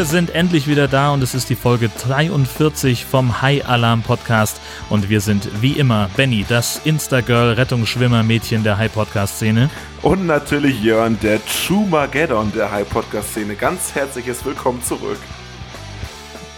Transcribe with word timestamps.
Wir 0.00 0.06
sind 0.06 0.34
endlich 0.34 0.66
wieder 0.66 0.88
da 0.88 1.12
und 1.12 1.22
es 1.22 1.34
ist 1.34 1.50
die 1.50 1.54
Folge 1.54 1.90
43 1.90 3.04
vom 3.04 3.42
High 3.42 3.68
Alarm 3.68 4.00
Podcast 4.00 4.58
und 4.88 5.10
wir 5.10 5.20
sind 5.20 5.60
wie 5.60 5.72
immer 5.72 6.08
Benny, 6.16 6.46
das 6.48 6.80
Instagirl 6.86 7.52
Rettungsschwimmer-Mädchen 7.52 8.64
der 8.64 8.78
High 8.78 8.90
Podcast 8.90 9.36
Szene. 9.36 9.68
Und 10.00 10.24
natürlich 10.24 10.82
Jörn, 10.82 11.18
der 11.20 11.38
True 11.44 11.86
Mageddon 11.86 12.50
der 12.52 12.72
High 12.72 12.88
Podcast 12.88 13.32
Szene. 13.32 13.56
Ganz 13.56 13.94
herzliches 13.94 14.42
Willkommen 14.42 14.82
zurück. 14.82 15.18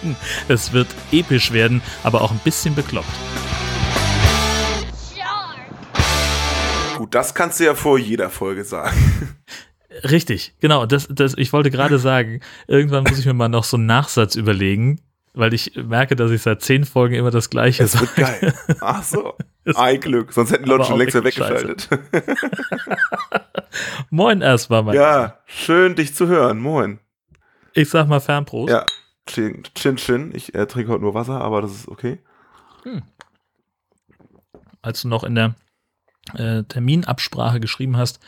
Es 0.46 0.72
wird 0.72 0.86
episch 1.10 1.52
werden, 1.52 1.82
aber 2.04 2.20
auch 2.20 2.30
ein 2.30 2.40
bisschen 2.44 2.76
bekloppt. 2.76 3.08
Gut, 6.96 7.12
das 7.12 7.34
kannst 7.34 7.58
du 7.58 7.64
ja 7.64 7.74
vor 7.74 7.98
jeder 7.98 8.30
Folge 8.30 8.62
sagen. 8.62 8.96
Richtig, 10.04 10.54
genau. 10.60 10.86
Das, 10.86 11.08
das, 11.10 11.34
ich 11.36 11.52
wollte 11.52 11.70
gerade 11.70 11.98
sagen, 11.98 12.40
irgendwann 12.66 13.04
muss 13.04 13.18
ich 13.18 13.26
mir 13.26 13.34
mal 13.34 13.48
noch 13.48 13.64
so 13.64 13.76
einen 13.76 13.86
Nachsatz 13.86 14.34
überlegen, 14.34 15.00
weil 15.34 15.54
ich 15.54 15.72
merke, 15.76 16.16
dass 16.16 16.30
ich 16.30 16.42
seit 16.42 16.62
zehn 16.62 16.84
Folgen 16.84 17.14
immer 17.14 17.30
das 17.30 17.50
Gleiche 17.50 17.86
sage. 17.86 18.08
Das 18.16 18.16
wird 18.16 18.40
geil. 18.40 18.54
Ach 18.80 19.02
so. 19.02 19.34
Ein 19.76 20.00
Glück, 20.00 20.32
sonst 20.32 20.50
hätten 20.50 20.64
die 20.64 20.70
Leute 20.70 20.84
schon 20.84 20.98
längst 20.98 21.14
weggeschaltet. 21.14 21.88
Moin 24.10 24.40
erstmal, 24.40 24.82
mein 24.82 24.96
Ja, 24.96 25.38
schön 25.46 25.94
dich 25.94 26.14
zu 26.14 26.26
hören. 26.26 26.58
Moin. 26.58 26.98
Ich 27.72 27.88
sag 27.88 28.08
mal 28.08 28.20
Fernprost. 28.20 28.72
Ja, 28.72 28.84
chin, 29.26 29.62
chin, 29.74 29.96
chin. 29.96 30.32
Ich 30.34 30.54
äh, 30.54 30.66
trinke 30.66 30.90
heute 30.90 31.02
nur 31.02 31.14
Wasser, 31.14 31.40
aber 31.40 31.62
das 31.62 31.72
ist 31.72 31.88
okay. 31.88 32.18
Hm. 32.82 33.02
Als 34.82 35.02
du 35.02 35.08
noch 35.08 35.22
in 35.22 35.36
der 35.36 35.54
äh, 36.34 36.64
Terminabsprache 36.64 37.60
geschrieben 37.60 37.96
hast, 37.96 38.18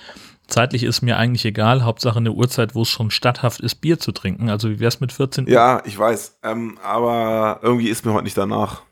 Zeitlich 0.47 0.83
ist 0.83 1.01
mir 1.01 1.17
eigentlich 1.17 1.45
egal, 1.45 1.85
Hauptsache 1.85 2.19
eine 2.19 2.33
Uhrzeit, 2.33 2.75
wo 2.75 2.83
es 2.83 2.89
schon 2.89 3.11
statthaft 3.11 3.61
ist, 3.61 3.77
Bier 3.77 3.99
zu 3.99 4.13
trinken. 4.13 4.51
Also 4.51 4.69
wie 4.69 4.79
wär's 4.79 5.01
mit 5.01 5.13
14 5.13 5.45
Uhr? 5.45 5.51
Ja, 5.51 5.83
ich 5.85 5.99
weiß. 5.99 6.39
Ähm, 6.43 6.79
aber 6.83 7.61
irgendwie 7.63 7.89
ist 7.89 8.05
mir 8.05 8.13
heute 8.13 8.25
nicht 8.25 8.37
danach. 8.37 8.83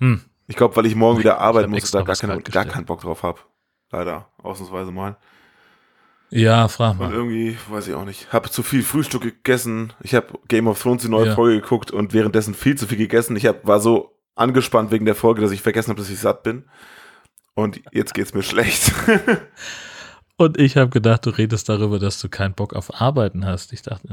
Hm. 0.00 0.22
Ich 0.48 0.56
glaube, 0.56 0.74
weil 0.74 0.86
ich 0.86 0.96
morgen 0.96 1.20
wieder 1.20 1.38
arbeiten 1.38 1.70
muss, 1.70 1.90
da 1.92 2.02
gar, 2.02 2.16
keine, 2.16 2.40
gar 2.42 2.64
keinen 2.64 2.86
Bock 2.86 3.02
drauf 3.02 3.22
habe. 3.22 3.38
Leider, 3.92 4.28
ausnahmsweise 4.42 4.90
mal. 4.90 5.16
Ja, 6.30 6.68
frag 6.68 6.98
mal. 6.98 7.06
Und 7.06 7.12
irgendwie, 7.12 7.56
weiß 7.68 7.88
ich 7.88 7.94
auch 7.94 8.04
nicht. 8.04 8.32
Habe 8.32 8.50
zu 8.50 8.62
viel 8.62 8.82
Frühstück 8.82 9.22
gegessen. 9.22 9.92
Ich 10.00 10.14
habe 10.14 10.38
Game 10.48 10.66
of 10.66 10.80
Thrones 10.80 11.02
die 11.02 11.08
neue 11.08 11.26
ja. 11.26 11.34
Folge 11.34 11.60
geguckt 11.60 11.90
und 11.90 12.12
währenddessen 12.12 12.54
viel 12.54 12.76
zu 12.76 12.86
viel 12.86 12.98
gegessen. 12.98 13.36
Ich 13.36 13.46
hab, 13.46 13.66
war 13.66 13.80
so 13.80 14.16
angespannt 14.36 14.90
wegen 14.90 15.04
der 15.04 15.14
Folge, 15.14 15.40
dass 15.40 15.50
ich 15.50 15.62
vergessen 15.62 15.90
habe, 15.90 16.00
dass 16.00 16.10
ich 16.10 16.18
satt 16.18 16.42
bin. 16.42 16.64
Und 17.54 17.80
jetzt 17.92 18.14
geht's 18.14 18.34
mir 18.34 18.42
schlecht. 18.42 18.92
Und 20.40 20.58
ich 20.58 20.78
habe 20.78 20.88
gedacht, 20.88 21.26
du 21.26 21.30
redest 21.36 21.68
darüber, 21.68 21.98
dass 21.98 22.18
du 22.18 22.30
keinen 22.30 22.54
Bock 22.54 22.72
auf 22.72 22.98
Arbeiten 22.98 23.44
hast. 23.44 23.74
Ich 23.74 23.82
dachte 23.82 24.08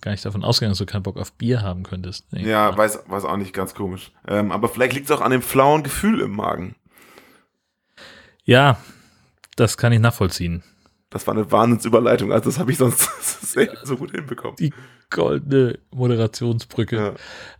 gar 0.00 0.10
nicht 0.10 0.24
davon 0.24 0.42
ausgegangen, 0.42 0.72
dass 0.72 0.78
du 0.78 0.84
keinen 0.84 1.04
Bock 1.04 1.16
auf 1.16 1.30
Bier 1.30 1.62
haben 1.62 1.84
könntest. 1.84 2.26
Nee, 2.32 2.42
ja, 2.42 2.76
weiß, 2.76 3.04
weiß 3.06 3.24
auch 3.24 3.36
nicht, 3.36 3.52
ganz 3.52 3.72
komisch. 3.72 4.10
Ähm, 4.26 4.50
aber 4.50 4.68
vielleicht 4.68 4.94
liegt 4.94 5.08
es 5.08 5.12
auch 5.16 5.20
an 5.20 5.30
dem 5.30 5.42
flauen 5.42 5.84
Gefühl 5.84 6.22
im 6.22 6.32
Magen. 6.34 6.74
Ja, 8.42 8.78
das 9.54 9.76
kann 9.76 9.92
ich 9.92 10.00
nachvollziehen. 10.00 10.64
Das 11.08 11.28
war 11.28 11.34
eine 11.34 11.52
Wahnsinnsüberleitung, 11.52 12.32
also 12.32 12.50
das 12.50 12.58
habe 12.58 12.72
ich 12.72 12.78
sonst 12.78 13.08
so 13.84 13.96
gut 13.96 14.10
hinbekommen. 14.10 14.56
Die 14.56 14.74
goldene 15.08 15.78
Moderationsbrücke. 15.92 16.96
Ja. 16.96 17.14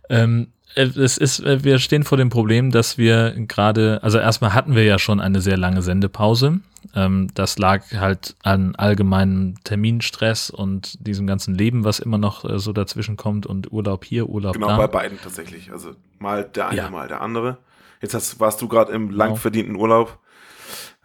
Ähm, 0.09 0.51
äh, 0.51 0.60
es 0.75 1.17
ist, 1.17 1.39
äh, 1.41 1.63
wir 1.63 1.79
stehen 1.79 2.03
vor 2.03 2.17
dem 2.17 2.29
Problem, 2.29 2.71
dass 2.71 2.97
wir 2.97 3.31
gerade, 3.47 3.99
also 4.03 4.17
erstmal 4.17 4.53
hatten 4.53 4.75
wir 4.75 4.83
ja 4.83 4.99
schon 4.99 5.19
eine 5.19 5.41
sehr 5.41 5.57
lange 5.57 5.81
Sendepause. 5.81 6.59
Ähm, 6.95 7.29
das 7.33 7.57
lag 7.57 7.83
halt 7.93 8.35
an 8.43 8.75
allgemeinem 8.75 9.55
Terminstress 9.63 10.49
und 10.49 11.05
diesem 11.05 11.27
ganzen 11.27 11.53
Leben, 11.53 11.83
was 11.83 11.99
immer 11.99 12.17
noch 12.17 12.45
äh, 12.45 12.59
so 12.59 12.73
dazwischen 12.73 13.17
kommt 13.17 13.45
und 13.45 13.71
Urlaub 13.71 14.05
hier, 14.05 14.27
Urlaub 14.27 14.53
genau, 14.53 14.67
da. 14.67 14.75
Genau, 14.75 14.87
bei 14.87 14.91
beiden 14.91 15.19
tatsächlich. 15.21 15.71
Also 15.71 15.91
mal 16.19 16.43
der 16.43 16.69
eine, 16.69 16.77
ja. 16.77 16.89
mal 16.89 17.07
der 17.07 17.21
andere. 17.21 17.57
Jetzt 18.01 18.13
hast, 18.13 18.39
warst 18.39 18.61
du 18.61 18.67
gerade 18.67 18.91
im 18.93 19.11
lang 19.11 19.29
genau. 19.29 19.39
verdienten 19.39 19.75
Urlaub. 19.75 20.19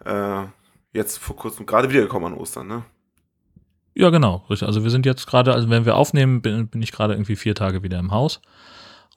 Äh, 0.03 0.43
jetzt 0.93 1.17
vor 1.17 1.35
kurzem 1.35 1.65
gerade 1.65 1.89
wiedergekommen 1.89 2.33
an 2.33 2.39
Ostern, 2.39 2.67
ne? 2.67 2.83
Ja, 3.93 4.11
genau. 4.11 4.45
Also 4.49 4.83
wir 4.83 4.91
sind 4.91 5.07
jetzt 5.07 5.25
gerade, 5.25 5.53
also 5.53 5.69
wenn 5.71 5.85
wir 5.85 5.95
aufnehmen, 5.95 6.41
bin, 6.41 6.67
bin 6.67 6.83
ich 6.83 6.91
gerade 6.91 7.13
irgendwie 7.13 7.35
vier 7.35 7.55
Tage 7.55 7.81
wieder 7.81 7.97
im 7.97 8.11
Haus 8.11 8.41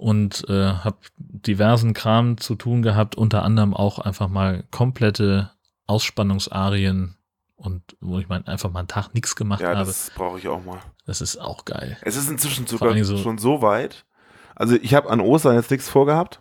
und 0.00 0.48
äh, 0.48 0.72
habe 0.72 0.96
diversen 1.18 1.92
Kram 1.92 2.38
zu 2.38 2.54
tun 2.54 2.80
gehabt, 2.80 3.16
unter 3.16 3.42
anderem 3.42 3.74
auch 3.74 3.98
einfach 3.98 4.28
mal 4.28 4.64
komplette 4.70 5.50
Ausspannungsarien 5.86 7.16
und 7.56 7.82
wo 8.00 8.18
ich 8.18 8.26
meine, 8.26 8.48
einfach 8.48 8.70
mal 8.70 8.78
einen 8.78 8.88
Tag 8.88 9.12
nichts 9.12 9.36
gemacht 9.36 9.60
ja, 9.60 9.76
habe. 9.76 9.84
Das 9.84 10.10
brauche 10.14 10.38
ich 10.38 10.48
auch 10.48 10.64
mal. 10.64 10.78
Das 11.04 11.20
ist 11.20 11.36
auch 11.36 11.66
geil. 11.66 11.98
Es 12.00 12.16
ist 12.16 12.30
inzwischen 12.30 12.66
sogar 12.66 12.96
so 13.04 13.18
schon 13.18 13.36
so 13.36 13.60
weit. 13.60 14.06
Also 14.54 14.74
ich 14.76 14.94
habe 14.94 15.10
an 15.10 15.20
Ostern 15.20 15.54
jetzt 15.54 15.70
nichts 15.70 15.90
vorgehabt 15.90 16.40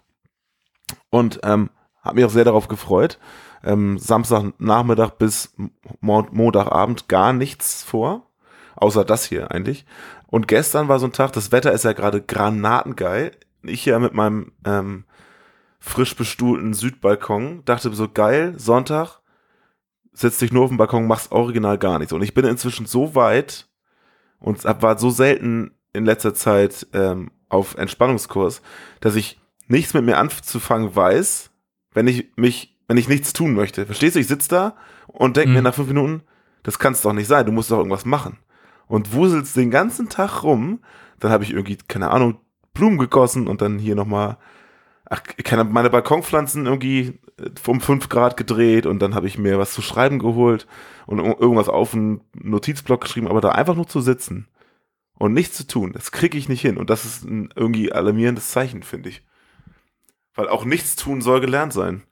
und 1.10 1.42
ähm, 1.44 1.70
habe 2.02 2.16
mich 2.16 2.26
auch 2.26 2.30
sehr 2.30 2.46
darauf 2.46 2.70
gefreut. 2.70 3.20
Ähm, 3.62 3.98
Samstagnachmittag 3.98 5.12
bis 5.18 5.54
Mo 6.00 6.26
Montagabend 6.32 7.10
gar 7.10 7.34
nichts 7.34 7.84
vor, 7.84 8.26
außer 8.78 9.04
das 9.04 9.26
hier 9.26 9.52
eigentlich. 9.52 9.86
Und 10.28 10.48
gestern 10.48 10.88
war 10.88 11.00
so 11.00 11.08
ein 11.08 11.12
Tag, 11.12 11.34
das 11.34 11.52
Wetter 11.52 11.74
ist 11.74 11.84
ja 11.84 11.92
gerade 11.92 12.22
granatengeil 12.22 13.32
ich 13.64 13.86
ja 13.86 14.00
mit 14.00 14.14
meinem 14.14 14.52
ähm, 14.66 15.06
frisch 15.80 16.16
bestuhlten 16.16 16.74
Südbalkon 16.74 17.64
dachte 17.66 17.94
so 17.94 18.10
geil, 18.10 18.54
Sonntag, 18.58 19.20
setz 20.14 20.38
dich 20.38 20.52
nur 20.52 20.64
auf 20.64 20.70
den 20.70 20.78
Balkon, 20.78 21.08
machst 21.08 21.32
original 21.32 21.78
gar 21.78 22.00
nichts. 22.00 22.14
Und 22.14 22.22
ich 22.22 22.34
bin 22.34 22.46
inzwischen 22.46 22.86
so 22.86 23.16
weit 23.16 23.68
und 24.40 24.64
war 24.64 24.98
so 24.98 25.10
selten 25.10 25.72
in 25.94 26.06
letzter 26.06 26.34
Zeit 26.34 26.88
ähm, 26.94 27.32
auf 27.48 27.76
Entspannungskurs, 27.76 28.62
dass 29.00 29.16
ich 29.16 29.40
nichts 29.68 29.94
mit 29.94 30.04
mir 30.04 30.18
anzufangen 30.18 30.96
weiß, 30.96 31.52
wenn 31.94 32.08
ich 32.08 32.28
mich, 32.36 32.78
wenn 32.88 32.98
ich 32.98 33.08
nichts 33.08 33.34
tun 33.34 33.54
möchte. 33.54 33.86
Verstehst 33.86 34.16
du? 34.16 34.20
Ich 34.20 34.28
sitze 34.28 34.50
da 34.50 34.76
und 35.08 35.38
denke 35.38 35.50
mhm. 35.50 35.56
mir 35.56 35.62
nach 35.62 35.74
fünf 35.74 35.88
Minuten, 35.88 36.24
das 36.64 36.80
kann 36.80 36.94
es 36.94 37.02
doch 37.02 37.14
nicht 37.14 37.28
sein, 37.28 37.46
du 37.46 37.52
musst 37.52 37.72
doch 37.72 37.78
irgendwas 37.78 38.06
machen. 38.06 38.38
Und 38.88 39.14
wuselst 39.14 39.56
den 39.56 39.72
ganzen 39.72 40.10
Tag 40.10 40.44
rum, 40.44 40.80
dann 41.20 41.32
habe 41.32 41.44
ich 41.44 41.52
irgendwie, 41.52 41.78
keine 41.88 42.10
Ahnung, 42.12 42.40
Blumen 42.80 42.98
gegossen 42.98 43.48
und 43.48 43.62
dann 43.62 43.78
hier 43.78 43.96
nochmal, 43.96 44.38
ach, 45.06 45.22
habe 45.52 45.70
meine 45.70 45.90
Balkonpflanzen 45.90 46.66
irgendwie 46.66 47.20
äh, 47.38 47.50
um 47.68 47.82
5 47.82 48.08
Grad 48.08 48.38
gedreht 48.38 48.86
und 48.86 49.00
dann 49.00 49.16
habe 49.16 49.28
ich 49.28 49.38
mir 49.38 49.60
was 49.60 49.74
zu 49.74 49.82
schreiben 49.82 50.20
geholt 50.20 50.66
und 51.06 51.20
irgendwas 51.20 51.68
auf 51.68 51.94
einen 51.94 52.22
Notizblock 52.34 53.02
geschrieben, 53.02 53.28
aber 53.28 53.42
da 53.42 53.50
einfach 53.50 53.76
nur 53.76 53.88
zu 53.88 54.00
sitzen 54.00 54.48
und 55.18 55.34
nichts 55.34 55.58
zu 55.58 55.68
tun, 55.68 55.92
das 55.92 56.12
kriege 56.12 56.38
ich 56.38 56.48
nicht 56.48 56.62
hin 56.62 56.78
und 56.78 56.90
das 56.90 57.04
ist 57.04 57.26
ein 57.26 57.50
irgendwie 57.54 57.92
alarmierendes 57.92 58.50
Zeichen, 58.50 58.82
finde 58.84 59.10
ich. 59.10 59.24
Weil 60.34 60.48
auch 60.48 60.64
nichts 60.64 60.96
tun 60.96 61.22
soll 61.22 61.42
gelernt 61.42 61.74
sein. 61.74 62.04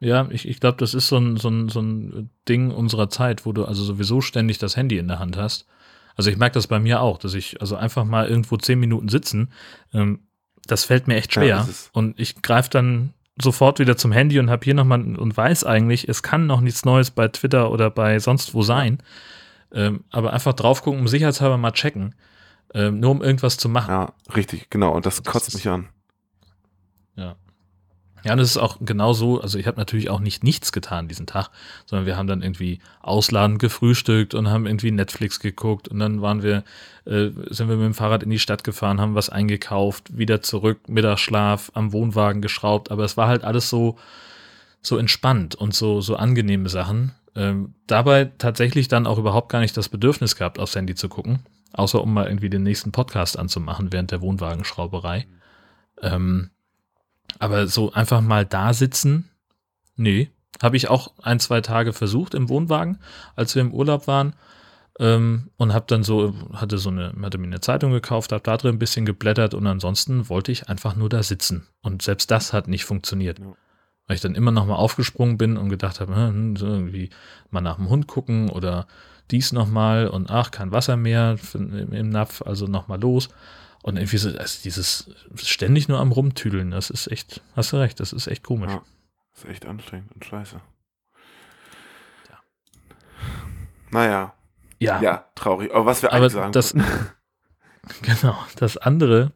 Ja, 0.00 0.28
ich, 0.30 0.48
ich 0.48 0.58
glaube, 0.60 0.78
das 0.78 0.92
ist 0.92 1.06
so 1.06 1.18
ein, 1.18 1.36
so, 1.36 1.48
ein, 1.48 1.68
so 1.68 1.80
ein 1.80 2.30
Ding 2.48 2.72
unserer 2.72 3.08
Zeit, 3.08 3.46
wo 3.46 3.52
du 3.52 3.64
also 3.64 3.84
sowieso 3.84 4.20
ständig 4.20 4.58
das 4.58 4.76
Handy 4.76 4.98
in 4.98 5.08
der 5.08 5.20
Hand 5.20 5.36
hast 5.36 5.66
also 6.16 6.30
ich 6.30 6.36
merke 6.36 6.54
das 6.54 6.66
bei 6.66 6.78
mir 6.78 7.00
auch, 7.00 7.18
dass 7.18 7.34
ich 7.34 7.60
also 7.60 7.76
einfach 7.76 8.04
mal 8.04 8.28
irgendwo 8.28 8.56
zehn 8.56 8.80
Minuten 8.80 9.08
sitzen, 9.08 9.52
ähm, 9.92 10.20
das 10.66 10.84
fällt 10.84 11.06
mir 11.06 11.16
echt 11.16 11.32
schwer. 11.32 11.46
Ja, 11.46 11.68
und 11.92 12.18
ich 12.18 12.42
greife 12.42 12.70
dann 12.70 13.12
sofort 13.40 13.78
wieder 13.78 13.96
zum 13.96 14.12
Handy 14.12 14.40
und 14.40 14.50
habe 14.50 14.64
hier 14.64 14.74
nochmal 14.74 15.02
und 15.16 15.36
weiß 15.36 15.64
eigentlich, 15.64 16.08
es 16.08 16.22
kann 16.22 16.46
noch 16.46 16.60
nichts 16.60 16.84
Neues 16.84 17.10
bei 17.10 17.28
Twitter 17.28 17.70
oder 17.70 17.90
bei 17.90 18.18
sonst 18.18 18.54
wo 18.54 18.62
sein. 18.62 18.98
Ähm, 19.72 20.04
aber 20.10 20.32
einfach 20.32 20.54
drauf 20.54 20.82
gucken, 20.82 21.00
um 21.00 21.08
sicherheitshalber 21.08 21.58
mal 21.58 21.72
checken. 21.72 22.14
Ähm, 22.74 22.98
nur 22.98 23.10
um 23.10 23.22
irgendwas 23.22 23.58
zu 23.58 23.68
machen. 23.68 23.90
Ja, 23.90 24.12
richtig, 24.34 24.70
genau. 24.70 24.92
Und 24.92 25.06
das, 25.06 25.22
das 25.22 25.32
kotzt 25.32 25.54
mich 25.54 25.68
an. 25.68 25.88
Ja. 27.14 27.36
Ja, 28.26 28.32
und 28.32 28.40
es 28.40 28.50
ist 28.50 28.56
auch 28.56 28.78
genau 28.80 29.12
so, 29.12 29.40
also 29.40 29.56
ich 29.56 29.68
habe 29.68 29.78
natürlich 29.78 30.10
auch 30.10 30.18
nicht 30.18 30.42
nichts 30.42 30.72
getan 30.72 31.06
diesen 31.06 31.28
Tag, 31.28 31.50
sondern 31.84 32.06
wir 32.06 32.16
haben 32.16 32.26
dann 32.26 32.42
irgendwie 32.42 32.80
ausladend 33.00 33.60
gefrühstückt 33.60 34.34
und 34.34 34.50
haben 34.50 34.66
irgendwie 34.66 34.90
Netflix 34.90 35.38
geguckt 35.38 35.86
und 35.86 36.00
dann 36.00 36.22
waren 36.22 36.42
wir, 36.42 36.64
äh, 37.04 37.30
sind 37.50 37.68
wir 37.68 37.76
mit 37.76 37.86
dem 37.86 37.94
Fahrrad 37.94 38.24
in 38.24 38.30
die 38.30 38.40
Stadt 38.40 38.64
gefahren, 38.64 39.00
haben 39.00 39.14
was 39.14 39.28
eingekauft, 39.30 40.18
wieder 40.18 40.42
zurück, 40.42 40.88
Mittagsschlaf, 40.88 41.70
am 41.74 41.92
Wohnwagen 41.92 42.42
geschraubt, 42.42 42.90
aber 42.90 43.04
es 43.04 43.16
war 43.16 43.28
halt 43.28 43.44
alles 43.44 43.70
so, 43.70 43.96
so 44.82 44.98
entspannt 44.98 45.54
und 45.54 45.72
so, 45.72 46.00
so 46.00 46.16
angenehme 46.16 46.68
Sachen. 46.68 47.12
Ähm, 47.36 47.74
dabei 47.86 48.32
tatsächlich 48.38 48.88
dann 48.88 49.06
auch 49.06 49.18
überhaupt 49.18 49.50
gar 49.50 49.60
nicht 49.60 49.76
das 49.76 49.88
Bedürfnis 49.88 50.34
gehabt, 50.34 50.58
aufs 50.58 50.74
Handy 50.74 50.96
zu 50.96 51.08
gucken, 51.08 51.44
außer 51.74 52.02
um 52.02 52.12
mal 52.12 52.26
irgendwie 52.26 52.50
den 52.50 52.64
nächsten 52.64 52.90
Podcast 52.90 53.38
anzumachen 53.38 53.92
während 53.92 54.10
der 54.10 54.20
Wohnwagenschrauberei. 54.20 55.28
Ähm, 56.02 56.50
aber 57.38 57.66
so 57.66 57.92
einfach 57.92 58.20
mal 58.20 58.44
da 58.44 58.72
sitzen, 58.72 59.30
nee. 59.96 60.30
Habe 60.62 60.76
ich 60.78 60.88
auch 60.88 61.12
ein, 61.22 61.38
zwei 61.38 61.60
Tage 61.60 61.92
versucht 61.92 62.34
im 62.34 62.48
Wohnwagen, 62.48 62.98
als 63.34 63.54
wir 63.54 63.60
im 63.60 63.74
Urlaub 63.74 64.06
waren. 64.06 64.34
Ähm, 64.98 65.50
und 65.58 65.74
habe 65.74 65.84
dann 65.86 66.02
so, 66.02 66.34
hatte 66.54 66.78
so 66.78 66.88
eine, 66.88 67.12
hatte 67.20 67.36
mir 67.36 67.46
eine 67.46 67.60
Zeitung 67.60 67.92
gekauft, 67.92 68.32
habe 68.32 68.42
da 68.42 68.56
drin 68.56 68.76
ein 68.76 68.78
bisschen 68.78 69.04
geblättert 69.04 69.52
und 69.52 69.66
ansonsten 69.66 70.30
wollte 70.30 70.52
ich 70.52 70.70
einfach 70.70 70.96
nur 70.96 71.10
da 71.10 71.22
sitzen. 71.22 71.66
Und 71.82 72.00
selbst 72.00 72.30
das 72.30 72.54
hat 72.54 72.68
nicht 72.68 72.86
funktioniert. 72.86 73.38
Ja. 73.38 73.54
Weil 74.06 74.14
ich 74.14 74.22
dann 74.22 74.34
immer 74.34 74.52
noch 74.52 74.64
mal 74.64 74.76
aufgesprungen 74.76 75.36
bin 75.36 75.58
und 75.58 75.68
gedacht 75.68 76.00
habe, 76.00 76.16
hm, 76.16 76.56
so 76.56 76.66
irgendwie 76.66 77.10
mal 77.50 77.60
nach 77.60 77.76
dem 77.76 77.90
Hund 77.90 78.06
gucken 78.06 78.48
oder 78.48 78.86
dies 79.30 79.52
noch 79.52 79.68
mal 79.68 80.08
und 80.08 80.30
ach, 80.30 80.50
kein 80.50 80.72
Wasser 80.72 80.96
mehr 80.96 81.36
im 81.54 82.08
Napf, 82.08 82.40
also 82.42 82.66
noch 82.66 82.88
mal 82.88 83.00
los. 83.00 83.28
Und 83.86 83.98
irgendwie 83.98 84.16
so, 84.16 84.36
also 84.36 84.58
dieses 84.64 85.08
ständig 85.36 85.86
nur 85.86 86.00
am 86.00 86.10
Rumtüdeln, 86.10 86.72
das 86.72 86.90
ist 86.90 87.06
echt, 87.06 87.40
hast 87.54 87.72
du 87.72 87.76
recht, 87.76 88.00
das 88.00 88.12
ist 88.12 88.26
echt 88.26 88.42
komisch. 88.42 88.72
Ja, 88.72 88.82
ist 89.36 89.44
echt 89.44 89.64
anstrengend 89.64 90.10
und 90.12 90.24
scheiße. 90.24 90.60
Ja. 92.28 92.38
Naja. 93.90 94.34
Ja. 94.80 95.00
Ja, 95.00 95.28
traurig. 95.36 95.72
Aber 95.72 95.86
was 95.86 96.02
wir 96.02 96.12
eigentlich 96.12 96.32
sagen 96.32 96.50
das, 96.50 96.74
Genau, 98.02 98.36
das 98.56 98.76
andere, 98.76 99.30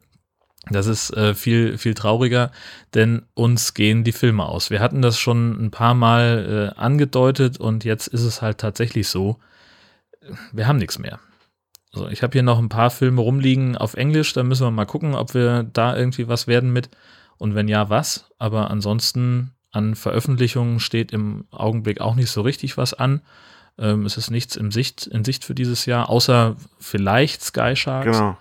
das 0.69 0.87
ist 0.87 1.11
äh, 1.15 1.33
viel, 1.33 1.77
viel 1.77 1.93
trauriger, 1.93 2.51
denn 2.93 3.25
uns 3.33 3.73
gehen 3.73 4.03
die 4.03 4.11
Filme 4.11 4.45
aus. 4.45 4.69
Wir 4.69 4.81
hatten 4.81 5.01
das 5.01 5.17
schon 5.17 5.65
ein 5.65 5.71
paar 5.71 5.93
Mal 5.93 6.73
äh, 6.75 6.77
angedeutet 6.77 7.57
und 7.57 7.85
jetzt 7.85 8.07
ist 8.07 8.23
es 8.23 8.41
halt 8.41 8.57
tatsächlich 8.57 9.07
so. 9.07 9.39
Wir 10.51 10.67
haben 10.67 10.77
nichts 10.77 10.99
mehr. 10.99 11.21
Also 11.93 12.07
ich 12.07 12.23
habe 12.23 12.33
hier 12.33 12.43
noch 12.43 12.59
ein 12.59 12.69
paar 12.69 12.89
Filme 12.89 13.21
rumliegen 13.21 13.77
auf 13.77 13.95
Englisch, 13.95 14.33
da 14.33 14.43
müssen 14.43 14.65
wir 14.65 14.71
mal 14.71 14.85
gucken, 14.85 15.13
ob 15.13 15.33
wir 15.33 15.63
da 15.63 15.95
irgendwie 15.95 16.27
was 16.27 16.47
werden 16.47 16.71
mit. 16.71 16.89
Und 17.37 17.55
wenn 17.55 17.67
ja, 17.67 17.89
was. 17.89 18.31
Aber 18.37 18.69
ansonsten 18.69 19.51
an 19.71 19.95
Veröffentlichungen 19.95 20.79
steht 20.79 21.11
im 21.11 21.45
Augenblick 21.51 21.99
auch 21.99 22.15
nicht 22.15 22.29
so 22.29 22.41
richtig 22.41 22.77
was 22.77 22.93
an. 22.93 23.21
Ähm, 23.77 24.05
es 24.05 24.17
ist 24.17 24.29
nichts 24.29 24.55
in 24.55 24.71
Sicht, 24.71 25.07
in 25.07 25.23
Sicht 25.23 25.43
für 25.43 25.55
dieses 25.55 25.85
Jahr, 25.85 26.09
außer 26.09 26.55
vielleicht 26.79 27.41
Sky 27.41 27.75
Sharks. 27.75 28.17
Genau. 28.17 28.37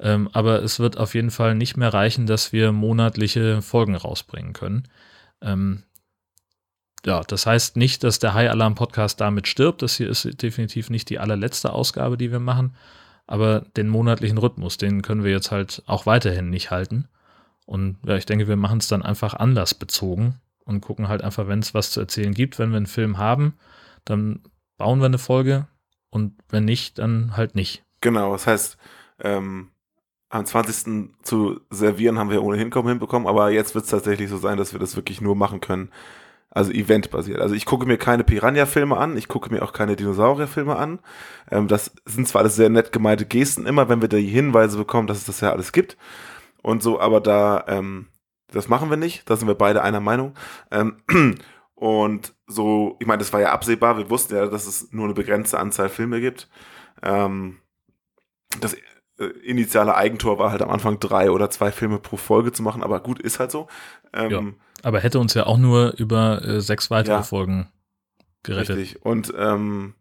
Ähm, 0.00 0.28
aber 0.32 0.62
es 0.62 0.80
wird 0.80 0.98
auf 0.98 1.14
jeden 1.14 1.30
Fall 1.30 1.54
nicht 1.54 1.76
mehr 1.76 1.94
reichen, 1.94 2.26
dass 2.26 2.52
wir 2.52 2.72
monatliche 2.72 3.62
Folgen 3.62 3.94
rausbringen 3.94 4.52
können. 4.52 4.88
Ähm, 5.40 5.84
ja, 7.06 7.22
das 7.22 7.46
heißt 7.46 7.76
nicht, 7.76 8.04
dass 8.04 8.18
der 8.18 8.34
High 8.34 8.50
Alarm 8.50 8.74
Podcast 8.74 9.20
damit 9.20 9.46
stirbt. 9.46 9.82
Das 9.82 9.96
hier 9.96 10.08
ist 10.08 10.42
definitiv 10.42 10.90
nicht 10.90 11.10
die 11.10 11.18
allerletzte 11.18 11.72
Ausgabe, 11.72 12.16
die 12.16 12.32
wir 12.32 12.40
machen. 12.40 12.74
Aber 13.26 13.60
den 13.76 13.88
monatlichen 13.88 14.38
Rhythmus, 14.38 14.76
den 14.76 15.02
können 15.02 15.24
wir 15.24 15.30
jetzt 15.30 15.50
halt 15.50 15.82
auch 15.86 16.06
weiterhin 16.06 16.50
nicht 16.50 16.70
halten. 16.70 17.08
Und 17.66 17.98
ja, 18.06 18.16
ich 18.16 18.26
denke, 18.26 18.48
wir 18.48 18.56
machen 18.56 18.78
es 18.78 18.88
dann 18.88 19.02
einfach 19.02 19.34
anders 19.34 19.74
bezogen 19.74 20.40
und 20.64 20.80
gucken 20.80 21.08
halt 21.08 21.22
einfach, 21.22 21.48
wenn 21.48 21.60
es 21.60 21.74
was 21.74 21.90
zu 21.90 22.00
erzählen 22.00 22.34
gibt. 22.34 22.58
Wenn 22.58 22.70
wir 22.70 22.76
einen 22.76 22.86
Film 22.86 23.18
haben, 23.18 23.54
dann 24.04 24.40
bauen 24.76 25.00
wir 25.00 25.06
eine 25.06 25.18
Folge 25.18 25.66
und 26.10 26.34
wenn 26.48 26.64
nicht, 26.64 26.98
dann 26.98 27.36
halt 27.36 27.54
nicht. 27.54 27.82
Genau, 28.00 28.32
das 28.32 28.46
heißt, 28.46 28.76
ähm, 29.20 29.70
am 30.28 30.44
20. 30.44 31.10
zu 31.22 31.60
servieren 31.70 32.18
haben 32.18 32.30
wir 32.30 32.42
ohnehin 32.42 32.70
kaum 32.70 32.88
hinbekommen, 32.88 33.28
aber 33.28 33.50
jetzt 33.50 33.74
wird 33.74 33.84
es 33.84 33.90
tatsächlich 33.90 34.28
so 34.28 34.36
sein, 34.36 34.58
dass 34.58 34.72
wir 34.72 34.80
das 34.80 34.96
wirklich 34.96 35.20
nur 35.20 35.36
machen 35.36 35.60
können. 35.60 35.90
Also 36.54 36.70
eventbasiert. 36.70 37.40
Also 37.40 37.56
ich 37.56 37.66
gucke 37.66 37.84
mir 37.84 37.98
keine 37.98 38.22
Piranha-Filme 38.22 38.96
an, 38.96 39.16
ich 39.16 39.26
gucke 39.26 39.52
mir 39.52 39.62
auch 39.62 39.72
keine 39.72 39.96
Dinosaurier-Filme 39.96 40.76
an. 40.76 41.00
Ähm, 41.50 41.66
das 41.66 41.90
sind 42.06 42.28
zwar 42.28 42.42
alles 42.42 42.54
sehr 42.54 42.70
nett 42.70 42.92
gemeinte 42.92 43.26
Gesten 43.26 43.66
immer, 43.66 43.88
wenn 43.88 44.00
wir 44.00 44.08
die 44.08 44.22
Hinweise 44.22 44.78
bekommen, 44.78 45.08
dass 45.08 45.18
es 45.18 45.24
das 45.24 45.40
ja 45.40 45.50
alles 45.50 45.72
gibt 45.72 45.96
und 46.62 46.82
so, 46.82 47.00
aber 47.00 47.20
da, 47.20 47.64
ähm, 47.66 48.06
das 48.52 48.68
machen 48.68 48.88
wir 48.88 48.96
nicht, 48.96 49.28
da 49.28 49.36
sind 49.36 49.48
wir 49.48 49.54
beide 49.54 49.82
einer 49.82 50.00
Meinung. 50.00 50.34
Ähm, 50.70 50.96
und 51.74 52.34
so, 52.46 52.96
ich 53.00 53.06
meine, 53.06 53.18
das 53.18 53.32
war 53.32 53.40
ja 53.40 53.52
absehbar, 53.52 53.98
wir 53.98 54.08
wussten 54.08 54.34
ja, 54.36 54.46
dass 54.46 54.66
es 54.66 54.92
nur 54.92 55.04
eine 55.04 55.14
begrenzte 55.14 55.58
Anzahl 55.58 55.88
Filme 55.88 56.20
gibt. 56.20 56.48
Ähm, 57.02 57.58
das 58.60 58.76
äh, 59.18 59.26
initiale 59.44 59.94
Eigentor 59.94 60.38
war 60.38 60.50
halt 60.50 60.62
am 60.62 60.70
Anfang 60.70 60.98
drei 61.00 61.30
oder 61.30 61.50
zwei 61.50 61.70
Filme 61.70 61.98
pro 61.98 62.16
Folge 62.16 62.52
zu 62.52 62.62
machen, 62.62 62.82
aber 62.82 63.00
gut, 63.00 63.20
ist 63.20 63.40
halt 63.40 63.50
so. 63.50 63.68
Ähm, 64.12 64.30
ja, 64.30 64.42
aber 64.82 65.00
hätte 65.00 65.18
uns 65.18 65.34
ja 65.34 65.46
auch 65.46 65.58
nur 65.58 65.94
über 65.98 66.44
äh, 66.44 66.60
sechs 66.60 66.90
weitere 66.90 67.16
ja, 67.16 67.22
Folgen 67.22 67.68
gerettet. 68.42 68.76
Richtig. 68.76 69.04
Und 69.04 69.32
ähm, 69.36 69.94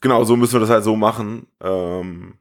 genau, 0.00 0.24
so 0.24 0.36
müssen 0.36 0.54
wir 0.54 0.60
das 0.60 0.70
halt 0.70 0.84
so 0.84 0.96
machen. 0.96 1.46
Ähm, 1.62 2.38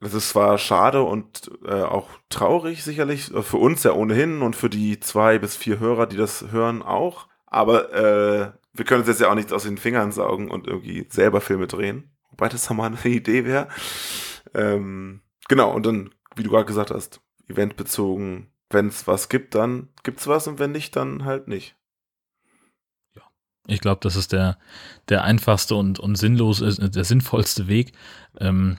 das 0.00 0.14
ist 0.14 0.30
zwar 0.30 0.58
schade 0.58 1.02
und 1.02 1.50
äh, 1.66 1.82
auch 1.82 2.08
traurig 2.28 2.84
sicherlich, 2.84 3.34
äh, 3.34 3.42
für 3.42 3.56
uns 3.56 3.82
ja 3.84 3.92
ohnehin 3.92 4.42
und 4.42 4.54
für 4.54 4.68
die 4.68 5.00
zwei 5.00 5.38
bis 5.38 5.56
vier 5.56 5.78
Hörer, 5.78 6.06
die 6.06 6.16
das 6.16 6.46
hören, 6.50 6.82
auch. 6.82 7.26
Aber 7.46 7.92
äh, 7.92 8.52
wir 8.72 8.84
können 8.84 9.00
uns 9.00 9.08
jetzt 9.08 9.20
ja 9.20 9.30
auch 9.30 9.34
nichts 9.34 9.52
aus 9.52 9.62
den 9.62 9.78
Fingern 9.78 10.12
saugen 10.12 10.50
und 10.50 10.66
irgendwie 10.66 11.06
selber 11.08 11.40
Filme 11.40 11.66
drehen. 11.66 12.10
Wobei 12.30 12.48
das 12.48 12.68
mal 12.70 12.86
eine 12.86 13.14
Idee 13.14 13.44
wäre. 13.44 13.68
Ähm, 14.54 15.20
genau, 15.48 15.72
und 15.72 15.84
dann, 15.84 16.10
wie 16.36 16.42
du 16.42 16.50
gerade 16.50 16.64
gesagt 16.64 16.90
hast, 16.90 17.20
eventbezogen, 17.48 18.50
wenn 18.70 18.88
es 18.88 19.06
was 19.06 19.28
gibt, 19.28 19.54
dann 19.54 19.88
gibt 20.02 20.20
es 20.20 20.26
was 20.26 20.46
und 20.46 20.58
wenn 20.58 20.72
nicht, 20.72 20.96
dann 20.96 21.24
halt 21.24 21.48
nicht. 21.48 21.76
Ja. 23.14 23.22
Ich 23.66 23.80
glaube, 23.80 24.00
das 24.02 24.16
ist 24.16 24.32
der, 24.32 24.58
der 25.08 25.24
einfachste 25.24 25.74
und, 25.74 25.98
und 25.98 26.16
sinnlos, 26.16 26.60
äh, 26.60 26.88
der 26.90 27.04
sinnvollste 27.04 27.68
Weg. 27.68 27.92
Ähm, 28.38 28.78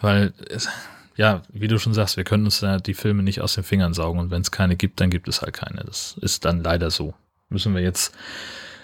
weil, 0.00 0.34
es, 0.48 0.68
ja, 1.16 1.42
wie 1.48 1.68
du 1.68 1.78
schon 1.78 1.94
sagst, 1.94 2.16
wir 2.16 2.24
können 2.24 2.44
uns 2.44 2.60
ja 2.60 2.78
die 2.78 2.94
Filme 2.94 3.22
nicht 3.22 3.40
aus 3.40 3.54
den 3.54 3.64
Fingern 3.64 3.94
saugen 3.94 4.18
und 4.18 4.30
wenn 4.30 4.42
es 4.42 4.50
keine 4.50 4.76
gibt, 4.76 5.00
dann 5.00 5.10
gibt 5.10 5.28
es 5.28 5.42
halt 5.42 5.54
keine. 5.54 5.84
Das 5.84 6.16
ist 6.20 6.44
dann 6.44 6.62
leider 6.62 6.90
so. 6.90 7.14
Müssen 7.48 7.74
wir 7.74 7.82
jetzt 7.82 8.16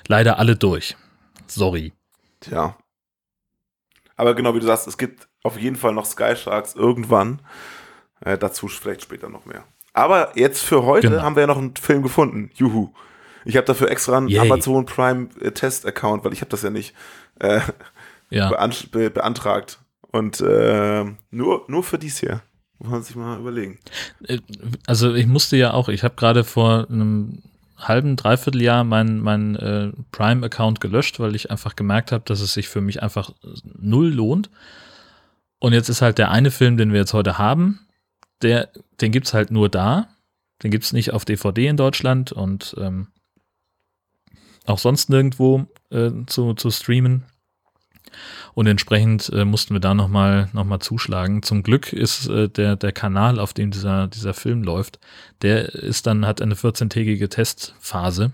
leider 0.06 0.38
alle 0.38 0.56
durch. 0.56 0.96
Sorry. 1.46 1.92
Tja. 2.40 2.76
Aber 4.20 4.34
genau 4.34 4.54
wie 4.54 4.60
du 4.60 4.66
sagst, 4.66 4.86
es 4.86 4.98
gibt 4.98 5.28
auf 5.42 5.58
jeden 5.58 5.76
Fall 5.76 5.94
noch 5.94 6.04
Sky 6.04 6.36
Sharks 6.36 6.74
irgendwann. 6.74 7.40
Äh, 8.20 8.36
dazu 8.36 8.68
vielleicht 8.68 9.00
später 9.00 9.30
noch 9.30 9.46
mehr. 9.46 9.64
Aber 9.94 10.36
jetzt 10.36 10.62
für 10.62 10.84
heute 10.84 11.08
genau. 11.08 11.22
haben 11.22 11.36
wir 11.36 11.40
ja 11.40 11.46
noch 11.46 11.56
einen 11.56 11.74
Film 11.74 12.02
gefunden. 12.02 12.50
Juhu. 12.52 12.90
Ich 13.46 13.56
habe 13.56 13.64
dafür 13.64 13.90
extra 13.90 14.18
einen 14.18 14.28
Yay. 14.28 14.40
Amazon 14.40 14.84
Prime 14.84 15.30
äh, 15.40 15.52
Test 15.52 15.86
Account, 15.86 16.22
weil 16.22 16.34
ich 16.34 16.42
habe 16.42 16.50
das 16.50 16.60
ja 16.60 16.68
nicht 16.68 16.94
äh, 17.38 17.60
ja. 18.28 18.50
Be 18.92 19.08
beantragt. 19.08 19.80
Und 20.12 20.42
äh, 20.42 21.06
nur, 21.30 21.64
nur 21.68 21.82
für 21.82 21.96
dies 21.96 22.20
hier. 22.20 22.42
Muss 22.78 22.90
man 22.90 23.02
sich 23.02 23.16
mal 23.16 23.38
überlegen. 23.38 23.78
Äh, 24.26 24.40
also 24.86 25.14
ich 25.14 25.28
musste 25.28 25.56
ja 25.56 25.72
auch, 25.72 25.88
ich 25.88 26.04
habe 26.04 26.16
gerade 26.16 26.44
vor 26.44 26.88
einem 26.90 27.42
halben, 27.80 28.16
dreiviertel 28.16 28.62
Jahr 28.62 28.84
meinen 28.84 29.20
mein, 29.20 29.56
äh, 29.56 29.92
Prime-Account 30.12 30.80
gelöscht, 30.80 31.18
weil 31.20 31.34
ich 31.34 31.50
einfach 31.50 31.76
gemerkt 31.76 32.12
habe, 32.12 32.24
dass 32.26 32.40
es 32.40 32.52
sich 32.52 32.68
für 32.68 32.80
mich 32.80 33.02
einfach 33.02 33.32
null 33.78 34.10
lohnt. 34.10 34.50
Und 35.58 35.72
jetzt 35.72 35.88
ist 35.88 36.02
halt 36.02 36.18
der 36.18 36.30
eine 36.30 36.50
Film, 36.50 36.76
den 36.76 36.92
wir 36.92 37.00
jetzt 37.00 37.14
heute 37.14 37.38
haben, 37.38 37.80
der, 38.42 38.70
den 39.00 39.12
gibt's 39.12 39.34
halt 39.34 39.50
nur 39.50 39.68
da. 39.68 40.08
Den 40.62 40.70
gibt's 40.70 40.92
nicht 40.92 41.12
auf 41.12 41.24
DVD 41.24 41.68
in 41.68 41.76
Deutschland 41.76 42.32
und 42.32 42.74
ähm, 42.78 43.08
auch 44.66 44.78
sonst 44.78 45.08
nirgendwo 45.08 45.66
äh, 45.90 46.10
zu, 46.26 46.54
zu 46.54 46.70
streamen. 46.70 47.24
Und 48.54 48.66
entsprechend 48.66 49.30
äh, 49.34 49.44
mussten 49.44 49.74
wir 49.74 49.80
da 49.80 49.94
nochmal 49.94 50.48
noch 50.52 50.64
mal 50.64 50.80
zuschlagen. 50.80 51.42
Zum 51.42 51.62
Glück 51.62 51.92
ist 51.92 52.28
äh, 52.28 52.48
der, 52.48 52.76
der 52.76 52.92
Kanal, 52.92 53.38
auf 53.38 53.52
dem 53.52 53.70
dieser, 53.70 54.06
dieser 54.08 54.34
Film 54.34 54.62
läuft, 54.62 54.98
der 55.42 55.74
ist 55.74 56.06
dann, 56.06 56.26
hat 56.26 56.42
eine 56.42 56.54
14-tägige 56.54 57.28
Testphase. 57.28 58.32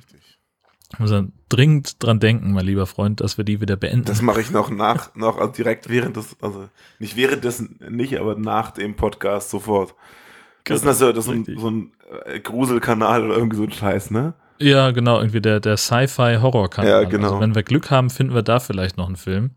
Also 0.98 1.24
dringend 1.48 2.02
dran 2.02 2.20
denken, 2.20 2.52
mein 2.52 2.64
lieber 2.64 2.86
Freund, 2.86 3.20
dass 3.20 3.38
wir 3.38 3.44
die 3.44 3.60
wieder 3.60 3.76
beenden. 3.76 4.04
Das 4.04 4.22
mache 4.22 4.40
ich 4.40 4.50
noch 4.50 4.70
nach, 4.70 5.14
noch 5.14 5.38
also 5.38 5.52
direkt 5.52 5.88
während 5.88 6.16
des, 6.16 6.36
also 6.40 6.68
nicht 6.98 7.16
währenddessen 7.16 7.80
nicht, 7.90 8.18
aber 8.18 8.36
nach 8.36 8.70
dem 8.70 8.94
Podcast 8.94 9.50
sofort. 9.50 9.94
Das 10.64 10.82
ist, 10.82 11.00
das 11.00 11.00
ist 11.00 11.24
so 11.24 11.32
ein, 11.32 11.46
so 11.56 11.70
ein 11.70 11.92
äh, 12.24 12.40
Gruselkanal 12.40 13.24
oder 13.24 13.36
irgendwie 13.36 13.56
so 13.56 13.64
ein 13.64 13.72
Scheiß, 13.72 14.10
ne? 14.10 14.34
Ja, 14.58 14.90
genau, 14.90 15.18
irgendwie 15.18 15.40
der, 15.40 15.60
der 15.60 15.76
Sci-Fi-Horror-Kanal. 15.76 16.90
Ja, 16.90 17.04
genau. 17.04 17.28
Also 17.28 17.40
wenn 17.40 17.54
wir 17.54 17.62
Glück 17.62 17.90
haben, 17.90 18.10
finden 18.10 18.34
wir 18.34 18.42
da 18.42 18.58
vielleicht 18.58 18.96
noch 18.96 19.06
einen 19.06 19.16
Film, 19.16 19.50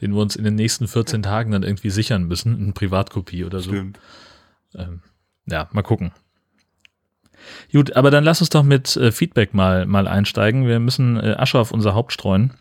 den 0.00 0.12
wir 0.14 0.20
uns 0.20 0.36
in 0.36 0.44
den 0.44 0.54
nächsten 0.54 0.88
14 0.88 1.22
Tagen 1.22 1.52
dann 1.52 1.62
irgendwie 1.62 1.90
sichern 1.90 2.24
müssen, 2.24 2.56
eine 2.56 2.72
Privatkopie 2.72 3.44
oder 3.44 3.60
so. 3.60 3.70
Stimmt. 3.70 3.98
Ähm, 4.74 5.02
ja, 5.46 5.68
mal 5.72 5.82
gucken. 5.82 6.12
Gut, 7.72 7.94
aber 7.94 8.10
dann 8.10 8.24
lass 8.24 8.40
uns 8.40 8.50
doch 8.50 8.62
mit 8.62 8.96
äh, 8.96 9.12
Feedback 9.12 9.54
mal, 9.54 9.86
mal 9.86 10.08
einsteigen. 10.08 10.66
Wir 10.66 10.80
müssen 10.80 11.18
äh, 11.18 11.34
Asche 11.38 11.58
auf 11.58 11.72
unser 11.72 11.94
Haupt 11.94 12.12
streuen, 12.12 12.54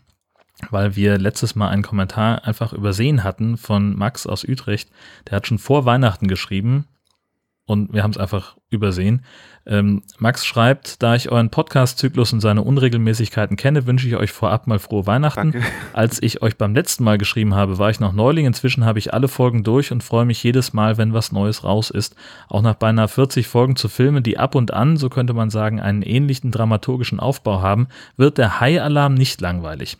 weil 0.72 0.96
wir 0.96 1.18
letztes 1.18 1.56
Mal 1.56 1.70
einen 1.70 1.84
Kommentar 1.84 2.46
einfach 2.46 2.74
übersehen 2.74 3.24
hatten 3.24 3.58
von 3.58 3.98
Max 3.98 4.28
aus 4.28 4.44
Utrecht. 4.44 4.90
Der 5.28 5.38
hat 5.38 5.48
schon 5.48 5.60
vor 5.60 5.86
Weihnachten 5.86 6.28
geschrieben 6.28 6.88
und 7.66 7.94
wir 7.94 8.04
haben 8.04 8.12
es 8.12 8.18
einfach 8.18 8.58
übersehen. 8.70 9.24
Ähm, 9.66 10.04
Max 10.18 10.46
schreibt, 10.46 11.02
da 11.02 11.16
ich 11.16 11.32
euren 11.32 11.50
Podcast-Zyklus 11.50 12.34
und 12.34 12.42
seine 12.42 12.64
Unregelmäßigkeiten 12.64 13.56
kenne, 13.56 13.86
wünsche 13.86 14.08
ich 14.08 14.18
euch 14.18 14.34
vorab 14.34 14.68
mal 14.68 14.80
frohe 14.80 15.08
Weihnachten. 15.08 15.54
Danke. 15.54 15.64
Als 15.94 16.22
ich 16.22 16.42
euch 16.42 16.58
beim 16.58 16.76
letzten 16.76 17.06
Mal 17.06 17.18
geschrieben 17.18 17.56
habe, 17.56 17.78
war 17.78 17.90
ich 17.90 18.02
noch 18.02 18.12
Neuling. 18.12 18.46
Inzwischen 18.46 18.84
habe 18.84 19.00
ich 19.00 19.14
alle 19.14 19.30
Folgen 19.30 19.64
durch 19.64 19.94
und 19.94 20.04
freue 20.04 20.26
mich 20.26 20.44
jedes 20.44 20.74
Mal, 20.74 20.98
wenn 20.98 21.14
was 21.14 21.32
Neues 21.32 21.64
raus 21.64 21.90
ist. 21.90 22.16
Auch 22.50 22.62
nach 22.62 22.76
beinahe 22.76 23.08
40 23.08 23.48
Folgen 23.48 23.78
zu 23.78 23.88
Filmen, 23.88 24.24
die 24.24 24.38
ab 24.38 24.56
und 24.56 24.74
an, 24.74 24.98
so 24.98 25.10
könnte 25.10 25.34
man 25.34 25.50
sagen, 25.50 25.80
einen 25.80 26.02
ähnlichen 26.02 26.52
dramaturgischen 26.52 27.22
Aufbau 27.22 27.62
haben, 27.62 27.88
wird 28.18 28.38
der 28.38 28.60
High-Alarm 28.60 29.14
nicht 29.14 29.40
langweilig. 29.40 29.98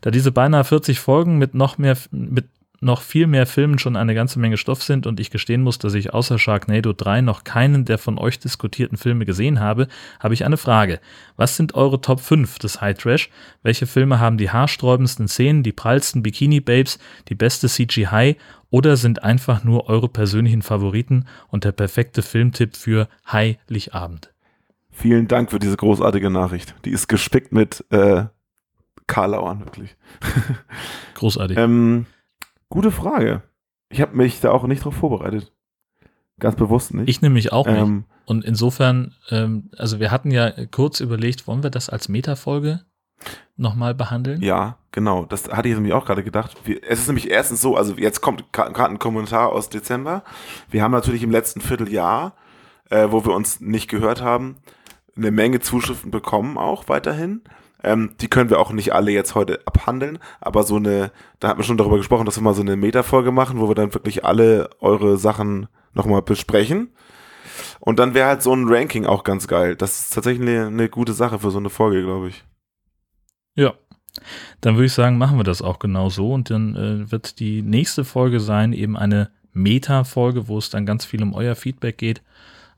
Da 0.00 0.10
diese 0.10 0.32
beinahe 0.32 0.64
40 0.64 0.98
Folgen 0.98 1.38
mit 1.38 1.54
noch 1.54 1.78
mehr, 1.78 1.96
mit 2.10 2.46
noch 2.80 3.02
viel 3.02 3.26
mehr 3.26 3.46
Filmen 3.46 3.78
schon 3.78 3.96
eine 3.96 4.14
ganze 4.14 4.38
Menge 4.38 4.56
Stoff 4.56 4.82
sind 4.82 5.06
und 5.06 5.20
ich 5.20 5.30
gestehen 5.30 5.62
muss, 5.62 5.78
dass 5.78 5.94
ich 5.94 6.12
außer 6.12 6.38
Sharknado 6.38 6.92
3 6.92 7.22
noch 7.22 7.44
keinen 7.44 7.84
der 7.84 7.98
von 7.98 8.18
euch 8.18 8.38
diskutierten 8.38 8.96
Filme 8.98 9.24
gesehen 9.24 9.60
habe, 9.60 9.88
habe 10.20 10.34
ich 10.34 10.44
eine 10.44 10.56
Frage. 10.56 11.00
Was 11.36 11.56
sind 11.56 11.74
eure 11.74 12.00
Top 12.00 12.20
5 12.20 12.58
des 12.58 12.80
High 12.80 12.96
Trash? 12.96 13.30
Welche 13.62 13.86
Filme 13.86 14.20
haben 14.20 14.38
die 14.38 14.50
haarsträubendsten 14.50 15.28
Szenen, 15.28 15.62
die 15.62 15.72
prallsten 15.72 16.22
Bikini-Babes, 16.22 16.98
die 17.28 17.34
beste 17.34 17.68
CGI 17.68 18.36
oder 18.70 18.96
sind 18.96 19.22
einfach 19.22 19.64
nur 19.64 19.88
eure 19.88 20.08
persönlichen 20.08 20.62
Favoriten 20.62 21.26
und 21.48 21.64
der 21.64 21.72
perfekte 21.72 22.22
Filmtipp 22.22 22.76
für 22.76 23.08
Heiligabend? 23.30 24.32
Vielen 24.90 25.26
Dank 25.26 25.50
für 25.50 25.58
diese 25.58 25.76
großartige 25.76 26.30
Nachricht. 26.30 26.74
Die 26.84 26.90
ist 26.90 27.08
gespickt 27.08 27.52
mit 27.52 27.84
äh, 27.90 28.24
Karlauern, 29.06 29.60
wirklich. 29.60 29.96
Großartig. 31.14 31.58
ähm, 31.58 32.06
Gute 32.74 32.90
Frage. 32.90 33.42
Ich 33.88 34.00
habe 34.00 34.16
mich 34.16 34.40
da 34.40 34.50
auch 34.50 34.66
nicht 34.66 34.84
drauf 34.84 34.96
vorbereitet. 34.96 35.52
Ganz 36.40 36.56
bewusst 36.56 36.92
nicht. 36.92 37.08
Ich 37.08 37.22
nämlich 37.22 37.52
auch 37.52 37.68
nicht. 37.68 37.78
Ähm, 37.78 38.04
und 38.24 38.44
insofern, 38.44 39.14
ähm, 39.30 39.70
also 39.78 40.00
wir 40.00 40.10
hatten 40.10 40.32
ja 40.32 40.50
kurz 40.72 40.98
überlegt, 40.98 41.46
wollen 41.46 41.62
wir 41.62 41.70
das 41.70 41.88
als 41.88 42.08
Metafolge 42.08 42.80
nochmal 43.56 43.94
behandeln? 43.94 44.42
Ja, 44.42 44.78
genau. 44.90 45.24
Das 45.24 45.48
hatte 45.52 45.68
ich 45.68 45.74
nämlich 45.76 45.92
auch 45.92 46.04
gerade 46.04 46.24
gedacht. 46.24 46.56
Wir, 46.64 46.80
es 46.82 46.98
ist 46.98 47.06
nämlich 47.06 47.30
erstens 47.30 47.60
so, 47.60 47.76
also 47.76 47.94
jetzt 47.94 48.20
kommt 48.20 48.52
gerade 48.52 48.90
ein 48.90 48.98
Kommentar 48.98 49.52
aus 49.52 49.68
Dezember. 49.68 50.24
Wir 50.68 50.82
haben 50.82 50.90
natürlich 50.90 51.22
im 51.22 51.30
letzten 51.30 51.60
Vierteljahr, 51.60 52.34
äh, 52.90 53.06
wo 53.12 53.24
wir 53.24 53.34
uns 53.34 53.60
nicht 53.60 53.88
gehört 53.88 54.20
haben, 54.20 54.56
eine 55.16 55.30
Menge 55.30 55.60
Zuschriften 55.60 56.10
bekommen 56.10 56.58
auch 56.58 56.88
weiterhin. 56.88 57.42
Ähm, 57.84 58.14
die 58.20 58.28
können 58.28 58.50
wir 58.50 58.58
auch 58.58 58.72
nicht 58.72 58.92
alle 58.92 59.12
jetzt 59.12 59.34
heute 59.34 59.60
abhandeln, 59.66 60.18
aber 60.40 60.62
so 60.62 60.76
eine, 60.76 61.12
da 61.38 61.48
hatten 61.48 61.60
wir 61.60 61.64
schon 61.64 61.76
darüber 61.76 61.98
gesprochen, 61.98 62.26
dass 62.26 62.36
wir 62.36 62.42
mal 62.42 62.54
so 62.54 62.62
eine 62.62 62.76
Meta-Folge 62.76 63.30
machen, 63.30 63.60
wo 63.60 63.68
wir 63.68 63.74
dann 63.74 63.94
wirklich 63.94 64.24
alle 64.24 64.70
eure 64.80 65.18
Sachen 65.18 65.68
nochmal 65.92 66.22
besprechen. 66.22 66.90
Und 67.80 67.98
dann 67.98 68.14
wäre 68.14 68.28
halt 68.28 68.42
so 68.42 68.54
ein 68.54 68.66
Ranking 68.66 69.06
auch 69.06 69.24
ganz 69.24 69.46
geil. 69.46 69.76
Das 69.76 70.00
ist 70.00 70.14
tatsächlich 70.14 70.48
eine, 70.48 70.66
eine 70.66 70.88
gute 70.88 71.12
Sache 71.12 71.38
für 71.38 71.50
so 71.50 71.58
eine 71.58 71.70
Folge, 71.70 72.02
glaube 72.02 72.28
ich. 72.28 72.44
Ja. 73.54 73.74
Dann 74.60 74.76
würde 74.76 74.86
ich 74.86 74.92
sagen, 74.92 75.18
machen 75.18 75.38
wir 75.38 75.44
das 75.44 75.60
auch 75.60 75.78
genau 75.78 76.08
so. 76.08 76.32
Und 76.32 76.48
dann 76.50 76.76
äh, 76.76 77.10
wird 77.10 77.40
die 77.40 77.62
nächste 77.62 78.04
Folge 78.04 78.40
sein, 78.40 78.72
eben 78.72 78.96
eine 78.96 79.30
Meta-Folge, 79.52 80.48
wo 80.48 80.58
es 80.58 80.70
dann 80.70 80.86
ganz 80.86 81.04
viel 81.04 81.22
um 81.22 81.34
euer 81.34 81.54
Feedback 81.54 81.98
geht. 81.98 82.22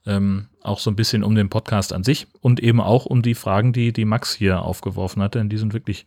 Ähm, 0.06 0.48
auch 0.66 0.78
so 0.78 0.90
ein 0.90 0.96
bisschen 0.96 1.25
um 1.25 1.35
den 1.35 1.49
Podcast 1.49 1.92
an 1.92 2.04
sich 2.04 2.26
und 2.40 2.61
eben 2.61 2.80
auch 2.80 3.06
um 3.06 3.23
die 3.23 3.35
Fragen, 3.35 3.73
die, 3.73 3.92
die 3.92 4.04
Max 4.04 4.35
hier 4.35 4.62
aufgeworfen 4.62 5.23
hatte. 5.23 5.38
Denn 5.38 5.49
die 5.49 5.58
sind 5.58 5.73
wirklich 5.73 6.06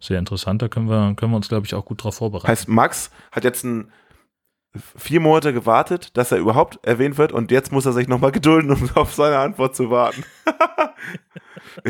sehr 0.00 0.18
interessant. 0.18 0.62
Da 0.62 0.68
können 0.68 0.88
wir, 0.88 1.14
können 1.14 1.32
wir 1.32 1.36
uns, 1.36 1.48
glaube 1.48 1.66
ich, 1.66 1.74
auch 1.74 1.84
gut 1.84 2.02
drauf 2.02 2.16
vorbereiten. 2.16 2.48
Heißt, 2.48 2.68
Max 2.68 3.10
hat 3.32 3.44
jetzt 3.44 3.64
ein, 3.64 3.90
vier 4.96 5.20
Monate 5.20 5.52
gewartet, 5.52 6.16
dass 6.16 6.32
er 6.32 6.38
überhaupt 6.38 6.78
erwähnt 6.84 7.18
wird 7.18 7.32
und 7.32 7.50
jetzt 7.50 7.72
muss 7.72 7.86
er 7.86 7.92
sich 7.92 8.08
nochmal 8.08 8.32
gedulden, 8.32 8.70
um 8.70 8.88
auf 8.94 9.14
seine 9.14 9.38
Antwort 9.38 9.74
zu 9.74 9.90
warten. 9.90 10.24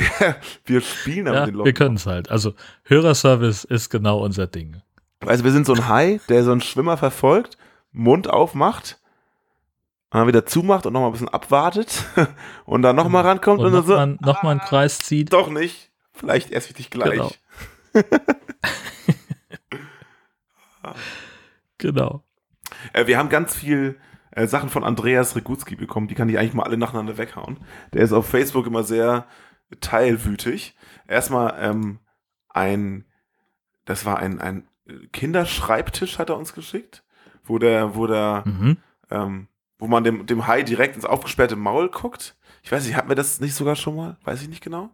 wir 0.65 0.81
spielen 0.81 1.29
aber 1.29 1.37
ja, 1.39 1.47
den 1.47 1.55
Leuten. 1.55 1.67
Wir 1.67 1.75
können 1.75 1.97
es 1.97 2.07
halt. 2.07 2.31
Also 2.31 2.55
Hörerservice 2.85 3.65
ist 3.65 3.91
genau 3.91 4.25
unser 4.25 4.47
Ding. 4.47 4.81
Also 5.27 5.45
wir 5.45 5.53
sind 5.53 5.67
so 5.67 5.75
ein 5.75 5.89
Hai, 5.89 6.21
der 6.29 6.45
so 6.45 6.53
einen 6.53 6.62
Schwimmer 6.62 6.97
verfolgt, 6.97 7.59
Mund 7.93 8.29
aufmacht 8.29 8.99
dann 10.11 10.26
wieder 10.26 10.45
zumacht 10.45 10.87
und 10.87 10.93
nochmal 10.93 11.11
ein 11.11 11.12
bisschen 11.12 11.29
abwartet 11.29 12.05
und 12.64 12.83
dann 12.83 12.97
nochmal 12.97 13.25
rankommt 13.25 13.61
und, 13.61 13.67
und 13.67 13.73
dann 13.73 13.85
so. 13.85 13.95
Mal, 13.95 14.19
noch 14.21 14.43
mal 14.43 14.50
einen 14.50 14.61
Kreis 14.61 14.99
zieht. 14.99 15.33
Doch 15.33 15.50
nicht. 15.50 15.90
Vielleicht 16.12 16.50
erst 16.50 16.69
richtig 16.69 16.90
gleich. 16.90 17.12
Genau. 17.12 17.33
genau. 21.79 22.25
Äh, 22.93 23.07
wir 23.07 23.19
haben 23.19 23.29
ganz 23.29 23.55
viel 23.55 23.99
äh, 24.33 24.47
Sachen 24.47 24.69
von 24.69 24.85
Andreas 24.85 25.37
Regutski 25.37 25.76
bekommen, 25.76 26.09
die 26.09 26.14
kann 26.14 26.29
ich 26.29 26.38
eigentlich 26.38 26.55
mal 26.55 26.64
alle 26.64 26.76
nacheinander 26.76 27.17
weghauen. 27.17 27.59
Der 27.93 28.02
ist 28.02 28.12
auf 28.12 28.29
Facebook 28.29 28.67
immer 28.67 28.83
sehr 28.83 29.26
teilwütig. 29.81 30.76
Erstmal 31.07 31.55
ähm, 31.59 32.00
ein, 32.49 33.05
das 33.85 34.05
war 34.05 34.19
ein, 34.19 34.40
ein 34.40 34.69
Kinderschreibtisch, 35.12 36.19
hat 36.19 36.31
er 36.31 36.37
uns 36.37 36.52
geschickt, 36.52 37.05
wo 37.45 37.59
der, 37.59 37.95
wo 37.95 38.07
der, 38.07 38.45
mhm. 38.47 38.76
ähm, 39.11 39.49
wo 39.81 39.89
man 39.89 40.05
dem, 40.05 40.27
dem 40.27 40.47
Hai 40.47 40.63
direkt 40.63 40.95
ins 40.95 41.05
aufgesperrte 41.05 41.57
Maul 41.57 41.89
guckt. 41.89 42.37
Ich 42.63 42.71
weiß 42.71 42.87
nicht, 42.87 42.97
hatten 42.97 43.09
wir 43.09 43.17
das 43.17 43.41
nicht 43.41 43.55
sogar 43.55 43.75
schon 43.75 43.97
mal? 43.97 44.17
Weiß 44.25 44.43
ich 44.43 44.49
nicht 44.49 44.63
genau. 44.63 44.91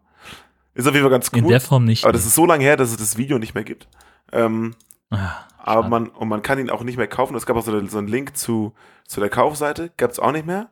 Ist 0.75 0.87
auf 0.87 0.95
jeden 0.95 1.05
Fall 1.05 1.11
ganz 1.11 1.31
cool. 1.33 1.39
In 1.41 1.49
der 1.49 1.61
Form 1.61 1.85
nicht. 1.85 2.05
Aber 2.05 2.13
das 2.13 2.27
ist 2.27 2.35
so 2.35 2.47
lange 2.47 2.65
her, 2.65 2.77
dass 2.77 2.91
es 2.91 2.97
das 2.97 3.17
Video 3.17 3.39
nicht 3.39 3.55
mehr 3.55 3.65
gibt. 3.65 3.89
Ähm, 4.33 4.75
Ach, 5.11 5.45
aber 5.59 5.89
man, 5.89 6.09
und 6.09 6.29
man 6.29 6.43
kann 6.43 6.59
ihn 6.59 6.71
auch 6.71 6.83
nicht 6.83 6.97
mehr 6.97 7.09
kaufen. 7.09 7.35
Es 7.35 7.47
gab 7.47 7.57
auch 7.57 7.65
so, 7.65 7.87
so 7.87 7.99
einen 7.99 8.09
Link 8.09 8.37
zu, 8.37 8.75
zu 9.07 9.21
der 9.21 9.31
Kaufseite. 9.31 9.91
Gab 9.97 10.11
es 10.11 10.19
auch 10.19 10.33
nicht 10.33 10.47
mehr. 10.47 10.69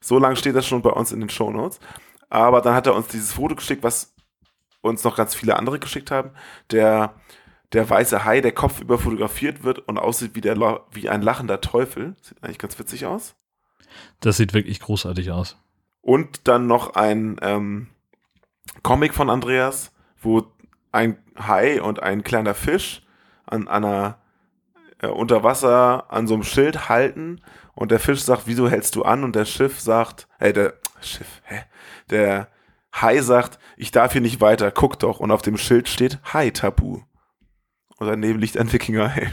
So 0.00 0.18
lange 0.18 0.36
steht 0.36 0.56
das 0.56 0.66
schon 0.66 0.82
bei 0.82 0.90
uns 0.90 1.12
in 1.12 1.20
den 1.20 1.30
Show 1.30 1.50
Notes. 1.50 1.78
Aber 2.28 2.60
dann 2.60 2.74
hat 2.74 2.86
er 2.86 2.94
uns 2.94 3.08
dieses 3.08 3.34
Foto 3.34 3.54
geschickt, 3.54 3.82
was 3.82 4.14
uns 4.80 5.04
noch 5.04 5.16
ganz 5.16 5.34
viele 5.34 5.56
andere 5.56 5.78
geschickt 5.78 6.10
haben. 6.10 6.30
Der, 6.70 7.14
der 7.72 7.88
weiße 7.88 8.24
Hai, 8.24 8.40
der 8.40 8.52
Kopf 8.52 8.80
über 8.80 8.98
fotografiert 8.98 9.62
wird 9.62 9.78
und 9.80 9.98
aussieht 9.98 10.34
wie, 10.34 10.40
der, 10.40 10.56
wie 10.90 11.08
ein 11.08 11.22
lachender 11.22 11.60
Teufel. 11.60 12.16
Sieht 12.22 12.42
eigentlich 12.42 12.58
ganz 12.58 12.78
witzig 12.78 13.06
aus. 13.06 13.34
Das 14.20 14.36
sieht 14.36 14.54
wirklich 14.54 14.80
großartig 14.80 15.30
aus. 15.30 15.56
Und 16.00 16.48
dann 16.48 16.66
noch 16.66 16.94
ein 16.94 17.36
ähm, 17.42 17.88
Comic 18.82 19.14
von 19.14 19.30
Andreas, 19.30 19.92
wo 20.20 20.46
ein 20.90 21.16
Hai 21.38 21.80
und 21.80 22.02
ein 22.02 22.22
kleiner 22.22 22.54
Fisch 22.54 23.02
an, 23.46 23.68
einer 23.68 24.18
äh, 25.00 25.08
unter 25.08 25.42
Wasser 25.42 26.10
an 26.10 26.26
so 26.26 26.34
einem 26.34 26.42
Schild 26.42 26.88
halten 26.88 27.40
und 27.74 27.90
der 27.90 28.00
Fisch 28.00 28.20
sagt, 28.20 28.42
wieso 28.46 28.68
hältst 28.68 28.96
du 28.96 29.02
an? 29.02 29.24
Und 29.24 29.34
der 29.34 29.44
Schiff 29.44 29.80
sagt, 29.80 30.28
äh, 30.38 30.52
der 30.52 30.74
Schiff, 31.00 31.42
hä? 31.44 31.62
Der 32.10 32.48
Hai 32.94 33.20
sagt, 33.20 33.58
ich 33.76 33.90
darf 33.90 34.12
hier 34.12 34.20
nicht 34.20 34.40
weiter, 34.40 34.70
guck 34.70 34.98
doch. 34.98 35.20
Und 35.20 35.30
auf 35.30 35.42
dem 35.42 35.56
Schild 35.56 35.88
steht 35.88 36.18
Hai-Tabu. 36.32 37.00
Und 37.96 38.06
daneben 38.06 38.38
liegt 38.38 38.56
ein 38.56 38.72
Wikingerhelm. 38.72 39.32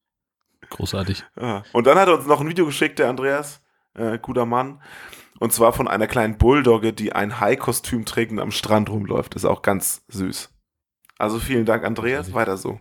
Großartig. 0.70 1.24
Ja. 1.38 1.64
Und 1.72 1.86
dann 1.86 1.98
hat 1.98 2.08
er 2.08 2.14
uns 2.14 2.26
noch 2.26 2.40
ein 2.40 2.48
Video 2.48 2.64
geschickt, 2.64 2.98
der 2.98 3.08
Andreas, 3.08 3.60
äh, 3.94 4.18
guter 4.18 4.46
Mann. 4.46 4.80
Und 5.38 5.52
zwar 5.52 5.72
von 5.72 5.88
einer 5.88 6.06
kleinen 6.06 6.36
Bulldogge, 6.36 6.92
die 6.92 7.12
ein 7.14 7.40
Hai-Kostüm 7.40 8.04
trägt 8.04 8.30
und 8.30 8.40
am 8.40 8.50
Strand 8.50 8.90
rumläuft. 8.90 9.34
Ist 9.34 9.46
auch 9.46 9.62
ganz 9.62 10.04
süß. 10.08 10.50
Also 11.18 11.38
vielen 11.38 11.64
Dank, 11.64 11.84
Andreas. 11.84 12.32
Weiter 12.34 12.56
so. 12.56 12.78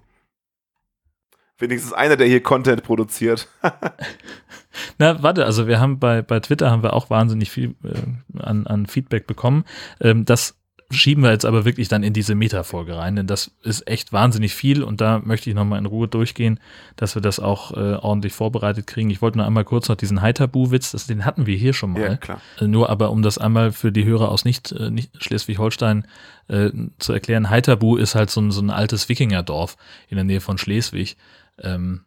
Wenigstens 1.58 1.94
einer, 1.94 2.16
der 2.16 2.28
hier 2.28 2.44
Content 2.44 2.84
produziert. 2.84 3.50
Na, 4.98 5.22
warte, 5.24 5.46
also 5.46 5.68
wir 5.68 5.80
haben 5.80 6.00
bei, 6.00 6.22
bei 6.22 6.40
Twitter 6.40 6.72
haben 6.72 6.84
wir 6.84 6.94
auch 6.94 7.10
wahnsinnig 7.10 7.52
viel 7.52 7.76
äh, 7.84 8.40
an, 8.40 8.68
an 8.68 8.86
Feedback 8.86 9.28
bekommen. 9.28 9.66
Ähm, 10.00 10.26
das 10.26 10.59
schieben 10.92 11.24
wir 11.24 11.32
jetzt 11.32 11.46
aber 11.46 11.66
wirklich 11.66 11.88
dann 11.88 12.02
in 12.02 12.14
diese 12.14 12.34
Meta-Folge 12.34 12.98
rein, 12.98 13.16
denn 13.16 13.28
das 13.28 13.52
ist 13.62 13.88
echt 13.88 14.12
wahnsinnig 14.12 14.56
viel 14.56 14.82
und 14.82 15.02
da 15.02 15.20
möchte 15.20 15.50
ich 15.50 15.56
nochmal 15.56 15.78
in 15.78 15.86
Ruhe 15.86 16.08
durchgehen, 16.08 16.60
dass 16.96 17.16
wir 17.16 17.22
das 17.22 17.40
auch 17.40 17.72
äh, 17.74 17.96
ordentlich 17.96 18.34
vorbereitet 18.34 18.88
kriegen. 18.88 19.10
Ich 19.12 19.22
wollte 19.22 19.38
nur 19.38 19.46
einmal 19.46 19.66
kurz 19.66 19.88
noch 19.88 19.96
diesen 19.96 20.22
Hai-Tabu-Witz, 20.22 21.06
den 21.06 21.26
hatten 21.26 21.46
wir 21.46 21.56
hier 21.56 21.74
schon 21.74 21.94
mal. 21.94 22.02
Ja, 22.02 22.18
klar. 22.18 22.42
Äh, 22.60 22.68
nur 22.68 22.90
aber, 22.90 23.12
um 23.12 23.22
das 23.22 23.38
einmal 23.38 23.72
für 23.72 23.92
die 23.92 24.06
Hörer 24.06 24.30
aus 24.30 24.46
nicht, 24.46 24.72
äh, 24.72 24.90
nicht 24.90 25.24
Schleswig-Holstein 25.24 26.08
äh, 26.48 26.72
zu 26.98 27.14
erklären, 27.14 27.52
Hai-Tabu 27.52 27.96
ist 27.96 28.16
halt 28.16 28.32
so 28.32 28.42
ein, 28.42 28.50
so 28.52 28.62
ein 28.62 28.72
altes 28.72 29.10
Wikingerdorf 29.10 29.78
in 30.08 30.16
der 30.16 30.24
Nähe 30.24 30.42
von 30.42 30.58
Schleswig. 30.58 31.18
Ähm, 31.62 32.02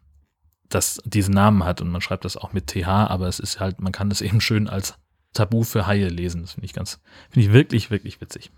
das 0.67 1.01
diesen 1.05 1.33
Namen 1.33 1.63
hat 1.63 1.81
und 1.81 1.89
man 1.89 2.01
schreibt 2.01 2.25
das 2.25 2.35
auch 2.35 2.51
mit 2.51 2.67
TH, 2.67 2.87
aber 2.87 3.27
es 3.27 3.39
ist 3.39 3.59
halt, 3.59 3.79
man 3.79 3.91
kann 3.93 4.11
es 4.11 4.21
eben 4.21 4.41
schön 4.41 4.67
als 4.67 4.95
Tabu 5.31 5.63
für 5.63 5.87
Haie 5.87 6.09
lesen. 6.09 6.41
Das 6.41 6.53
finde 6.53 6.65
ich 6.65 6.73
ganz, 6.73 6.99
finde 7.29 7.47
ich 7.47 7.53
wirklich, 7.53 7.89
wirklich 7.89 8.19
witzig. 8.19 8.51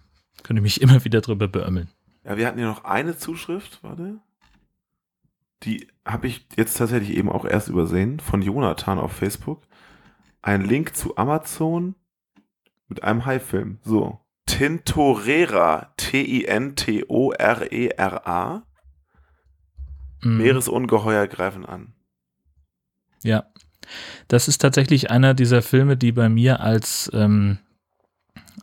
Könnte 0.44 0.62
mich 0.62 0.82
immer 0.82 1.04
wieder 1.04 1.22
drüber 1.22 1.48
beömmeln. 1.48 1.90
Ja, 2.24 2.38
wir 2.38 2.48
hatten 2.48 2.60
ja 2.60 2.68
noch 2.68 2.84
eine 2.84 3.18
Zuschrift, 3.18 3.84
warte. 3.84 4.20
Die 5.64 5.88
habe 6.06 6.28
ich 6.28 6.46
jetzt 6.56 6.78
tatsächlich 6.78 7.18
eben 7.18 7.30
auch 7.30 7.46
erst 7.46 7.70
übersehen, 7.70 8.20
von 8.20 8.42
Jonathan 8.42 9.00
auf 9.00 9.12
Facebook. 9.14 9.62
Ein 10.42 10.64
Link 10.64 10.96
zu 10.96 11.18
Amazon 11.18 11.96
mit 12.88 13.04
einem 13.04 13.26
Hai-Film. 13.26 13.80
So. 13.84 14.20
Tintorera, 14.46 15.94
T-I-N-T-O-R-E-R-A. 15.98 16.64
Mhm. 20.22 20.38
Meeresungeheuer 20.38 21.28
greifen 21.28 21.66
an. 21.66 21.94
Ja. 23.24 23.46
Das 24.28 24.48
ist 24.48 24.60
tatsächlich 24.60 25.12
einer 25.12 25.36
dieser 25.36 25.62
Filme, 25.62 25.98
die 25.98 26.12
bei 26.12 26.28
mir 26.30 26.60
als, 26.60 27.12
ähm, 27.14 27.60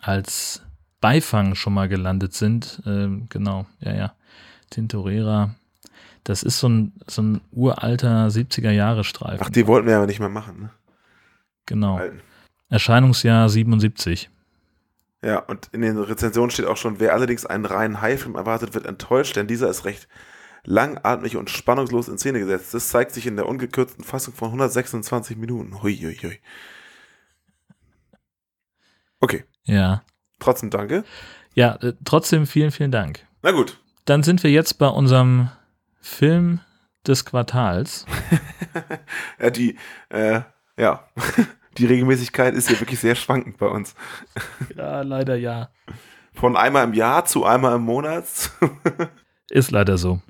als 0.01 0.63
Beifang 1.03 1.55
schon 1.55 1.75
mal 1.75 1.89
gelandet 1.89 2.33
sind. 2.33 2.83
Ähm, 2.87 3.27
genau, 3.29 3.67
ja, 3.81 3.95
ja. 3.95 4.15
Tintorera. 4.71 5.55
Das 6.25 6.43
ist 6.43 6.61
so 6.61 6.69
ein, 6.69 6.93
so 7.07 7.21
ein 7.21 7.41
uralter 7.51 8.29
70er-Jahre-Streifen. 8.29 9.45
Ach, 9.45 9.51
die 9.51 9.67
wollten 9.67 9.89
wir 9.89 9.97
aber 9.97 10.07
nicht 10.07 10.21
mehr 10.21 10.31
machen, 10.31 10.63
ne? 10.63 10.71
Genau. 11.67 11.97
Alten. 11.99 12.21
Erscheinungsjahr 12.71 13.49
77. 13.49 14.31
Ja, 15.25 15.41
und 15.41 15.69
in 15.73 15.83
den 15.83 15.99
Rezensionen 15.99 16.51
steht 16.51 16.67
auch 16.67 16.77
schon, 16.77 16.99
wer 16.99 17.13
allerdings 17.13 17.45
einen 17.45 17.65
reinen 17.65 18.01
Haifilm 18.01 18.35
erwartet, 18.35 18.75
wird 18.75 18.87
enttäuscht, 18.87 19.37
denn 19.37 19.47
dieser 19.47 19.69
ist 19.69 19.85
recht 19.85 20.09
langatmig 20.65 21.37
und 21.37 21.51
spannungslos 21.51 22.09
in 22.09 22.19
Szene 22.19 22.39
gesetzt. 22.39 22.73
Das 22.75 22.89
zeigt 22.89 23.13
sich 23.13 23.27
in 23.27 23.37
der 23.37 23.47
ungekürzten 23.47 24.05
Fassung 24.05 24.35
von 24.35 24.49
126 24.49 25.37
Minuten. 25.37 25.83
Hui, 25.83 25.97
hui, 25.97 26.17
hui. 26.17 26.39
Okay. 29.21 29.45
Ja. 29.65 30.03
Trotzdem 30.43 30.71
danke. 30.71 31.05
Ja, 31.55 31.77
äh, 31.77 31.93
trotzdem 32.05 32.47
vielen, 32.47 32.73
vielen 32.73 32.91
Dank. 32.91 33.25
Na 33.43 33.53
gut. 33.53 33.79
Dann 34.05 34.25
sind 34.25 34.43
wir 34.43 34.51
jetzt 34.51 34.75
bei 34.79 34.89
unserem 34.89 35.51
Film 36.01 36.61
des 37.07 37.25
Quartals. 37.25 38.07
ja, 39.41 39.51
die, 39.51 39.77
äh, 40.09 40.41
ja, 40.77 41.07
die 41.79 41.87
Regelmäßigkeit 41.87 42.55
ist 42.55 42.71
ja 42.71 42.81
wirklich 42.81 42.99
sehr 42.99 43.15
schwankend 43.15 43.59
bei 43.59 43.67
uns. 43.67 43.95
ja, 44.77 45.03
leider 45.03 45.37
ja. 45.37 45.71
Von 46.35 46.57
einmal 46.57 46.85
im 46.85 46.95
Jahr 46.95 47.25
zu 47.25 47.45
einmal 47.45 47.77
im 47.77 47.83
Monat. 47.83 48.25
ist 49.49 49.71
leider 49.71 49.97
so. 49.97 50.21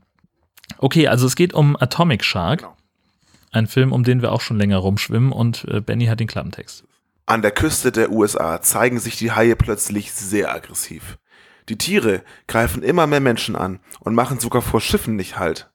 Okay, 0.77 1.09
also 1.09 1.27
es 1.27 1.37
geht 1.37 1.55
um 1.55 1.75
Atomic 1.81 2.23
Shark. 2.23 2.61
Genau. 2.61 2.77
Ein 3.51 3.67
Film, 3.67 3.93
um 3.93 4.05
den 4.05 4.21
wir 4.21 4.33
auch 4.33 4.41
schon 4.43 4.59
länger 4.59 4.79
rumschwimmen 4.79 5.33
und 5.33 5.65
äh, 5.69 5.81
Benny 5.81 6.07
hat 6.07 6.21
den 6.21 6.27
Klappentext. 6.27 6.85
An 7.25 7.41
der 7.41 7.53
Küste 7.53 7.93
der 7.93 8.11
USA 8.11 8.61
zeigen 8.61 8.99
sich 8.99 9.17
die 9.17 9.33
Haie 9.33 9.55
plötzlich 9.55 10.13
sehr 10.13 10.53
aggressiv. 10.53 11.19
Die 11.69 11.79
Tiere 11.79 12.23
greifen 12.49 12.83
immer 12.83 13.07
mehr 13.07 13.21
Menschen 13.21 13.55
an 13.55 13.79
und 14.01 14.15
machen 14.15 14.41
sogar 14.41 14.63
vor 14.63 14.81
Schiffen 14.81 15.15
nicht 15.15 15.39
Halt. 15.39 15.71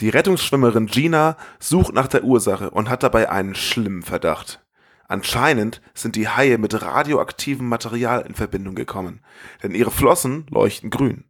Die 0.00 0.08
Rettungsschwimmerin 0.08 0.86
Gina 0.86 1.36
sucht 1.58 1.92
nach 1.92 2.06
der 2.06 2.24
Ursache 2.24 2.70
und 2.70 2.88
hat 2.88 3.02
dabei 3.02 3.30
einen 3.30 3.54
schlimmen 3.54 4.02
Verdacht. 4.02 4.64
Anscheinend 5.06 5.82
sind 5.94 6.16
die 6.16 6.28
Haie 6.28 6.58
mit 6.58 6.80
radioaktivem 6.80 7.68
Material 7.68 8.22
in 8.22 8.34
Verbindung 8.34 8.74
gekommen, 8.74 9.20
denn 9.62 9.74
ihre 9.74 9.90
Flossen 9.90 10.46
leuchten 10.50 10.90
grün. 10.90 11.24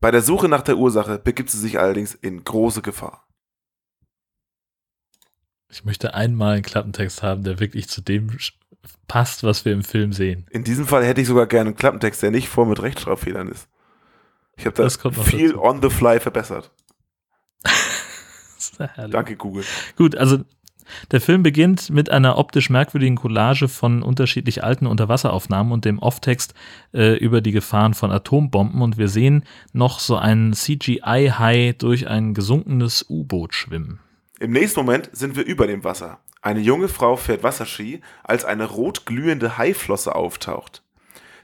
Bei 0.00 0.10
der 0.10 0.22
Suche 0.22 0.48
nach 0.48 0.62
der 0.62 0.78
Ursache 0.78 1.18
begibt 1.18 1.50
sie 1.50 1.58
sich 1.58 1.78
allerdings 1.78 2.14
in 2.14 2.42
große 2.42 2.82
Gefahr. 2.82 3.26
Ich 5.70 5.84
möchte 5.84 6.14
einmal 6.14 6.54
einen 6.54 6.62
Klappentext 6.62 7.22
haben, 7.22 7.44
der 7.44 7.60
wirklich 7.60 7.88
zu 7.88 8.00
dem 8.00 8.30
passt, 9.06 9.44
was 9.44 9.64
wir 9.64 9.72
im 9.72 9.84
Film 9.84 10.12
sehen. 10.12 10.46
In 10.50 10.64
diesem 10.64 10.86
Fall 10.86 11.04
hätte 11.04 11.20
ich 11.20 11.26
sogar 11.26 11.46
gerne 11.46 11.68
einen 11.68 11.76
Klappentext, 11.76 12.22
der 12.22 12.30
nicht 12.30 12.48
voll 12.48 12.66
mit 12.66 12.82
Rechtschreibfehlern 12.82 13.48
ist. 13.48 13.68
Ich 14.56 14.66
habe 14.66 14.76
das, 14.76 14.98
das 14.98 15.18
viel 15.22 15.50
dazu. 15.50 15.62
on 15.62 15.82
the 15.82 15.90
fly 15.90 16.20
verbessert. 16.20 16.70
Danke, 19.10 19.36
Google. 19.36 19.64
Gut, 19.96 20.16
also 20.16 20.38
der 21.10 21.20
Film 21.20 21.42
beginnt 21.42 21.90
mit 21.90 22.10
einer 22.10 22.36
optisch 22.36 22.68
merkwürdigen 22.68 23.16
Collage 23.16 23.68
von 23.68 24.02
unterschiedlich 24.02 24.64
alten 24.64 24.86
Unterwasseraufnahmen 24.86 25.72
und 25.72 25.84
dem 25.84 25.98
Off-Text 25.98 26.54
äh, 26.92 27.16
über 27.16 27.40
die 27.40 27.52
Gefahren 27.52 27.94
von 27.94 28.10
Atombomben 28.10 28.82
und 28.82 28.98
wir 28.98 29.08
sehen 29.08 29.44
noch 29.72 30.00
so 30.00 30.16
einen 30.16 30.52
CGI-Hai 30.52 31.74
durch 31.78 32.08
ein 32.08 32.34
gesunkenes 32.34 33.06
U-Boot 33.08 33.54
schwimmen. 33.54 34.00
Im 34.40 34.52
nächsten 34.52 34.80
Moment 34.80 35.10
sind 35.12 35.36
wir 35.36 35.44
über 35.44 35.66
dem 35.66 35.84
Wasser. 35.84 36.18
Eine 36.40 36.60
junge 36.60 36.88
Frau 36.88 37.16
fährt 37.16 37.42
Wasserski, 37.42 38.00
als 38.24 38.46
eine 38.46 38.64
rot 38.64 39.04
glühende 39.04 39.58
Haiflosse 39.58 40.14
auftaucht. 40.14 40.82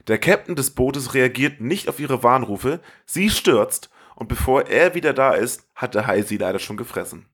Der 0.07 0.17
Captain 0.17 0.55
des 0.55 0.71
Bootes 0.71 1.13
reagiert 1.13 1.61
nicht 1.61 1.89
auf 1.89 1.99
ihre 1.99 2.23
Warnrufe, 2.23 2.79
sie 3.05 3.29
stürzt 3.29 3.91
und 4.15 4.29
bevor 4.29 4.65
er 4.65 4.95
wieder 4.95 5.13
da 5.13 5.33
ist, 5.35 5.67
hat 5.75 5.93
der 5.93 6.07
Hai 6.07 6.23
sie 6.23 6.37
leider 6.37 6.57
schon 6.57 6.75
gefressen. 6.75 7.27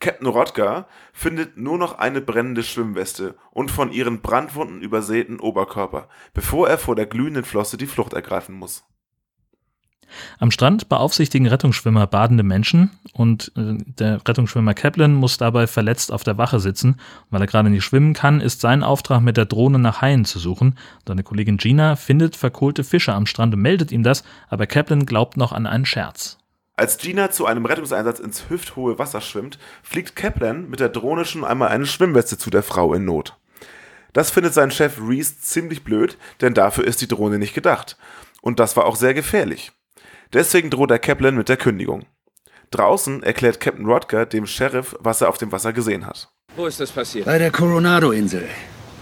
Captain 0.00 0.26
Rodger 0.26 0.86
findet 1.14 1.56
nur 1.56 1.78
noch 1.78 1.98
eine 1.98 2.20
brennende 2.20 2.62
Schwimmweste 2.62 3.38
und 3.52 3.70
von 3.70 3.92
ihren 3.92 4.20
Brandwunden 4.20 4.82
übersäten 4.82 5.40
Oberkörper, 5.40 6.10
bevor 6.34 6.68
er 6.68 6.76
vor 6.76 6.94
der 6.94 7.06
glühenden 7.06 7.44
Flosse 7.46 7.78
die 7.78 7.86
Flucht 7.86 8.12
ergreifen 8.12 8.54
muss. 8.54 8.84
Am 10.38 10.50
Strand 10.50 10.88
beaufsichtigen 10.88 11.46
Rettungsschwimmer 11.46 12.06
badende 12.06 12.42
Menschen 12.42 12.90
und 13.12 13.52
äh, 13.56 13.78
der 13.98 14.20
Rettungsschwimmer 14.26 14.74
Kaplan 14.74 15.14
muss 15.14 15.38
dabei 15.38 15.66
verletzt 15.66 16.12
auf 16.12 16.24
der 16.24 16.38
Wache 16.38 16.60
sitzen. 16.60 16.96
Weil 17.30 17.42
er 17.42 17.46
gerade 17.46 17.70
nicht 17.70 17.84
schwimmen 17.84 18.14
kann, 18.14 18.40
ist 18.40 18.60
sein 18.60 18.82
Auftrag, 18.82 19.22
mit 19.22 19.36
der 19.36 19.46
Drohne 19.46 19.78
nach 19.78 20.00
Haien 20.00 20.24
zu 20.24 20.38
suchen. 20.38 20.76
Seine 21.06 21.22
Kollegin 21.22 21.56
Gina 21.56 21.96
findet 21.96 22.36
verkohlte 22.36 22.84
Fische 22.84 23.12
am 23.12 23.26
Strand 23.26 23.54
und 23.54 23.60
meldet 23.60 23.92
ihm 23.92 24.02
das, 24.02 24.24
aber 24.48 24.66
Kaplan 24.66 25.06
glaubt 25.06 25.36
noch 25.36 25.52
an 25.52 25.66
einen 25.66 25.86
Scherz. 25.86 26.38
Als 26.76 26.96
Gina 26.96 27.30
zu 27.30 27.44
einem 27.44 27.66
Rettungseinsatz 27.66 28.20
ins 28.20 28.48
hüfthohe 28.48 28.98
Wasser 28.98 29.20
schwimmt, 29.20 29.58
fliegt 29.82 30.16
Kaplan 30.16 30.70
mit 30.70 30.80
der 30.80 30.88
Drohne 30.88 31.26
schon 31.26 31.44
einmal 31.44 31.68
eine 31.68 31.84
Schwimmweste 31.84 32.38
zu 32.38 32.48
der 32.48 32.62
Frau 32.62 32.94
in 32.94 33.04
Not. 33.04 33.36
Das 34.12 34.30
findet 34.30 34.54
sein 34.54 34.70
Chef 34.70 34.98
Reese 34.98 35.38
ziemlich 35.40 35.84
blöd, 35.84 36.16
denn 36.40 36.54
dafür 36.54 36.84
ist 36.84 37.00
die 37.00 37.08
Drohne 37.08 37.38
nicht 37.38 37.54
gedacht. 37.54 37.96
Und 38.40 38.58
das 38.58 38.76
war 38.76 38.86
auch 38.86 38.96
sehr 38.96 39.14
gefährlich. 39.14 39.72
Deswegen 40.32 40.70
droht 40.70 40.90
er 40.90 40.98
Kaplan 40.98 41.34
mit 41.34 41.48
der 41.48 41.56
Kündigung. 41.56 42.06
Draußen 42.70 43.22
erklärt 43.24 43.58
Captain 43.58 43.84
Rodger 43.86 44.26
dem 44.26 44.46
Sheriff, 44.46 44.94
was 45.00 45.20
er 45.20 45.28
auf 45.28 45.38
dem 45.38 45.50
Wasser 45.50 45.72
gesehen 45.72 46.06
hat. 46.06 46.28
Wo 46.54 46.66
ist 46.66 46.78
das 46.78 46.92
passiert? 46.92 47.26
Bei 47.26 47.38
der 47.38 47.50
Coronado-Insel. 47.50 48.44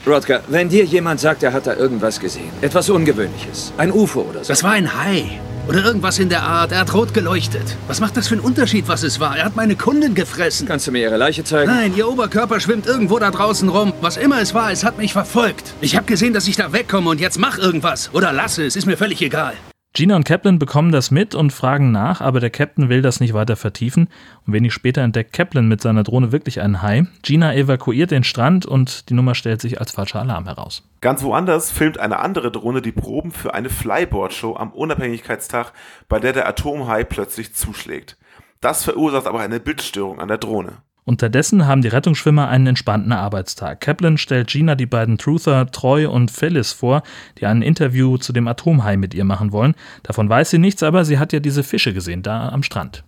Rodger, 0.06 0.42
wenn 0.48 0.70
dir 0.70 0.84
jemand 0.84 1.20
sagt, 1.20 1.42
er 1.42 1.52
hat 1.52 1.66
da 1.66 1.74
irgendwas 1.74 2.18
gesehen, 2.18 2.50
etwas 2.62 2.88
Ungewöhnliches, 2.88 3.74
ein 3.76 3.92
UFO 3.92 4.22
oder 4.22 4.42
so. 4.42 4.48
Das 4.48 4.64
war 4.64 4.72
ein 4.72 4.98
Hai. 4.98 5.38
Oder 5.68 5.84
irgendwas 5.84 6.18
in 6.18 6.30
der 6.30 6.44
Art. 6.44 6.72
Er 6.72 6.80
hat 6.80 6.94
rot 6.94 7.12
geleuchtet. 7.12 7.76
Was 7.88 8.00
macht 8.00 8.16
das 8.16 8.28
für 8.28 8.36
einen 8.36 8.44
Unterschied, 8.44 8.88
was 8.88 9.02
es 9.02 9.20
war? 9.20 9.36
Er 9.36 9.44
hat 9.44 9.54
meine 9.54 9.76
Kundin 9.76 10.14
gefressen. 10.14 10.66
Kannst 10.66 10.86
du 10.86 10.92
mir 10.92 11.02
ihre 11.02 11.18
Leiche 11.18 11.44
zeigen? 11.44 11.70
Nein, 11.70 11.94
ihr 11.94 12.08
Oberkörper 12.08 12.58
schwimmt 12.58 12.86
irgendwo 12.86 13.18
da 13.18 13.30
draußen 13.30 13.68
rum. 13.68 13.92
Was 14.00 14.16
immer 14.16 14.40
es 14.40 14.54
war, 14.54 14.72
es 14.72 14.82
hat 14.82 14.96
mich 14.96 15.12
verfolgt. 15.12 15.74
Ich 15.82 15.94
habe 15.94 16.06
gesehen, 16.06 16.32
dass 16.32 16.48
ich 16.48 16.56
da 16.56 16.72
wegkomme 16.72 17.10
und 17.10 17.20
jetzt 17.20 17.38
mach 17.38 17.58
irgendwas. 17.58 18.08
Oder 18.14 18.32
lasse 18.32 18.64
es, 18.64 18.76
ist 18.76 18.86
mir 18.86 18.96
völlig 18.96 19.20
egal. 19.20 19.52
Gina 19.94 20.14
und 20.14 20.24
Kaplan 20.24 20.58
bekommen 20.58 20.92
das 20.92 21.10
mit 21.10 21.34
und 21.34 21.52
fragen 21.52 21.90
nach, 21.90 22.20
aber 22.20 22.40
der 22.40 22.50
Captain 22.50 22.88
will 22.88 23.02
das 23.02 23.20
nicht 23.20 23.32
weiter 23.32 23.56
vertiefen. 23.56 24.08
Und 24.46 24.52
wenig 24.52 24.72
später 24.72 25.02
entdeckt 25.02 25.32
Kaplan 25.32 25.66
mit 25.66 25.80
seiner 25.80 26.04
Drohne 26.04 26.30
wirklich 26.30 26.60
einen 26.60 26.82
Hai. 26.82 27.06
Gina 27.22 27.54
evakuiert 27.54 28.10
den 28.10 28.22
Strand 28.22 28.66
und 28.66 29.08
die 29.08 29.14
Nummer 29.14 29.34
stellt 29.34 29.60
sich 29.60 29.80
als 29.80 29.90
falscher 29.90 30.20
Alarm 30.20 30.44
heraus. 30.44 30.88
Ganz 31.00 31.22
woanders 31.22 31.70
filmt 31.70 31.98
eine 31.98 32.18
andere 32.18 32.52
Drohne 32.52 32.82
die 32.82 32.92
Proben 32.92 33.32
für 33.32 33.54
eine 33.54 33.70
Flyboard-Show 33.70 34.56
am 34.56 34.72
Unabhängigkeitstag, 34.72 35.72
bei 36.08 36.20
der 36.20 36.32
der 36.32 36.46
Atomhai 36.46 37.02
plötzlich 37.04 37.54
zuschlägt. 37.54 38.16
Das 38.60 38.84
verursacht 38.84 39.26
aber 39.26 39.40
eine 39.40 39.58
Bildstörung 39.58 40.20
an 40.20 40.28
der 40.28 40.38
Drohne. 40.38 40.82
Unterdessen 41.08 41.66
haben 41.66 41.80
die 41.80 41.88
Rettungsschwimmer 41.88 42.48
einen 42.48 42.66
entspannten 42.66 43.12
Arbeitstag. 43.12 43.80
Kaplan 43.80 44.18
stellt 44.18 44.48
Gina 44.48 44.74
die 44.74 44.84
beiden 44.84 45.16
Truther, 45.16 45.70
Troy 45.70 46.04
und 46.04 46.30
Phyllis 46.30 46.72
vor, 46.72 47.02
die 47.38 47.46
ein 47.46 47.62
Interview 47.62 48.18
zu 48.18 48.34
dem 48.34 48.46
Atomhai 48.46 48.98
mit 48.98 49.14
ihr 49.14 49.24
machen 49.24 49.50
wollen. 49.50 49.74
Davon 50.02 50.28
weiß 50.28 50.50
sie 50.50 50.58
nichts, 50.58 50.82
aber 50.82 51.06
sie 51.06 51.18
hat 51.18 51.32
ja 51.32 51.40
diese 51.40 51.62
Fische 51.62 51.94
gesehen, 51.94 52.22
da 52.22 52.50
am 52.50 52.62
Strand. 52.62 53.04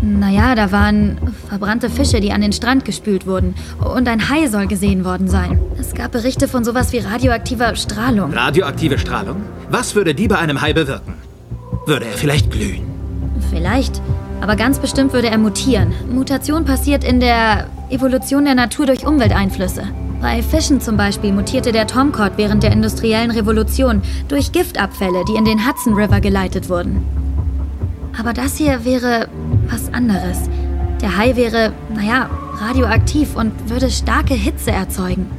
Naja, 0.00 0.54
da 0.54 0.72
waren 0.72 1.18
verbrannte 1.46 1.90
Fische, 1.90 2.20
die 2.20 2.32
an 2.32 2.40
den 2.40 2.54
Strand 2.54 2.86
gespült 2.86 3.26
wurden. 3.26 3.54
Und 3.84 4.08
ein 4.08 4.30
Hai 4.30 4.46
soll 4.46 4.66
gesehen 4.66 5.04
worden 5.04 5.28
sein. 5.28 5.60
Es 5.78 5.92
gab 5.92 6.12
Berichte 6.12 6.48
von 6.48 6.64
sowas 6.64 6.94
wie 6.94 6.98
radioaktiver 6.98 7.76
Strahlung. 7.76 8.32
Radioaktive 8.32 8.98
Strahlung? 8.98 9.42
Was 9.68 9.94
würde 9.94 10.14
die 10.14 10.26
bei 10.26 10.38
einem 10.38 10.62
Hai 10.62 10.72
bewirken? 10.72 11.12
Würde 11.84 12.06
er 12.06 12.16
vielleicht 12.16 12.50
glühen? 12.50 12.86
Vielleicht. 13.50 14.00
Aber 14.40 14.56
ganz 14.56 14.78
bestimmt 14.78 15.12
würde 15.12 15.28
er 15.28 15.38
mutieren. 15.38 15.92
Mutation 16.10 16.64
passiert 16.64 17.04
in 17.04 17.20
der 17.20 17.66
Evolution 17.90 18.44
der 18.44 18.54
Natur 18.54 18.86
durch 18.86 19.06
Umwelteinflüsse. 19.06 19.84
Bei 20.20 20.42
Fischen 20.42 20.80
zum 20.80 20.96
Beispiel 20.96 21.32
mutierte 21.32 21.72
der 21.72 21.86
Tomcod 21.86 22.32
während 22.36 22.62
der 22.62 22.72
industriellen 22.72 23.30
Revolution 23.30 24.02
durch 24.28 24.52
Giftabfälle, 24.52 25.24
die 25.28 25.36
in 25.36 25.44
den 25.44 25.66
Hudson 25.66 25.94
River 25.94 26.20
geleitet 26.20 26.68
wurden. 26.68 27.04
Aber 28.18 28.32
das 28.32 28.56
hier 28.56 28.84
wäre 28.84 29.28
was 29.68 29.92
anderes. 29.92 30.48
Der 31.00 31.16
Hai 31.16 31.36
wäre, 31.36 31.72
naja, 31.94 32.30
radioaktiv 32.58 33.36
und 33.36 33.52
würde 33.68 33.90
starke 33.90 34.34
Hitze 34.34 34.70
erzeugen. 34.70 35.30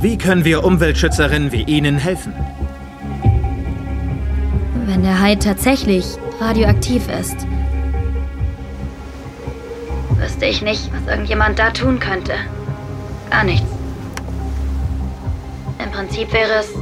Wie 0.00 0.16
können 0.16 0.44
wir 0.44 0.64
Umweltschützerinnen 0.64 1.52
wie 1.52 1.62
Ihnen 1.62 1.98
helfen? 1.98 2.32
Wenn 4.86 5.02
der 5.02 5.20
Hai 5.20 5.36
tatsächlich 5.36 6.04
radioaktiv 6.40 7.02
ist, 7.20 7.36
wüsste 10.16 10.46
ich 10.46 10.62
nicht, 10.62 10.90
was 10.92 11.06
irgendjemand 11.06 11.58
da 11.58 11.70
tun 11.70 11.98
könnte. 11.98 12.34
Gar 13.30 13.44
nichts. 13.44 13.66
Im 15.82 15.90
Prinzip 15.92 16.32
wäre 16.32 16.60
es 16.60 16.72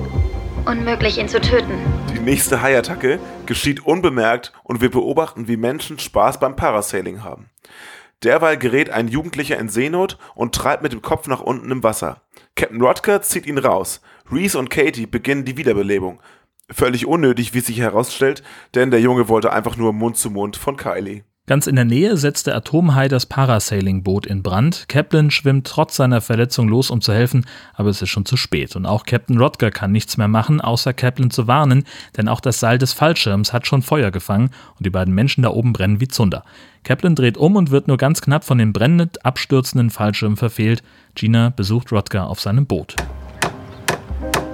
unmöglich, 0.64 1.18
ihn 1.18 1.28
zu 1.28 1.40
töten. 1.40 1.78
Die 2.12 2.20
nächste 2.20 2.62
Haiattacke 2.62 3.20
geschieht 3.46 3.86
unbemerkt 3.86 4.52
und 4.64 4.80
wir 4.80 4.90
beobachten, 4.90 5.48
wie 5.48 5.56
Menschen 5.56 5.98
Spaß 5.98 6.40
beim 6.40 6.56
Parasailing 6.56 7.22
haben. 7.22 7.48
Derweil 8.24 8.56
gerät 8.56 8.90
ein 8.90 9.08
Jugendlicher 9.08 9.58
in 9.58 9.68
Seenot 9.68 10.18
und 10.34 10.54
treibt 10.54 10.82
mit 10.82 10.92
dem 10.92 11.02
Kopf 11.02 11.28
nach 11.28 11.40
unten 11.40 11.70
im 11.70 11.82
Wasser. 11.84 12.22
Captain 12.56 12.80
Rodker 12.80 13.22
zieht 13.22 13.46
ihn 13.46 13.58
raus. 13.58 14.00
Reese 14.30 14.58
und 14.58 14.70
Katie 14.70 15.06
beginnen 15.06 15.44
die 15.44 15.56
Wiederbelebung. 15.56 16.20
Völlig 16.70 17.06
unnötig, 17.06 17.54
wie 17.54 17.60
sich 17.60 17.78
herausstellt, 17.78 18.42
denn 18.74 18.90
der 18.90 19.00
Junge 19.00 19.28
wollte 19.28 19.52
einfach 19.52 19.76
nur 19.76 19.92
Mund 19.92 20.16
zu 20.16 20.30
Mund 20.30 20.56
von 20.56 20.76
Kylie. 20.76 21.22
Ganz 21.48 21.66
in 21.66 21.76
der 21.76 21.86
Nähe 21.86 22.18
setzt 22.18 22.46
der 22.46 22.56
Atomhai 22.56 23.08
das 23.08 23.24
Parasailing-Boot 23.24 24.26
in 24.26 24.42
Brand. 24.42 24.84
Kaplan 24.86 25.30
schwimmt 25.30 25.66
trotz 25.66 25.96
seiner 25.96 26.20
Verletzung 26.20 26.68
los, 26.68 26.90
um 26.90 27.00
zu 27.00 27.14
helfen, 27.14 27.46
aber 27.72 27.88
es 27.88 28.02
ist 28.02 28.10
schon 28.10 28.26
zu 28.26 28.36
spät. 28.36 28.76
Und 28.76 28.84
auch 28.84 29.06
Captain 29.06 29.38
Rodger 29.38 29.70
kann 29.70 29.90
nichts 29.90 30.18
mehr 30.18 30.28
machen, 30.28 30.60
außer 30.60 30.92
Kaplan 30.92 31.30
zu 31.30 31.46
warnen, 31.46 31.84
denn 32.18 32.28
auch 32.28 32.40
das 32.40 32.60
Seil 32.60 32.76
des 32.76 32.92
Fallschirms 32.92 33.54
hat 33.54 33.66
schon 33.66 33.80
Feuer 33.80 34.10
gefangen 34.10 34.50
und 34.76 34.84
die 34.84 34.90
beiden 34.90 35.14
Menschen 35.14 35.40
da 35.40 35.48
oben 35.48 35.72
brennen 35.72 36.02
wie 36.02 36.08
Zunder. 36.08 36.44
Kaplan 36.84 37.14
dreht 37.14 37.38
um 37.38 37.56
und 37.56 37.70
wird 37.70 37.88
nur 37.88 37.96
ganz 37.96 38.20
knapp 38.20 38.44
von 38.44 38.58
dem 38.58 38.74
brennend 38.74 39.24
abstürzenden 39.24 39.88
Fallschirm 39.88 40.36
verfehlt. 40.36 40.82
Gina 41.14 41.48
besucht 41.48 41.92
Rodger 41.92 42.28
auf 42.28 42.42
seinem 42.42 42.66
Boot. 42.66 42.94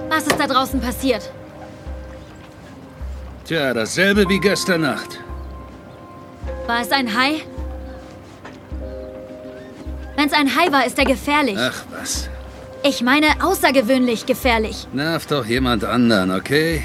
Was 0.07 0.27
ist 0.27 0.39
da 0.39 0.47
draußen 0.47 0.79
passiert? 0.79 1.29
Tja, 3.43 3.73
dasselbe 3.73 4.29
wie 4.29 4.39
gestern 4.39 4.79
Nacht. 4.79 5.24
War 6.67 6.81
es 6.81 6.91
ein 6.91 7.15
Hai? 7.15 7.41
Wenn 10.15 10.27
es 10.27 10.33
ein 10.33 10.55
Hai 10.55 10.71
war, 10.71 10.85
ist 10.85 10.97
er 10.97 11.05
gefährlich. 11.05 11.57
Ach 11.59 11.83
was. 11.91 12.29
Ich 12.83 13.01
meine 13.01 13.27
außergewöhnlich 13.43 14.25
gefährlich. 14.25 14.87
Nerv 14.93 15.25
doch 15.27 15.45
jemand 15.45 15.83
anderen, 15.83 16.31
okay? 16.31 16.83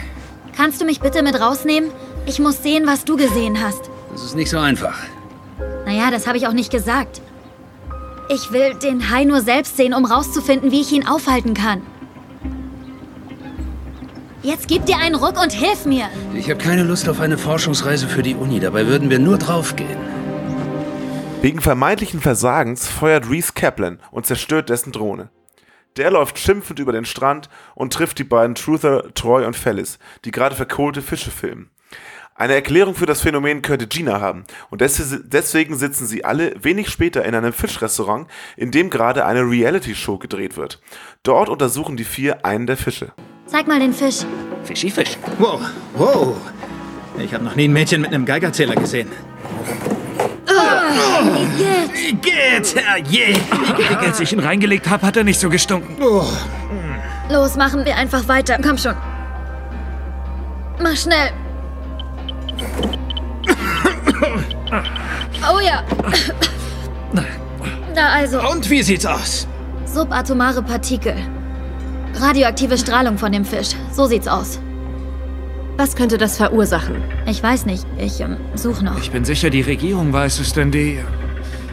Kannst 0.57 0.81
du 0.81 0.85
mich 0.85 1.01
bitte 1.01 1.23
mit 1.23 1.41
rausnehmen? 1.41 1.91
Ich 2.27 2.39
muss 2.39 2.63
sehen, 2.63 2.87
was 2.87 3.05
du 3.05 3.17
gesehen 3.17 3.63
hast. 3.63 3.91
Das 4.13 4.23
ist 4.23 4.37
nicht 4.37 4.51
so 4.51 4.59
einfach. 4.59 4.99
Naja, 5.87 6.11
das 6.11 6.27
habe 6.27 6.37
ich 6.37 6.47
auch 6.47 6.53
nicht 6.53 6.71
gesagt. 6.71 7.23
Ich 8.29 8.53
will 8.53 8.75
den 8.75 9.11
Hai 9.11 9.25
nur 9.25 9.41
selbst 9.41 9.77
sehen, 9.77 9.95
um 9.95 10.05
rauszufinden, 10.05 10.71
wie 10.71 10.83
ich 10.83 10.93
ihn 10.93 11.07
aufhalten 11.07 11.55
kann. 11.55 11.83
Jetzt 14.43 14.69
gib 14.69 14.87
dir 14.87 14.97
einen 14.97 15.17
Ruck 15.17 15.39
und 15.39 15.53
hilf 15.53 15.85
mir. 15.85 16.09
Ich 16.35 16.49
habe 16.49 16.59
keine 16.59 16.83
Lust 16.83 17.07
auf 17.11 17.21
eine 17.21 17.37
Forschungsreise 17.37 18.09
für 18.09 18.23
die 18.23 18.35
Uni. 18.35 18.59
Dabei 18.59 18.87
würden 18.87 19.11
wir 19.11 19.19
nur 19.19 19.37
draufgehen. 19.37 19.99
Wegen 21.43 21.61
vermeintlichen 21.61 22.21
Versagens 22.21 22.89
feuert 22.89 23.29
Reese 23.29 23.53
Kaplan 23.53 24.01
und 24.11 24.25
zerstört 24.25 24.71
dessen 24.71 24.93
Drohne. 24.93 25.29
Der 25.99 26.11
läuft 26.11 26.39
schimpfend 26.39 26.79
über 26.79 26.93
den 26.93 27.05
Strand 27.05 27.51
und 27.75 27.93
trifft 27.93 28.19
die 28.19 28.25
beiden 28.25 28.55
Truther, 28.55 29.13
Troy 29.13 29.45
und 29.45 29.57
Fellis, 29.57 29.99
die 30.25 30.31
gerade 30.31 30.57
verkohlte 30.57 31.03
Fische 31.03 31.31
filmen. 31.31 31.71
Eine 32.35 32.55
Erklärung 32.55 32.95
für 32.95 33.05
das 33.05 33.21
Phänomen 33.21 33.61
könnte 33.61 33.87
Gina 33.87 34.23
haben 34.23 34.45
und 34.71 34.81
deswegen 34.81 35.77
sitzen 35.77 36.07
sie 36.07 36.25
alle 36.25 36.55
wenig 36.63 36.89
später 36.89 37.27
in 37.27 37.35
einem 37.35 37.53
Fischrestaurant, 37.53 38.27
in 38.57 38.71
dem 38.71 38.89
gerade 38.89 39.27
eine 39.27 39.43
Reality-Show 39.43 40.17
gedreht 40.17 40.57
wird. 40.57 40.81
Dort 41.23 41.51
untersuchen 41.51 41.99
die 41.99 42.05
vier 42.05 42.47
einen 42.47 42.67
der 42.67 42.79
Fische. 42.79 43.13
Zeig 43.51 43.67
mal 43.67 43.81
den 43.81 43.93
Fisch. 43.93 44.21
Fischi 44.63 44.91
Fisch. 44.91 45.17
Wow, 45.39 45.61
wow. 45.95 46.37
Ich 47.19 47.35
habe 47.35 47.43
noch 47.45 47.57
nie 47.57 47.65
ein 47.67 47.73
Mädchen 47.73 48.01
mit 48.01 48.13
einem 48.15 48.25
Geigerzähler 48.25 48.77
gesehen. 48.77 49.11
Oh, 50.49 51.35
wie 51.93 52.13
geht's? 52.13 52.75
Herrje. 52.77 53.35
Als 53.99 54.21
ich 54.21 54.33
ihn 54.33 54.39
reingelegt 54.39 54.89
habe, 54.89 55.05
hat 55.05 55.17
er 55.17 55.25
nicht 55.25 55.41
so 55.41 55.51
gestunken. 55.51 55.97
Oh. 56.01 56.25
Los, 57.29 57.57
machen 57.57 57.85
wir 57.85 57.97
einfach 57.97 58.29
weiter. 58.29 58.57
Komm 58.63 58.79
schon. 58.79 58.95
Mach 60.81 60.97
schnell. 60.97 61.31
Oh 65.53 65.61
ja. 65.61 65.83
Da 67.93 68.07
also. 68.11 68.41
Und 68.49 68.71
wie 68.71 68.85
sieht's 68.85 69.05
aus? 69.05 69.49
Subatomare 69.85 70.63
Partikel. 70.63 71.17
Radioaktive 72.15 72.77
Strahlung 72.77 73.19
von 73.19 73.33
dem 73.33 73.45
Fisch. 73.45 73.71
So 73.93 74.07
sieht's 74.07 74.29
aus. 74.29 74.61
Was 75.77 75.97
könnte 75.97 76.19
das 76.19 76.37
verursachen? 76.37 76.97
Ich 77.27 77.43
weiß 77.43 77.65
nicht. 77.65 77.87
Ich 77.99 78.21
ähm, 78.21 78.37
suche 78.55 78.85
noch. 78.85 78.99
Ich 78.99 79.11
bin 79.11 79.25
sicher, 79.25 79.49
die 79.49 79.63
Regierung 79.63 80.13
weiß 80.13 80.41
es, 80.41 80.53
denn 80.53 80.71
die. 80.71 80.99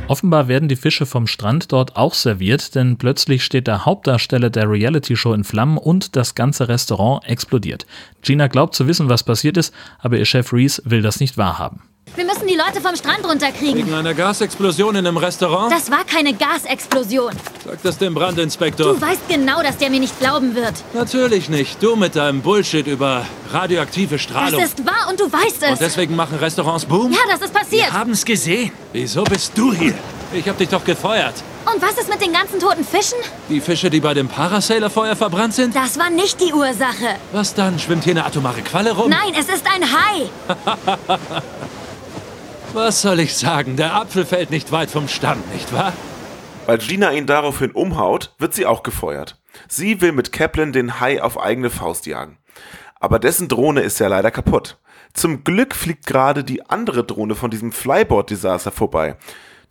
Offenbar 0.07 0.47
werden 0.47 0.69
die 0.69 0.77
Fische 0.77 1.05
vom 1.05 1.27
Strand 1.27 1.73
dort 1.73 1.97
auch 1.97 2.13
serviert, 2.13 2.75
denn 2.75 2.97
plötzlich 2.97 3.43
steht 3.43 3.67
der 3.67 3.83
Hauptdarsteller 3.83 4.49
der 4.49 4.69
Reality-Show 4.69 5.33
in 5.33 5.43
Flammen 5.43 5.77
und 5.77 6.15
das 6.15 6.33
ganze 6.33 6.69
Restaurant 6.69 7.27
explodiert. 7.27 7.85
Gina 8.21 8.47
glaubt 8.47 8.73
zu 8.73 8.87
wissen, 8.87 9.09
was 9.09 9.23
passiert 9.23 9.57
ist, 9.57 9.73
aber 9.99 10.17
ihr 10.17 10.25
Chef 10.25 10.53
Reese 10.53 10.81
will 10.85 11.01
das 11.01 11.19
nicht 11.19 11.37
wahrhaben. 11.37 11.81
Wir 12.15 12.25
müssen 12.25 12.47
die 12.47 12.55
Leute 12.55 12.81
vom 12.81 12.95
Strand 12.95 13.23
runterkriegen. 13.27 13.75
Wegen 13.85 13.93
einer 13.93 14.13
Gasexplosion 14.15 14.95
in 14.95 15.05
einem 15.05 15.17
Restaurant? 15.17 15.71
Das 15.71 15.91
war 15.91 16.03
keine 16.03 16.33
Gasexplosion. 16.33 17.31
Sag 17.63 17.81
das 17.83 17.97
dem 17.99 18.15
Brandinspektor. 18.15 18.93
Du 18.95 19.01
weißt 19.01 19.27
genau, 19.29 19.61
dass 19.61 19.77
der 19.77 19.91
mir 19.91 19.99
nicht 19.99 20.19
glauben 20.19 20.55
wird. 20.55 20.73
Natürlich 20.93 21.47
nicht. 21.49 21.81
Du 21.83 21.95
mit 21.95 22.15
deinem 22.15 22.41
Bullshit 22.41 22.87
über 22.87 23.25
radioaktive 23.51 24.17
Strahlung. 24.17 24.59
Das 24.59 24.69
ist 24.69 24.85
wahr 24.85 25.07
und 25.09 25.19
du 25.19 25.31
weißt 25.31 25.61
es. 25.61 25.69
Und 25.71 25.81
deswegen 25.81 26.15
machen 26.15 26.39
Restaurants 26.39 26.85
Boom? 26.85 27.11
Ja, 27.11 27.19
das 27.29 27.41
ist 27.41 27.53
passiert. 27.53 27.85
Wir 27.85 27.93
haben's 27.93 28.25
gesehen. 28.25 28.71
Wieso 28.93 29.23
bist 29.23 29.51
du 29.55 29.71
hier? 29.73 29.93
Ich 30.33 30.47
hab 30.49 30.57
dich 30.57 30.69
doch 30.69 30.83
gefeuert. 30.83 31.35
Und 31.71 31.81
was 31.81 31.97
ist 31.99 32.09
mit 32.09 32.21
den 32.21 32.33
ganzen 32.33 32.59
toten 32.59 32.83
Fischen? 32.83 33.17
Die 33.49 33.61
Fische, 33.61 33.89
die 33.89 33.99
bei 33.99 34.13
dem 34.13 34.27
Parasailer-Feuer 34.27 35.15
verbrannt 35.15 35.53
sind? 35.53 35.75
Das 35.75 35.99
war 35.99 36.09
nicht 36.09 36.39
die 36.41 36.51
Ursache. 36.53 37.15
Was 37.31 37.53
dann? 37.53 37.77
Schwimmt 37.77 38.05
hier 38.05 38.13
eine 38.13 38.25
atomare 38.25 38.61
Qualle 38.61 38.93
rum? 38.93 39.09
Nein, 39.09 39.33
es 39.39 39.47
ist 39.49 39.63
ein 39.71 39.83
Hai. 39.83 40.29
Was 42.73 43.01
soll 43.01 43.19
ich 43.19 43.35
sagen? 43.35 43.75
Der 43.75 43.95
Apfel 43.95 44.25
fällt 44.25 44.51
nicht 44.51 44.71
weit 44.71 44.91
vom 44.91 45.07
Stamm, 45.07 45.41
nicht 45.53 45.73
wahr? 45.73 45.93
Weil 46.65 46.77
Gina 46.79 47.11
ihn 47.13 47.25
daraufhin 47.25 47.71
umhaut, 47.71 48.35
wird 48.39 48.53
sie 48.53 48.65
auch 48.65 48.83
gefeuert. 48.83 49.39
Sie 49.67 50.01
will 50.01 50.11
mit 50.11 50.31
Kaplan 50.31 50.73
den 50.73 50.99
Hai 50.99 51.21
auf 51.23 51.39
eigene 51.39 51.69
Faust 51.69 52.05
jagen. 52.05 52.37
Aber 52.99 53.19
dessen 53.19 53.47
Drohne 53.47 53.81
ist 53.81 53.99
ja 53.99 54.07
leider 54.07 54.31
kaputt. 54.31 54.77
Zum 55.13 55.43
Glück 55.43 55.75
fliegt 55.75 56.05
gerade 56.05 56.43
die 56.43 56.69
andere 56.69 57.03
Drohne 57.03 57.35
von 57.35 57.49
diesem 57.49 57.71
Flyboard-Desaster 57.71 58.71
vorbei. 58.71 59.15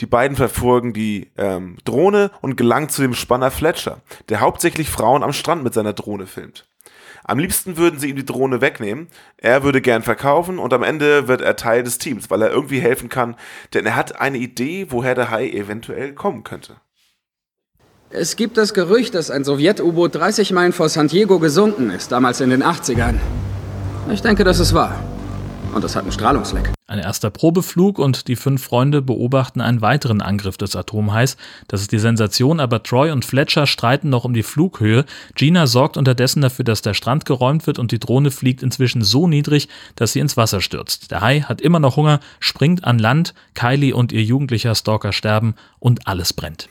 Die 0.01 0.07
beiden 0.07 0.37
verfolgen 0.37 0.93
die 0.93 1.31
ähm, 1.37 1.77
Drohne 1.85 2.31
und 2.41 2.57
gelangen 2.57 2.89
zu 2.89 3.03
dem 3.03 3.15
Spanner 3.15 3.51
Fletcher, 3.51 4.01
der 4.29 4.41
hauptsächlich 4.41 4.91
Frauen 4.91 5.23
am 5.23 5.33
Strand 5.33 5.63
mit 5.63 5.75
seiner 5.75 5.93
Drohne 5.93 6.27
filmt. 6.27 6.67
Am 7.29 7.41
liebsten 7.41 7.77
würden 7.77 7.99
sie 7.99 8.11
ihm 8.11 8.17
die 8.17 8.25
Drohne 8.25 8.61
wegnehmen. 8.61 9.09
Er 9.37 9.65
würde 9.65 9.81
gern 9.81 10.03
verkaufen 10.03 10.61
und 10.61 10.73
am 10.73 10.85
Ende 10.85 11.27
wird 11.27 11.41
er 11.41 11.57
Teil 11.57 11.83
des 11.83 11.99
Teams, 11.99 12.31
weil 12.31 12.41
er 12.41 12.53
irgendwie 12.53 12.79
helfen 12.79 13.09
kann, 13.09 13.35
denn 13.75 13.85
er 13.85 13.97
hat 13.97 14.21
eine 14.21 14.39
Idee, 14.39 14.87
woher 14.91 15.17
der 15.17 15.31
Hai 15.31 15.51
eventuell 15.51 16.13
kommen 16.13 16.45
könnte. 16.45 16.77
Es 18.11 18.37
gibt 18.37 18.57
das 18.57 18.75
Gerücht, 18.75 19.17
dass 19.17 19.33
ein 19.33 19.43
Sowjet-U-Boot 19.43 20.15
30 20.15 20.53
Meilen 20.53 20.73
vor 20.73 20.89
San 20.89 21.09
Diego 21.09 21.41
gesunken 21.41 21.91
ist, 21.91 22.13
damals 22.13 22.41
in 22.41 22.51
den 22.51 22.63
80ern. 22.63 23.17
Ich 24.13 24.23
denke, 24.23 24.45
das 24.45 24.61
ist 24.61 24.73
wahr. 24.73 24.95
Und 25.77 25.85
es 25.85 25.95
hat 25.95 26.05
einen 26.05 26.13
Strahlungsleck. 26.13 26.73
Ein 26.87 27.01
erster 27.01 27.29
Probeflug 27.29 27.99
und 27.99 28.29
die 28.29 28.37
fünf 28.37 28.65
Freunde 28.65 29.03
beobachten 29.03 29.61
einen 29.61 29.83
weiteren 29.83 30.23
Angriff 30.23 30.57
des 30.57 30.75
Atomhais. 30.75 31.37
Das 31.69 31.83
ist 31.83 31.93
die 31.93 31.99
Sensation, 31.99 32.61
aber 32.61 32.83
Troy 32.83 33.11
und 33.11 33.27
Fletcher 33.27 33.67
streiten 33.67 34.09
noch 34.09 34.25
um 34.25 34.33
die 34.33 34.43
Flughöhe. 34.43 35.05
Gina 35.35 35.67
sorgt 35.67 35.99
unterdessen 35.99 36.41
dafür, 36.41 36.65
dass 36.65 36.81
der 36.81 36.95
Strand 36.95 37.27
geräumt 37.27 37.67
wird 37.67 37.79
und 37.79 37.93
die 37.93 37.99
Drohne 37.99 38.31
fliegt 38.31 38.63
inzwischen 38.63 39.03
so 39.03 39.29
niedrig, 39.29 39.69
dass 39.97 40.15
sie 40.15 40.21
ins 40.21 40.39
Wasser 40.39 40.63
stürzt. 40.63 41.11
Der 41.11 41.21
Hai 41.21 41.43
hat 41.43 41.61
immer 41.61 41.79
noch 41.79 41.97
Hunger, 41.97 42.21
springt 42.41 42.85
an 42.85 42.99
Land, 42.99 43.35
Kylie 43.53 43.95
und 43.95 44.13
ihr 44.13 44.23
jugendlicher 44.23 44.75
Stalker 44.75 45.13
sterben 45.13 45.57
und 45.79 46.09
alles 46.09 46.33
brennt. 46.33 46.71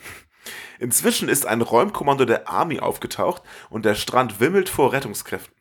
Inzwischen 0.79 1.29
ist 1.29 1.45
ein 1.45 1.61
Räumkommando 1.61 2.25
der 2.25 2.49
Army 2.49 2.79
aufgetaucht 2.79 3.43
und 3.69 3.85
der 3.85 3.93
Strand 3.93 4.39
wimmelt 4.39 4.67
vor 4.67 4.93
Rettungskräften. 4.93 5.54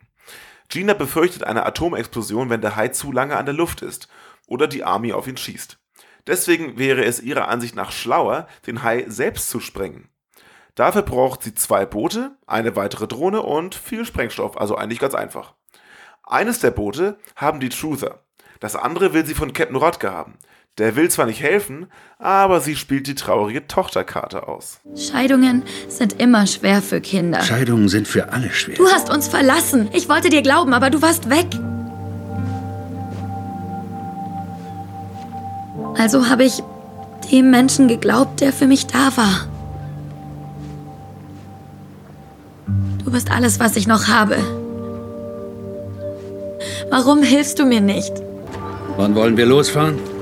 Gina 0.69 0.95
befürchtet 0.95 1.45
eine 1.45 1.67
Atomexplosion, 1.67 2.51
wenn 2.51 2.61
der 2.61 2.77
Hai 2.77 2.89
zu 2.89 3.13
lange 3.13 3.37
an 3.37 3.47
der 3.47 3.55
Luft 3.55 3.83
ist 3.83 4.09
oder 4.47 4.67
die 4.67 4.85
Army 4.85 5.13
auf 5.13 5.27
ihn 5.27 5.37
schießt. 5.37 5.79
Deswegen 6.27 6.79
wäre 6.79 7.05
es 7.05 7.21
ihrer 7.21 7.49
Ansicht 7.49 7.75
nach 7.75 7.93
schlauer, 7.93 8.49
den 8.67 8.83
Hai 8.83 9.05
selbst 9.09 9.51
zu 9.51 9.61
sprengen. 9.61 10.09
Dafür 10.75 11.03
braucht 11.03 11.43
sie 11.43 11.55
zwei 11.55 11.87
Boote, 11.87 12.37
eine 12.47 12.75
weitere 12.77 13.07
Drohne 13.07 13.43
und 13.43 13.75
viel 13.75 14.05
Sprengstoff, 14.05 14.57
also 14.57 14.77
eigentlich 14.77 14.99
ganz 14.99 15.15
einfach. 15.15 15.55
Eines 16.25 16.59
der 16.59 16.71
Boote 16.71 17.19
haben 17.37 17.61
die 17.61 17.69
Truther, 17.69 18.25
das 18.61 18.77
andere 18.77 19.13
will 19.13 19.27
sie 19.27 19.35
von 19.35 19.53
Captain 19.53 19.77
Rodger 19.77 20.13
haben. 20.13 20.39
Der 20.79 20.97
will 20.97 21.09
zwar 21.09 21.27
nicht 21.27 21.41
helfen, 21.41 21.87
aber 22.19 22.61
sie 22.61 22.75
spielt 22.75 23.07
die 23.07 23.15
traurige 23.15 23.69
Tochterkarte 23.69 24.49
aus. 24.49 24.81
Scheidungen 24.97 25.63
sind 25.87 26.21
immer 26.21 26.49
schwer 26.49 26.83
für 26.83 27.01
Kinder. 27.01 27.43
Scheidungen 27.43 27.89
sind 27.89 28.09
für 28.09 28.33
alle 28.33 28.51
schwer. 28.51 28.75
Du 28.75 28.89
hast 28.89 29.09
uns 29.09 29.29
verlassen. 29.29 29.89
Ich 29.93 30.09
wollte 30.09 30.31
dir 30.31 30.43
glauben, 30.43 30.73
aber 30.75 30.91
du 30.91 31.01
warst 31.01 31.31
weg. 31.31 31.47
Also 35.97 36.29
habe 36.29 36.43
ich 36.43 36.61
dem 37.31 37.53
Menschen 37.53 37.87
geglaubt, 37.87 38.41
der 38.41 38.53
für 38.53 38.67
mich 38.67 38.89
da 38.89 39.17
war. 39.17 39.47
Du 43.05 43.13
bist 43.13 43.31
alles, 43.31 43.61
was 43.61 43.77
ich 43.77 43.87
noch 43.87 44.09
habe. 44.09 44.39
Warum 46.91 47.23
hilfst 47.23 47.61
du 47.61 47.65
mir 47.65 47.81
nicht? 47.81 48.13
Wann 48.97 49.15
wollen 49.15 49.37
wir 49.37 49.47
losfahren? 49.47 50.14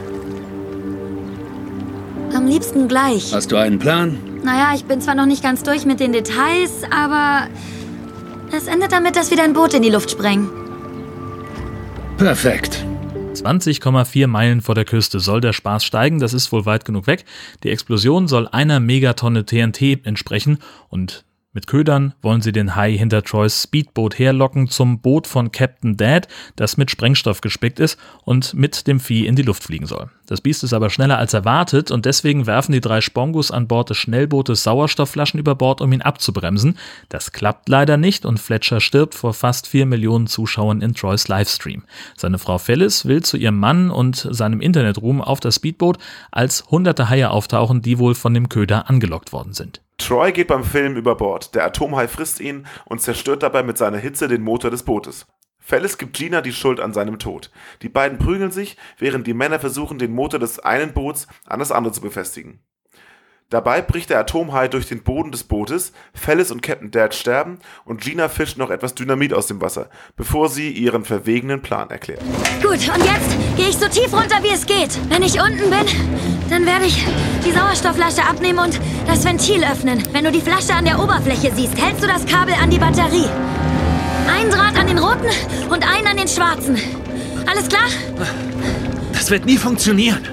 Am 2.42 2.48
liebsten 2.48 2.88
gleich. 2.88 3.32
Hast 3.32 3.52
du 3.52 3.56
einen 3.56 3.78
Plan? 3.78 4.18
Naja, 4.42 4.72
ich 4.74 4.84
bin 4.84 5.00
zwar 5.00 5.14
noch 5.14 5.26
nicht 5.26 5.44
ganz 5.44 5.62
durch 5.62 5.86
mit 5.86 6.00
den 6.00 6.12
Details, 6.12 6.82
aber 6.90 7.46
es 8.50 8.66
endet 8.66 8.90
damit, 8.90 9.14
dass 9.14 9.30
wir 9.30 9.36
dein 9.36 9.52
Boot 9.52 9.74
in 9.74 9.82
die 9.82 9.90
Luft 9.90 10.10
sprengen. 10.10 10.50
Perfekt. 12.18 12.84
20,4 13.34 14.26
Meilen 14.26 14.60
vor 14.60 14.74
der 14.74 14.84
Küste 14.84 15.20
soll 15.20 15.40
der 15.40 15.52
Spaß 15.52 15.84
steigen, 15.84 16.18
das 16.18 16.34
ist 16.34 16.50
wohl 16.50 16.66
weit 16.66 16.84
genug 16.84 17.06
weg. 17.06 17.26
Die 17.62 17.70
Explosion 17.70 18.26
soll 18.26 18.48
einer 18.48 18.80
Megatonne 18.80 19.46
TNT 19.46 20.04
entsprechen 20.04 20.58
und 20.88 21.24
mit 21.52 21.66
Ködern 21.66 22.14
wollen 22.22 22.40
sie 22.40 22.52
den 22.52 22.76
Hai 22.76 22.96
hinter 22.96 23.22
Troys 23.22 23.64
Speedboot 23.64 24.18
herlocken 24.18 24.68
zum 24.68 25.00
Boot 25.00 25.26
von 25.26 25.52
Captain 25.52 25.96
Dad, 25.98 26.26
das 26.56 26.78
mit 26.78 26.90
Sprengstoff 26.90 27.42
gespickt 27.42 27.78
ist 27.78 27.98
und 28.24 28.54
mit 28.54 28.86
dem 28.86 29.00
Vieh 29.00 29.26
in 29.26 29.36
die 29.36 29.42
Luft 29.42 29.62
fliegen 29.62 29.86
soll. 29.86 30.10
Das 30.26 30.40
Biest 30.40 30.64
ist 30.64 30.72
aber 30.72 30.88
schneller 30.88 31.18
als 31.18 31.34
erwartet 31.34 31.90
und 31.90 32.06
deswegen 32.06 32.46
werfen 32.46 32.72
die 32.72 32.80
drei 32.80 33.02
Spongos 33.02 33.50
an 33.50 33.68
Bord 33.68 33.90
des 33.90 33.98
Schnellbootes 33.98 34.62
Sauerstoffflaschen 34.62 35.38
über 35.38 35.54
Bord, 35.54 35.82
um 35.82 35.92
ihn 35.92 36.00
abzubremsen. 36.00 36.78
Das 37.10 37.32
klappt 37.32 37.68
leider 37.68 37.98
nicht 37.98 38.24
und 38.24 38.40
Fletcher 38.40 38.80
stirbt 38.80 39.14
vor 39.14 39.34
fast 39.34 39.66
vier 39.66 39.84
Millionen 39.84 40.28
Zuschauern 40.28 40.80
in 40.80 40.94
Troys 40.94 41.28
Livestream. 41.28 41.84
Seine 42.16 42.38
Frau 42.38 42.56
Phyllis 42.56 43.04
will 43.04 43.22
zu 43.22 43.36
ihrem 43.36 43.58
Mann 43.58 43.90
und 43.90 44.16
seinem 44.30 44.62
Internetruhm 44.62 45.20
auf 45.20 45.40
das 45.40 45.56
Speedboot, 45.56 45.98
als 46.30 46.64
hunderte 46.70 47.10
Haie 47.10 47.30
auftauchen, 47.30 47.82
die 47.82 47.98
wohl 47.98 48.14
von 48.14 48.32
dem 48.32 48.48
Köder 48.48 48.88
angelockt 48.88 49.34
worden 49.34 49.52
sind. 49.52 49.82
Troy 50.02 50.32
geht 50.32 50.48
beim 50.48 50.64
Film 50.64 50.96
über 50.96 51.14
Bord. 51.14 51.54
Der 51.54 51.64
Atomhai 51.64 52.08
frisst 52.08 52.40
ihn 52.40 52.66
und 52.86 53.00
zerstört 53.00 53.42
dabei 53.42 53.62
mit 53.62 53.78
seiner 53.78 53.98
Hitze 53.98 54.26
den 54.26 54.42
Motor 54.42 54.70
des 54.70 54.82
Bootes. 54.82 55.26
Fellis 55.60 55.96
gibt 55.96 56.16
Gina 56.16 56.40
die 56.40 56.52
Schuld 56.52 56.80
an 56.80 56.92
seinem 56.92 57.20
Tod. 57.20 57.52
Die 57.82 57.88
beiden 57.88 58.18
prügeln 58.18 58.50
sich, 58.50 58.76
während 58.98 59.28
die 59.28 59.34
Männer 59.34 59.60
versuchen, 59.60 59.98
den 59.98 60.12
Motor 60.12 60.40
des 60.40 60.58
einen 60.58 60.92
Boots 60.92 61.28
an 61.46 61.60
das 61.60 61.70
andere 61.70 61.94
zu 61.94 62.00
befestigen. 62.00 62.58
Dabei 63.52 63.82
bricht 63.82 64.08
der 64.08 64.18
Atomhai 64.18 64.66
durch 64.68 64.86
den 64.86 65.02
Boden 65.02 65.30
des 65.30 65.44
Bootes, 65.44 65.92
Fellis 66.14 66.50
und 66.50 66.62
Captain 66.62 66.90
Dad 66.90 67.14
sterben 67.14 67.58
und 67.84 68.00
Gina 68.00 68.30
fischt 68.30 68.56
noch 68.56 68.70
etwas 68.70 68.94
Dynamit 68.94 69.34
aus 69.34 69.46
dem 69.46 69.60
Wasser, 69.60 69.90
bevor 70.16 70.48
sie 70.48 70.70
ihren 70.70 71.04
verwegenen 71.04 71.60
Plan 71.60 71.90
erklärt. 71.90 72.22
Gut, 72.62 72.72
und 72.72 72.80
jetzt 72.80 73.36
gehe 73.58 73.68
ich 73.68 73.76
so 73.76 73.88
tief 73.88 74.10
runter, 74.10 74.42
wie 74.42 74.54
es 74.54 74.64
geht. 74.64 74.98
Wenn 75.10 75.22
ich 75.22 75.38
unten 75.38 75.68
bin, 75.68 75.86
dann 76.48 76.64
werde 76.64 76.86
ich 76.86 77.04
die 77.44 77.52
Sauerstoffflasche 77.52 78.24
abnehmen 78.24 78.58
und 78.58 78.80
das 79.06 79.22
Ventil 79.22 79.62
öffnen. 79.62 80.02
Wenn 80.12 80.24
du 80.24 80.32
die 80.32 80.40
Flasche 80.40 80.72
an 80.72 80.86
der 80.86 80.98
Oberfläche 80.98 81.52
siehst, 81.54 81.78
hältst 81.78 82.02
du 82.02 82.06
das 82.06 82.24
Kabel 82.24 82.54
an 82.54 82.70
die 82.70 82.78
Batterie. 82.78 83.28
Ein 84.34 84.48
Draht 84.48 84.78
an 84.78 84.86
den 84.86 84.98
roten 84.98 85.28
und 85.68 85.86
einen 85.86 86.06
an 86.06 86.16
den 86.16 86.28
schwarzen. 86.28 86.78
Alles 87.46 87.68
klar? 87.68 87.88
Das 89.12 89.30
wird 89.30 89.44
nie 89.44 89.58
funktionieren. 89.58 90.26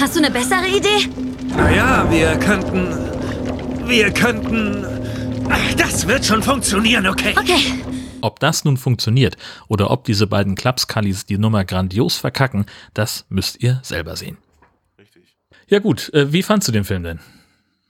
Hast 0.00 0.14
du 0.14 0.20
eine 0.20 0.30
bessere 0.30 0.68
Idee? 0.68 1.31
Naja, 1.56 2.06
wir 2.10 2.38
könnten. 2.38 3.88
Wir 3.88 4.10
könnten. 4.12 4.86
Das 5.76 6.06
wird 6.06 6.24
schon 6.24 6.42
funktionieren, 6.42 7.06
okay? 7.06 7.34
Okay. 7.38 7.82
Ob 8.20 8.40
das 8.40 8.64
nun 8.64 8.76
funktioniert 8.76 9.36
oder 9.68 9.90
ob 9.90 10.04
diese 10.04 10.26
beiden 10.26 10.54
Klapskallis 10.54 11.26
die 11.26 11.38
Nummer 11.38 11.64
grandios 11.64 12.16
verkacken, 12.16 12.66
das 12.94 13.26
müsst 13.28 13.62
ihr 13.62 13.80
selber 13.82 14.16
sehen. 14.16 14.38
Richtig. 14.98 15.36
Ja 15.66 15.80
gut, 15.80 16.12
äh, 16.14 16.32
wie 16.32 16.42
fandst 16.42 16.68
du 16.68 16.72
den 16.72 16.84
Film 16.84 17.02
denn? 17.02 17.20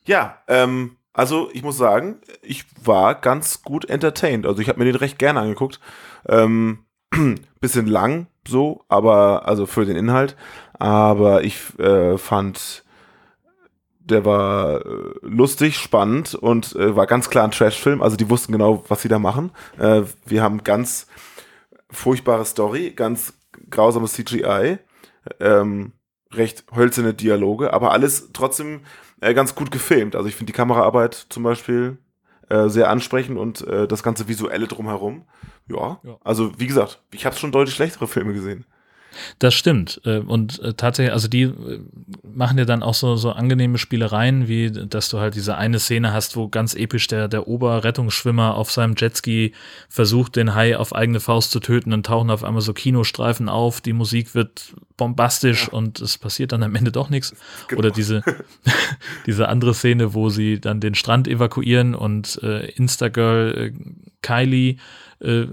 Ja, 0.04 0.38
ähm, 0.48 0.96
also 1.12 1.50
ich 1.52 1.62
muss 1.62 1.76
sagen, 1.76 2.16
ich 2.40 2.64
war 2.82 3.14
ganz 3.14 3.62
gut 3.62 3.84
entertained. 3.84 4.46
Also 4.46 4.62
ich 4.62 4.68
habe 4.68 4.78
mir 4.78 4.86
den 4.86 4.96
recht 4.96 5.18
gerne 5.18 5.40
angeguckt. 5.40 5.80
Ähm, 6.26 6.78
bisschen 7.60 7.86
lang 7.86 8.26
so, 8.48 8.84
aber 8.88 9.46
also 9.46 9.66
für 9.66 9.84
den 9.84 9.96
Inhalt. 9.96 10.36
Aber 10.78 11.44
ich 11.44 11.78
äh, 11.78 12.16
fand 12.16 12.81
der 14.04 14.24
war 14.24 14.84
äh, 14.84 15.14
lustig, 15.22 15.78
spannend 15.78 16.34
und 16.34 16.74
äh, 16.76 16.96
war 16.96 17.06
ganz 17.06 17.30
klar 17.30 17.44
ein 17.44 17.50
Trash-Film. 17.50 18.02
Also 18.02 18.16
die 18.16 18.28
wussten 18.28 18.52
genau, 18.52 18.84
was 18.88 19.02
sie 19.02 19.08
da 19.08 19.18
machen. 19.18 19.50
Äh, 19.78 20.02
wir 20.26 20.42
haben 20.42 20.64
ganz 20.64 21.06
furchtbare 21.90 22.44
Story, 22.44 22.92
ganz 22.94 23.34
grausames 23.70 24.14
CGI, 24.14 24.78
ähm, 25.40 25.92
recht 26.32 26.64
hölzerne 26.74 27.14
Dialoge, 27.14 27.72
aber 27.72 27.92
alles 27.92 28.30
trotzdem 28.32 28.80
äh, 29.20 29.34
ganz 29.34 29.54
gut 29.54 29.70
gefilmt. 29.70 30.16
Also 30.16 30.28
ich 30.28 30.34
finde 30.34 30.52
die 30.52 30.56
Kameraarbeit 30.56 31.14
zum 31.28 31.42
Beispiel 31.42 31.98
äh, 32.48 32.68
sehr 32.68 32.90
ansprechend 32.90 33.38
und 33.38 33.66
äh, 33.66 33.86
das 33.86 34.02
ganze 34.02 34.28
Visuelle 34.28 34.66
drumherum. 34.66 35.24
Ja, 35.68 36.00
ja. 36.02 36.16
also 36.24 36.58
wie 36.58 36.66
gesagt, 36.66 37.02
ich 37.12 37.24
habe 37.24 37.36
schon 37.36 37.52
deutlich 37.52 37.74
schlechtere 37.74 38.08
Filme 38.08 38.32
gesehen. 38.32 38.64
Das 39.38 39.54
stimmt. 39.54 40.00
Äh, 40.04 40.18
und 40.18 40.60
äh, 40.60 40.74
tatsächlich, 40.74 41.12
also 41.12 41.28
die 41.28 41.42
äh, 41.42 41.80
machen 42.22 42.58
ja 42.58 42.64
dann 42.64 42.82
auch 42.82 42.94
so, 42.94 43.16
so 43.16 43.30
angenehme 43.32 43.78
Spielereien, 43.78 44.48
wie 44.48 44.70
dass 44.70 45.08
du 45.08 45.18
halt 45.18 45.34
diese 45.34 45.56
eine 45.56 45.78
Szene 45.78 46.12
hast, 46.12 46.36
wo 46.36 46.48
ganz 46.48 46.74
episch 46.74 47.06
der, 47.06 47.28
der 47.28 47.48
Oberrettungsschwimmer 47.48 48.54
auf 48.56 48.70
seinem 48.70 48.94
Jetski 48.96 49.52
versucht, 49.88 50.36
den 50.36 50.54
Hai 50.54 50.76
auf 50.76 50.94
eigene 50.94 51.20
Faust 51.20 51.50
zu 51.50 51.60
töten. 51.60 51.90
Dann 51.90 52.02
tauchen 52.02 52.30
auf 52.30 52.44
einmal 52.44 52.62
so 52.62 52.72
Kinostreifen 52.72 53.48
auf, 53.48 53.80
die 53.80 53.92
Musik 53.92 54.34
wird 54.34 54.74
bombastisch 54.96 55.66
ja. 55.66 55.72
und 55.72 56.00
es 56.00 56.18
passiert 56.18 56.52
dann 56.52 56.62
am 56.62 56.74
Ende 56.74 56.92
doch 56.92 57.10
nichts. 57.10 57.34
Genau. 57.68 57.80
Oder 57.80 57.90
diese, 57.90 58.22
diese 59.26 59.48
andere 59.48 59.72
Szene, 59.72 60.14
wo 60.14 60.28
sie 60.28 60.60
dann 60.60 60.80
den 60.80 60.94
Strand 60.94 61.28
evakuieren 61.28 61.94
und 61.94 62.40
äh, 62.42 62.66
Instagirl 62.72 63.54
äh, 63.56 63.72
Kylie 64.20 64.76
äh, 65.20 65.46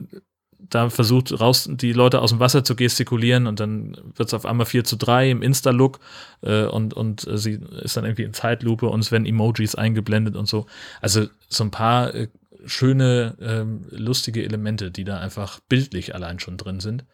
da 0.69 0.89
versucht, 0.89 1.39
raus 1.39 1.69
die 1.71 1.93
Leute 1.93 2.21
aus 2.21 2.29
dem 2.29 2.39
Wasser 2.39 2.63
zu 2.63 2.75
gestikulieren 2.75 3.47
und 3.47 3.59
dann 3.59 3.97
wird 4.15 4.27
es 4.29 4.33
auf 4.33 4.45
einmal 4.45 4.65
4 4.65 4.83
zu 4.83 4.95
3 4.97 5.31
im 5.31 5.41
Insta-Look 5.41 5.99
äh, 6.41 6.63
und, 6.63 6.93
und 6.93 7.27
äh, 7.27 7.37
sie 7.37 7.59
ist 7.81 7.97
dann 7.97 8.05
irgendwie 8.05 8.23
in 8.23 8.33
Zeitlupe 8.33 8.87
und 8.87 8.99
es 8.99 9.11
werden 9.11 9.25
Emojis 9.25 9.75
eingeblendet 9.75 10.35
und 10.35 10.47
so. 10.47 10.65
Also 11.01 11.27
so 11.47 11.63
ein 11.63 11.71
paar 11.71 12.13
äh, 12.13 12.27
schöne, 12.65 13.35
ähm, 13.41 13.85
lustige 13.89 14.43
Elemente, 14.43 14.91
die 14.91 15.03
da 15.03 15.19
einfach 15.19 15.59
bildlich 15.69 16.15
allein 16.15 16.39
schon 16.39 16.57
drin 16.57 16.79
sind. 16.79 17.05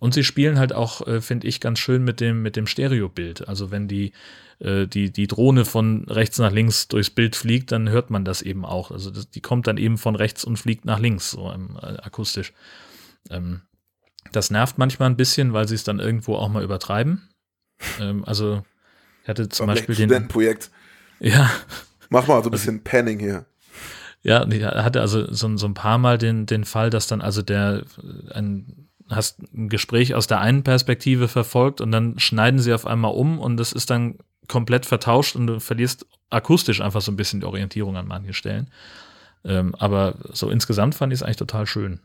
Und 0.00 0.14
sie 0.14 0.24
spielen 0.24 0.58
halt 0.58 0.72
auch, 0.72 1.06
äh, 1.06 1.20
finde 1.20 1.46
ich, 1.46 1.60
ganz 1.60 1.78
schön 1.78 2.04
mit 2.04 2.20
dem, 2.20 2.42
mit 2.42 2.56
dem 2.56 2.66
Stereobild. 2.66 3.48
Also 3.48 3.70
wenn 3.70 3.88
die, 3.88 4.12
äh, 4.64 4.86
die, 4.86 5.12
die 5.12 5.26
Drohne 5.26 5.64
von 5.64 6.04
rechts 6.08 6.38
nach 6.38 6.52
links 6.52 6.88
durchs 6.88 7.10
Bild 7.10 7.36
fliegt, 7.36 7.70
dann 7.72 7.88
hört 7.88 8.10
man 8.10 8.24
das 8.24 8.42
eben 8.42 8.64
auch. 8.64 8.90
Also 8.90 9.10
das, 9.10 9.30
die 9.30 9.40
kommt 9.40 9.66
dann 9.66 9.76
eben 9.76 9.98
von 9.98 10.16
rechts 10.16 10.44
und 10.44 10.56
fliegt 10.56 10.84
nach 10.84 10.98
links, 10.98 11.30
so 11.30 11.52
ähm, 11.52 11.76
akustisch. 11.76 12.52
Ähm, 13.30 13.60
das 14.32 14.50
nervt 14.50 14.78
manchmal 14.78 15.10
ein 15.10 15.16
bisschen, 15.16 15.52
weil 15.52 15.68
sie 15.68 15.74
es 15.74 15.84
dann 15.84 16.00
irgendwo 16.00 16.36
auch 16.36 16.48
mal 16.48 16.64
übertreiben. 16.64 17.28
ähm, 18.00 18.24
also 18.24 18.64
ich 19.22 19.28
hatte 19.28 19.48
zum 19.48 19.66
Beispiel 19.66 19.94
den 19.94 20.08
Studentenprojekt. 20.08 20.70
Ja. 21.20 21.50
Mach 22.08 22.26
mal 22.26 22.42
so 22.42 22.48
ein 22.48 22.52
bisschen 22.52 22.76
also, 22.76 22.84
Panning 22.84 23.18
hier. 23.18 23.46
Ja, 24.22 24.46
ich 24.48 24.64
hatte 24.64 25.02
also 25.02 25.30
so, 25.32 25.56
so 25.56 25.66
ein 25.66 25.74
paar 25.74 25.98
Mal 25.98 26.16
den, 26.16 26.46
den 26.46 26.64
Fall, 26.64 26.88
dass 26.88 27.06
dann 27.06 27.20
also 27.20 27.42
der 27.42 27.84
ein 28.30 28.88
hast 29.10 29.42
ein 29.52 29.68
Gespräch 29.68 30.14
aus 30.14 30.26
der 30.26 30.40
einen 30.40 30.62
Perspektive 30.62 31.28
verfolgt 31.28 31.82
und 31.82 31.92
dann 31.92 32.18
schneiden 32.18 32.58
sie 32.58 32.72
auf 32.72 32.86
einmal 32.86 33.12
um 33.12 33.38
und 33.38 33.58
das 33.58 33.72
ist 33.72 33.90
dann 33.90 34.16
komplett 34.48 34.86
vertauscht 34.86 35.36
und 35.36 35.46
du 35.46 35.60
verlierst 35.60 36.06
akustisch 36.30 36.80
einfach 36.80 37.00
so 37.00 37.12
ein 37.12 37.16
bisschen 37.16 37.40
die 37.40 37.46
Orientierung 37.46 37.96
an 37.96 38.06
manchen 38.06 38.34
Stellen. 38.34 38.68
Ähm, 39.44 39.74
aber 39.78 40.16
so 40.32 40.50
insgesamt 40.50 40.94
fand 40.94 41.12
ich 41.12 41.18
es 41.18 41.22
eigentlich 41.22 41.36
total 41.36 41.66
schön. 41.66 42.00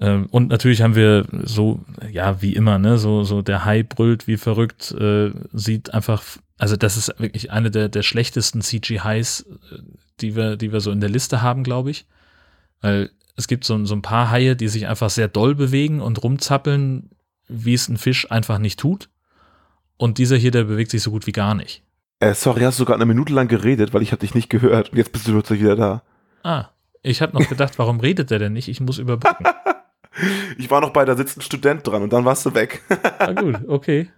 Ähm, 0.00 0.26
und 0.30 0.48
natürlich 0.48 0.82
haben 0.82 0.94
wir 0.94 1.26
so, 1.42 1.80
ja, 2.10 2.40
wie 2.40 2.54
immer, 2.54 2.78
ne, 2.78 2.98
so, 2.98 3.24
so 3.24 3.42
der 3.42 3.64
Hai 3.64 3.82
brüllt 3.82 4.26
wie 4.26 4.38
verrückt, 4.38 4.92
äh, 4.92 5.30
sieht 5.52 5.92
einfach, 5.92 6.22
also 6.58 6.76
das 6.76 6.96
ist 6.96 7.14
wirklich 7.18 7.50
eine 7.50 7.70
der, 7.70 7.88
der 7.88 8.02
schlechtesten 8.02 8.62
CGIs, 8.62 9.42
äh, 9.42 9.78
die 10.20 10.34
wir, 10.34 10.56
die 10.56 10.72
wir 10.72 10.80
so 10.80 10.90
in 10.90 11.00
der 11.00 11.10
Liste 11.10 11.42
haben, 11.42 11.62
glaube 11.62 11.90
ich. 11.90 12.06
Weil 12.80 13.10
es 13.36 13.48
gibt 13.48 13.64
so, 13.64 13.84
so 13.84 13.94
ein 13.94 14.02
paar 14.02 14.30
Haie, 14.30 14.56
die 14.56 14.68
sich 14.68 14.86
einfach 14.86 15.10
sehr 15.10 15.28
doll 15.28 15.54
bewegen 15.54 16.00
und 16.00 16.22
rumzappeln, 16.22 17.10
wie 17.48 17.74
es 17.74 17.88
ein 17.88 17.98
Fisch 17.98 18.30
einfach 18.30 18.58
nicht 18.58 18.80
tut. 18.80 19.08
Und 19.96 20.18
dieser 20.18 20.36
hier, 20.36 20.50
der 20.50 20.64
bewegt 20.64 20.90
sich 20.90 21.02
so 21.02 21.10
gut 21.10 21.26
wie 21.26 21.32
gar 21.32 21.54
nicht. 21.54 21.82
Äh, 22.20 22.34
sorry, 22.34 22.60
hast 22.60 22.78
du 22.78 22.84
gerade 22.84 22.98
eine 22.98 23.06
Minute 23.06 23.32
lang 23.32 23.48
geredet, 23.48 23.92
weil 23.92 24.02
ich 24.02 24.12
habe 24.12 24.20
dich 24.20 24.34
nicht 24.34 24.48
gehört 24.48 24.90
und 24.90 24.98
jetzt 24.98 25.12
bist 25.12 25.26
du 25.26 25.32
plötzlich 25.32 25.60
wieder 25.60 25.76
da. 25.76 26.02
Ah, 26.44 26.66
ich 27.02 27.20
habe 27.20 27.36
noch 27.36 27.48
gedacht, 27.48 27.78
warum 27.78 28.00
redet 28.00 28.30
der 28.30 28.38
denn 28.38 28.52
nicht? 28.52 28.68
Ich 28.68 28.80
muss 28.80 28.98
überbrücken. 28.98 29.44
ich 30.58 30.70
war 30.70 30.80
noch 30.80 30.90
bei, 30.90 31.04
da 31.04 31.16
sitzt 31.16 31.38
ein 31.38 31.42
Student 31.42 31.86
dran 31.86 32.02
und 32.02 32.12
dann 32.12 32.24
warst 32.24 32.46
du 32.46 32.54
weg. 32.54 32.80
ah, 33.18 33.32
gut, 33.32 33.58
okay. 33.66 34.08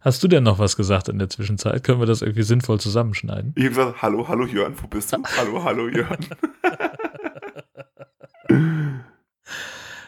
Hast 0.00 0.22
du 0.22 0.28
denn 0.28 0.44
noch 0.44 0.58
was 0.58 0.76
gesagt 0.76 1.08
in 1.08 1.18
der 1.18 1.30
Zwischenzeit? 1.30 1.82
Können 1.82 1.98
wir 1.98 2.06
das 2.06 2.20
irgendwie 2.20 2.42
sinnvoll 2.42 2.78
zusammenschneiden? 2.78 3.52
Ich 3.56 3.64
habe 3.64 3.74
gesagt, 3.74 4.02
hallo, 4.02 4.28
hallo 4.28 4.44
Jörn, 4.46 4.74
wo 4.80 4.86
bist 4.86 5.12
du? 5.12 5.18
hallo, 5.38 5.64
hallo 5.64 5.88
Jörn. 5.88 6.18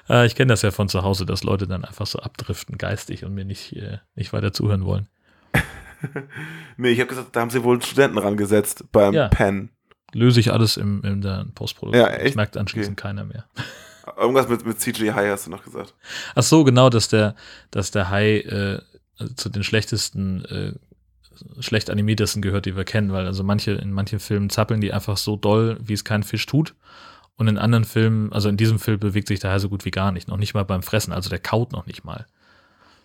Äh, 0.09 0.27
ich 0.27 0.35
kenne 0.35 0.53
das 0.53 0.63
ja 0.63 0.71
von 0.71 0.89
zu 0.89 1.03
Hause, 1.03 1.27
dass 1.27 1.45
Leute 1.45 1.67
dann 1.67 1.85
einfach 1.85 2.07
so 2.07 2.19
abdriften, 2.19 2.79
geistig 2.79 3.25
und 3.25 3.35
mir 3.35 3.45
nicht, 3.45 3.75
äh, 3.75 3.99
nicht 4.15 4.33
weiter 4.33 4.53
zuhören 4.53 4.85
wollen. 4.85 5.09
nee, 6.77 6.91
ich 6.91 7.01
habe 7.01 7.09
gesagt, 7.09 7.35
da 7.35 7.41
haben 7.41 7.51
sie 7.51 7.63
wohl 7.63 7.77
einen 7.77 7.83
Studenten 7.83 8.19
rangesetzt 8.19 8.85
beim 8.93 9.15
ja. 9.15 9.29
Pen. 9.29 9.71
Löse 10.13 10.41
ich 10.41 10.53
alles 10.53 10.77
im, 10.77 11.03
in 11.03 11.21
der 11.21 11.47
Postproduktion. 11.55 12.07
Ja, 12.07 12.13
echt? 12.15 12.37
Merkt 12.37 12.57
anschließend 12.57 12.99
okay. 12.99 13.09
keiner 13.09 13.25
mehr. 13.25 13.47
Irgendwas 14.17 14.49
mit, 14.49 14.65
mit 14.65 14.81
CGI 14.81 15.11
hast 15.11 15.47
du 15.47 15.51
noch 15.51 15.65
gesagt. 15.65 15.95
Ach 16.35 16.43
so, 16.43 16.63
genau, 16.63 16.91
dass 16.91 17.09
der, 17.09 17.35
dass 17.71 17.91
der 17.91 18.09
Hai 18.09 18.39
äh, 18.39 18.81
zu 19.35 19.49
den 19.49 19.65
schlechtesten, 19.65 20.45
äh, 20.45 20.73
schlecht 21.61 21.91
animiertesten 21.91 22.41
gehört, 22.41 22.67
die 22.67 22.77
wir 22.77 22.85
kennen, 22.85 23.13
weil 23.13 23.27
also 23.27 23.43
manche, 23.43 23.73
in 23.73 23.93
manchen 23.93 24.21
Filmen 24.21 24.49
zappeln 24.49 24.81
die 24.81 24.93
einfach 24.93 25.17
so 25.17 25.37
doll, 25.37 25.77
wie 25.81 25.95
es 25.95 26.05
kein 26.05 26.23
Fisch 26.23 26.47
tut. 26.47 26.75
Und 27.37 27.49
in 27.49 27.59
anderen 27.59 27.85
Filmen, 27.85 28.33
also 28.33 28.49
in 28.49 28.57
diesem 28.57 28.79
Film 28.79 28.99
bewegt 28.99 29.29
sich 29.29 29.41
der 29.41 29.51
Hai 29.51 29.59
so 29.59 29.69
gut 29.69 29.85
wie 29.85 29.91
gar 29.91 30.11
nicht. 30.13 30.29
Noch 30.29 30.39
nicht 30.39 30.55
mal 30.55 30.65
beim 30.65 30.83
Fressen. 30.83 31.13
Also 31.13 31.29
der 31.29 31.39
kaut 31.39 31.73
noch 31.73 31.87
nicht 31.87 32.05
mal. 32.05 32.27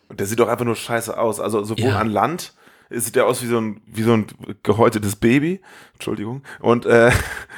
Und 0.08 0.20
der 0.20 0.28
sieht 0.28 0.40
doch 0.40 0.48
einfach 0.48 0.66
nur 0.66 0.76
scheiße 0.76 1.18
aus. 1.18 1.40
Also 1.40 1.64
sowohl 1.64 1.86
ja. 1.86 2.00
an 2.00 2.10
Land 2.10 2.54
sieht 2.90 3.16
der 3.16 3.26
aus 3.26 3.42
wie 3.42 3.48
so 3.48 3.60
ein, 3.60 3.82
wie 3.86 4.04
so 4.04 4.14
ein 4.14 4.28
gehäutetes 4.64 5.16
Baby. 5.18 5.62
Entschuldigung. 5.94 6.44
Und 6.60 6.86
äh, 6.86 7.12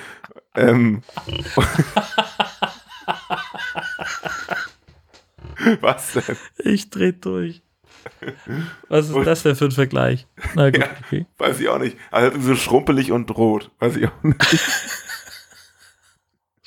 ähm, 0.55 1.03
Was 5.81 6.13
denn? 6.13 6.38
Ich 6.57 6.89
dreh 6.89 7.12
durch. 7.12 7.62
Was 8.89 9.07
ist 9.07 9.13
und, 9.13 9.25
das 9.25 9.43
denn 9.43 9.55
für 9.55 9.65
ein 9.65 9.71
Vergleich? 9.71 10.27
Na 10.55 10.69
gut, 10.69 10.79
ja, 10.79 10.89
okay. 11.05 11.25
Weiß 11.38 11.59
ich 11.59 11.69
auch 11.69 11.79
nicht. 11.79 11.97
Also 12.12 12.39
so 12.39 12.55
schrumpelig 12.55 13.12
und 13.12 13.29
rot. 13.36 13.71
Weiß 13.79 13.95
ich 13.95 14.07
auch 14.07 14.23
nicht. 14.23 14.39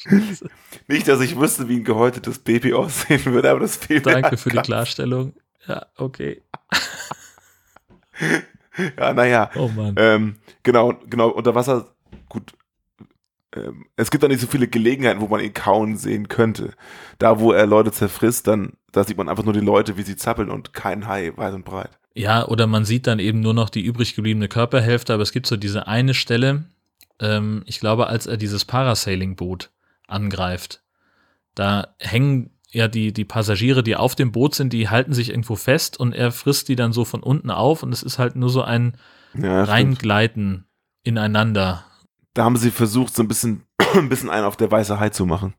nicht, 0.89 1.09
dass 1.09 1.21
ich 1.21 1.39
wüsste, 1.39 1.69
wie 1.69 1.77
ein 1.77 1.85
gehäutetes 1.85 2.39
Baby 2.39 2.75
aussehen 2.75 3.25
würde, 3.27 3.51
aber 3.51 3.61
das 3.61 3.77
fehlt 3.77 4.07
Danke 4.07 4.37
für 4.37 4.51
die 4.51 4.59
Klarstellung. 4.59 5.35
Ja, 5.67 5.87
okay. 5.97 6.43
ja, 8.99 9.13
naja. 9.13 9.51
Oh 9.57 9.69
Mann. 9.69 9.95
Ähm, 9.99 10.37
genau, 10.63 10.95
genau, 11.09 11.29
unter 11.29 11.55
Wasser, 11.55 11.95
gut, 12.29 12.53
ähm, 13.55 13.87
es 13.97 14.11
gibt 14.11 14.23
da 14.23 14.29
nicht 14.29 14.41
so 14.41 14.47
viele 14.47 14.69
Gelegenheiten, 14.69 15.21
wo 15.21 15.29
man 15.29 15.41
ihn 15.41 15.55
kauen 15.55 15.97
sehen 15.97 16.29
könnte. 16.29 16.73
Da, 17.19 17.41
wo 17.41 17.53
er 17.53 17.67
Leute 17.67 17.93
zerfrisst, 17.93 18.47
dann, 18.47 18.75
da 18.93 19.05
sieht 19.05 19.17
man 19.17 19.29
einfach 19.29 19.45
nur 19.45 19.55
die 19.55 19.61
Leute, 19.61 19.97
wie 19.97 20.03
sie 20.03 20.17
zappeln 20.17 20.51
und 20.51 20.73
kein 20.73 21.07
Hai 21.07 21.33
weit 21.37 21.55
und 21.55 21.65
breit. 21.65 21.91
Ja, 22.15 22.47
oder 22.49 22.67
man 22.67 22.85
sieht 22.85 23.07
dann 23.07 23.19
eben 23.19 23.41
nur 23.41 23.55
noch 23.55 23.69
die 23.69 23.85
übrig 23.85 24.15
gebliebene 24.15 24.49
Körperhälfte, 24.49 25.13
aber 25.13 25.23
es 25.23 25.33
gibt 25.33 25.47
so 25.47 25.57
diese 25.57 25.87
eine 25.87 26.15
Stelle, 26.15 26.65
ähm, 27.21 27.63
ich 27.67 27.81
glaube, 27.81 28.07
als 28.07 28.27
er 28.27 28.37
dieses 28.37 28.65
Parasailing-Boot 28.65 29.71
angreift, 30.07 30.83
da 31.55 31.95
hängen 31.99 32.51
ja 32.71 32.89
die, 32.89 33.13
die 33.13 33.25
Passagiere, 33.25 33.83
die 33.83 33.97
auf 33.97 34.15
dem 34.15 34.33
Boot 34.33 34.55
sind, 34.55 34.73
die 34.73 34.89
halten 34.89 35.15
sich 35.15 35.31
irgendwo 35.31 35.57
fest 35.57 35.99
und 35.99 36.13
er 36.13 36.33
frisst 36.33 36.69
die 36.69 36.77
dann 36.77 36.93
so 36.93 37.05
von 37.05 37.23
unten 37.23 37.51
auf 37.51 37.83
und 37.83 37.93
es 37.93 38.03
ist 38.03 38.19
halt 38.19 38.37
nur 38.37 38.51
so 38.51 38.63
ein 38.63 38.97
ja, 39.35 39.65
Reingleiten 39.65 40.67
ineinander 41.03 41.85
da 42.37 42.45
haben 42.45 42.57
sie 42.57 42.71
versucht, 42.71 43.15
so 43.15 43.23
ein 43.23 43.29
bisschen, 43.29 43.67
ein 43.95 44.09
bisschen 44.09 44.31
einen 44.31 44.45
auf 44.45 44.57
der 44.57 44.71
weiße 44.71 45.01
Hai 45.01 45.09
zu 45.09 45.27
machen. 45.27 45.55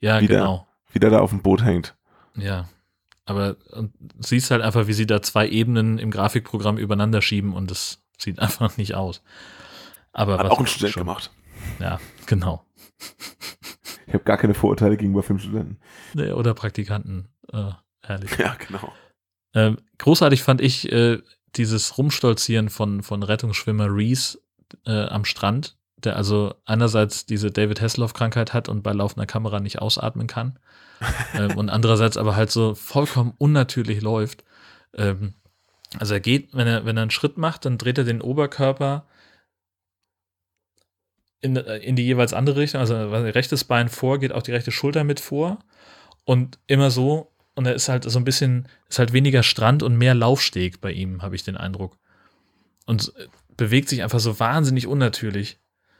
Ja, 0.00 0.20
wie 0.20 0.26
genau. 0.26 0.68
Der, 0.86 0.94
wie 0.94 0.98
der 1.00 1.10
da 1.10 1.20
auf 1.20 1.30
dem 1.30 1.42
Boot 1.42 1.64
hängt. 1.64 1.96
Ja. 2.36 2.68
Aber 3.24 3.56
siehst 4.18 4.50
halt 4.50 4.60
einfach, 4.60 4.86
wie 4.86 4.92
sie 4.92 5.06
da 5.06 5.22
zwei 5.22 5.48
Ebenen 5.48 5.98
im 5.98 6.10
Grafikprogramm 6.10 6.76
übereinander 6.76 7.22
schieben 7.22 7.54
und 7.54 7.70
es 7.70 8.04
sieht 8.18 8.38
einfach 8.38 8.76
nicht 8.76 8.94
aus. 8.94 9.22
Aber 10.12 10.38
Hat 10.38 10.50
auch 10.50 10.60
ein 10.60 10.66
Student 10.66 10.92
schon. 10.92 11.00
gemacht. 11.00 11.30
Ja, 11.80 11.98
genau. 12.26 12.64
Ich 14.06 14.14
habe 14.14 14.24
gar 14.24 14.36
keine 14.36 14.54
Vorurteile 14.54 14.96
gegenüber 14.96 15.22
Filmstudenten. 15.22 15.78
Oder 16.14 16.54
Praktikanten. 16.54 17.28
Äh, 17.52 17.70
herrlich. 18.02 18.36
Ja, 18.38 18.56
genau. 18.66 18.92
Ähm, 19.54 19.78
großartig 19.98 20.42
fand 20.42 20.60
ich 20.60 20.90
äh, 20.92 21.18
dieses 21.56 21.96
Rumstolzieren 21.96 22.68
von, 22.68 23.02
von 23.02 23.22
Rettungsschwimmer 23.22 23.86
Reese 23.88 24.38
äh, 24.86 25.04
am 25.04 25.24
Strand, 25.24 25.76
der 25.98 26.16
also 26.16 26.54
einerseits 26.64 27.26
diese 27.26 27.50
David 27.50 27.80
Hasselhoff-Krankheit 27.80 28.52
hat 28.52 28.68
und 28.68 28.82
bei 28.82 28.92
laufender 28.92 29.26
Kamera 29.26 29.60
nicht 29.60 29.80
ausatmen 29.80 30.26
kann 30.26 30.58
ähm, 31.34 31.56
und 31.56 31.70
andererseits 31.70 32.16
aber 32.16 32.36
halt 32.36 32.50
so 32.50 32.74
vollkommen 32.74 33.34
unnatürlich 33.38 34.02
läuft. 34.02 34.44
Ähm, 34.94 35.34
also 35.98 36.14
er 36.14 36.20
geht, 36.20 36.54
wenn 36.54 36.66
er, 36.66 36.84
wenn 36.84 36.96
er 36.96 37.02
einen 37.02 37.10
Schritt 37.12 37.38
macht, 37.38 37.64
dann 37.64 37.78
dreht 37.78 37.98
er 37.98 38.04
den 38.04 38.20
Oberkörper 38.20 39.06
in, 41.44 41.56
in 41.56 41.94
die 41.94 42.04
jeweils 42.04 42.32
andere 42.32 42.56
Richtung, 42.56 42.80
also 42.80 42.94
rechtes 42.96 43.64
Bein 43.64 43.88
vor, 43.88 44.18
geht 44.18 44.32
auch 44.32 44.42
die 44.42 44.52
rechte 44.52 44.72
Schulter 44.72 45.04
mit 45.04 45.20
vor 45.20 45.58
und 46.24 46.58
immer 46.66 46.90
so 46.90 47.30
und 47.54 47.66
er 47.66 47.74
ist 47.74 47.88
halt 47.88 48.04
so 48.04 48.18
ein 48.18 48.24
bisschen, 48.24 48.66
ist 48.88 48.98
halt 48.98 49.12
weniger 49.12 49.42
Strand 49.42 49.82
und 49.82 49.96
mehr 49.96 50.14
Laufsteg 50.14 50.80
bei 50.80 50.90
ihm, 50.90 51.22
habe 51.22 51.36
ich 51.36 51.44
den 51.44 51.56
Eindruck. 51.56 51.96
Und 52.86 53.12
bewegt 53.56 53.88
sich 53.88 54.02
einfach 54.02 54.20
so 54.20 54.40
wahnsinnig 54.40 54.86
unnatürlich. 54.86 55.58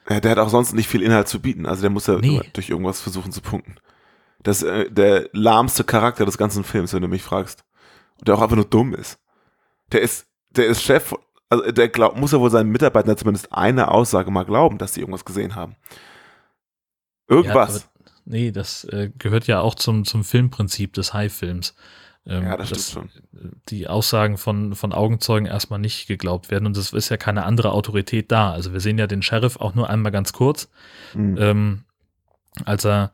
Ja, 0.09 0.20
der 0.20 0.33
hat 0.33 0.38
auch 0.38 0.48
sonst 0.48 0.72
nicht 0.72 0.88
viel 0.88 1.02
Inhalt 1.02 1.28
zu 1.28 1.40
bieten. 1.40 1.66
Also 1.66 1.83
der 1.83 1.90
muss 1.90 2.07
ja 2.07 2.18
nee. 2.18 2.40
durch 2.52 2.70
irgendwas 2.70 3.00
versuchen 3.00 3.33
zu 3.33 3.40
punkten. 3.40 3.76
Das 4.42 4.62
ist 4.62 4.68
äh, 4.68 4.90
der 4.90 5.28
lahmste 5.33 5.85
Charakter 5.85 6.26
des 6.26 6.37
ganzen 6.37 6.64
Films, 6.64 6.92
wenn 6.92 7.02
du 7.02 7.09
mich 7.09 7.22
fragst. 7.22 7.64
Und 8.18 8.28
der 8.28 8.35
auch 8.35 8.42
einfach 8.42 8.57
nur 8.57 8.66
dumm 8.66 8.94
ist. 8.94 9.18
Der 9.92 10.02
ist, 10.02 10.26
der 10.50 10.66
ist 10.66 10.83
Chef, 10.83 11.14
also 11.61 11.73
der 11.73 11.88
glaub, 11.88 12.17
muss 12.17 12.33
ja 12.33 12.40
wohl 12.40 12.51
seinen 12.51 12.71
Mitarbeitern 12.71 13.17
zumindest 13.17 13.53
eine 13.53 13.90
Aussage 13.90 14.31
mal 14.31 14.45
glauben, 14.45 14.79
dass 14.79 14.95
sie 14.95 15.01
irgendwas 15.01 15.25
gesehen 15.25 15.55
haben. 15.55 15.77
Irgendwas. 17.29 17.88
Ja, 17.97 18.11
nee, 18.25 18.51
das 18.51 18.85
äh, 18.85 19.11
gehört 19.19 19.47
ja 19.47 19.61
auch 19.61 19.75
zum, 19.75 20.05
zum 20.05 20.25
Filmprinzip 20.25 20.93
des 20.93 21.14
High-Films. 21.14 21.75
Ähm, 22.27 22.45
ja, 22.45 22.57
das 22.57 22.69
stimmt 22.69 23.11
schon. 23.33 23.53
Die 23.69 23.87
Aussagen 23.87 24.38
von, 24.38 24.75
von 24.75 24.93
Augenzeugen 24.93 25.47
erstmal 25.47 25.79
nicht 25.79 26.07
geglaubt 26.07 26.51
werden 26.51 26.67
und 26.67 26.77
es 26.77 26.93
ist 26.93 27.09
ja 27.11 27.17
keine 27.17 27.45
andere 27.45 27.73
Autorität 27.73 28.33
da. 28.33 28.53
Also 28.53 28.73
wir 28.73 28.81
sehen 28.81 28.99
ja 28.99 29.07
den 29.07 29.23
Sheriff 29.23 29.57
auch 29.57 29.75
nur 29.75 29.90
einmal 29.90 30.12
ganz 30.12 30.33
kurz, 30.33 30.71
mhm. 31.14 31.37
ähm, 31.38 31.85
als 32.64 32.85
er 32.85 33.12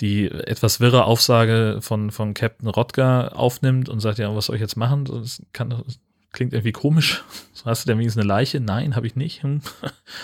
die 0.00 0.30
etwas 0.30 0.80
wirre 0.80 1.04
Aufsage 1.04 1.78
von, 1.80 2.10
von 2.10 2.32
Captain 2.32 2.68
Rodger 2.68 3.36
aufnimmt 3.36 3.90
und 3.90 4.00
sagt, 4.00 4.18
ja, 4.18 4.34
was 4.34 4.46
soll 4.46 4.56
ich 4.56 4.62
jetzt 4.62 4.76
machen? 4.76 5.04
Das, 5.04 5.42
kann, 5.52 5.82
klingt 6.32 6.52
irgendwie 6.52 6.72
komisch. 6.72 7.24
Hast 7.64 7.84
du 7.84 7.88
denn 7.88 7.98
wenigstens 7.98 8.22
eine 8.22 8.28
Leiche? 8.28 8.60
Nein, 8.60 8.96
habe 8.96 9.06
ich 9.06 9.16
nicht. 9.16 9.42
Hm. 9.42 9.60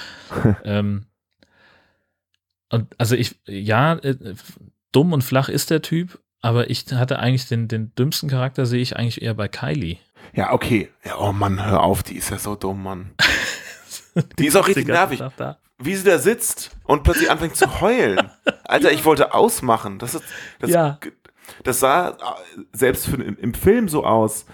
ähm, 0.65 1.07
und 2.71 2.95
also 2.99 3.15
ich, 3.15 3.37
ja, 3.47 3.95
äh, 3.95 4.17
dumm 4.93 5.13
und 5.13 5.23
flach 5.23 5.49
ist 5.49 5.71
der 5.71 5.83
Typ, 5.83 6.19
aber 6.41 6.71
ich 6.71 6.87
hatte 6.93 7.19
eigentlich 7.19 7.47
den, 7.49 7.69
den 7.69 7.95
dümmsten 7.95 8.29
Charakter, 8.29 8.67
sehe 8.67 8.81
ich 8.81 8.97
eigentlich 8.97 9.23
eher 9.23 9.35
bei 9.35 9.49
Kylie. 9.49 9.99
Ja, 10.33 10.53
okay. 10.53 10.91
Ja, 11.05 11.19
oh 11.19 11.33
Mann, 11.33 11.65
hör 11.65 11.83
auf, 11.83 12.03
die 12.03 12.17
ist 12.17 12.31
ja 12.31 12.39
so 12.39 12.55
dumm, 12.55 12.83
Mann. 12.83 13.15
die, 14.15 14.23
die 14.39 14.47
ist 14.47 14.57
auch 14.57 14.67
richtig 14.67 14.87
nervig. 14.87 15.23
Wie 15.79 15.95
sie 15.95 16.05
da 16.05 16.19
sitzt 16.19 16.71
und 16.85 17.03
plötzlich 17.03 17.31
anfängt 17.31 17.57
zu 17.57 17.81
heulen. 17.81 18.31
Alter, 18.65 18.93
ich 18.93 19.05
wollte 19.05 19.35
ausmachen. 19.35 19.99
Das, 19.99 20.15
ist, 20.15 20.25
das, 20.59 20.71
ja. 20.71 20.99
das 21.65 21.81
sah 21.81 22.11
äh, 22.11 22.15
selbst 22.73 23.07
für, 23.07 23.23
im, 23.23 23.37
im 23.37 23.55
Film 23.55 23.89
so 23.89 24.05
aus, 24.05 24.47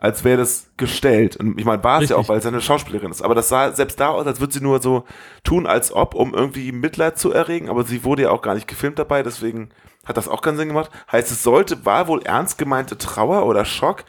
als 0.00 0.24
wäre 0.24 0.38
das 0.38 0.70
gestellt. 0.78 1.36
Und 1.36 1.58
ich 1.58 1.66
meine, 1.66 1.84
war 1.84 2.00
es 2.00 2.08
ja 2.08 2.16
auch, 2.16 2.28
weil 2.28 2.38
es 2.38 2.46
eine 2.46 2.62
Schauspielerin 2.62 3.10
ist. 3.10 3.20
Aber 3.20 3.34
das 3.34 3.50
sah 3.50 3.70
selbst 3.72 4.00
da 4.00 4.08
aus, 4.08 4.26
als 4.26 4.40
würde 4.40 4.54
sie 4.54 4.62
nur 4.62 4.80
so 4.80 5.04
tun, 5.44 5.66
als 5.66 5.92
ob, 5.92 6.14
um 6.14 6.34
irgendwie 6.34 6.72
Mitleid 6.72 7.18
zu 7.18 7.32
erregen. 7.32 7.68
Aber 7.68 7.84
sie 7.84 8.02
wurde 8.02 8.22
ja 8.22 8.30
auch 8.30 8.40
gar 8.40 8.54
nicht 8.54 8.66
gefilmt 8.66 8.98
dabei, 8.98 9.22
deswegen 9.22 9.68
hat 10.06 10.16
das 10.16 10.26
auch 10.26 10.40
keinen 10.40 10.56
Sinn 10.56 10.68
gemacht. 10.68 10.90
Heißt, 11.12 11.30
es 11.30 11.42
sollte, 11.42 11.84
war 11.84 12.08
wohl 12.08 12.22
ernst 12.22 12.56
gemeinte 12.56 12.96
Trauer 12.96 13.44
oder 13.44 13.66
Schock. 13.66 14.04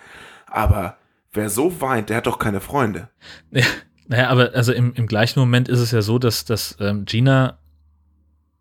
Aber 0.48 0.96
wer 1.34 1.50
so 1.50 1.82
weint, 1.82 2.10
der 2.10 2.18
hat 2.18 2.28
doch 2.28 2.40
keine 2.40 2.62
Freunde. 2.62 3.10
Ja, 3.52 3.66
naja, 4.08 4.30
aber 4.30 4.52
also 4.54 4.72
im, 4.72 4.94
im 4.94 5.08
gleichen 5.08 5.42
Moment 5.42 5.68
ist 5.68 5.80
es 5.80 5.92
ja 5.92 6.02
so, 6.02 6.20
dass, 6.20 6.46
dass 6.46 6.78
ähm, 6.80 7.04
Gina 7.04 7.58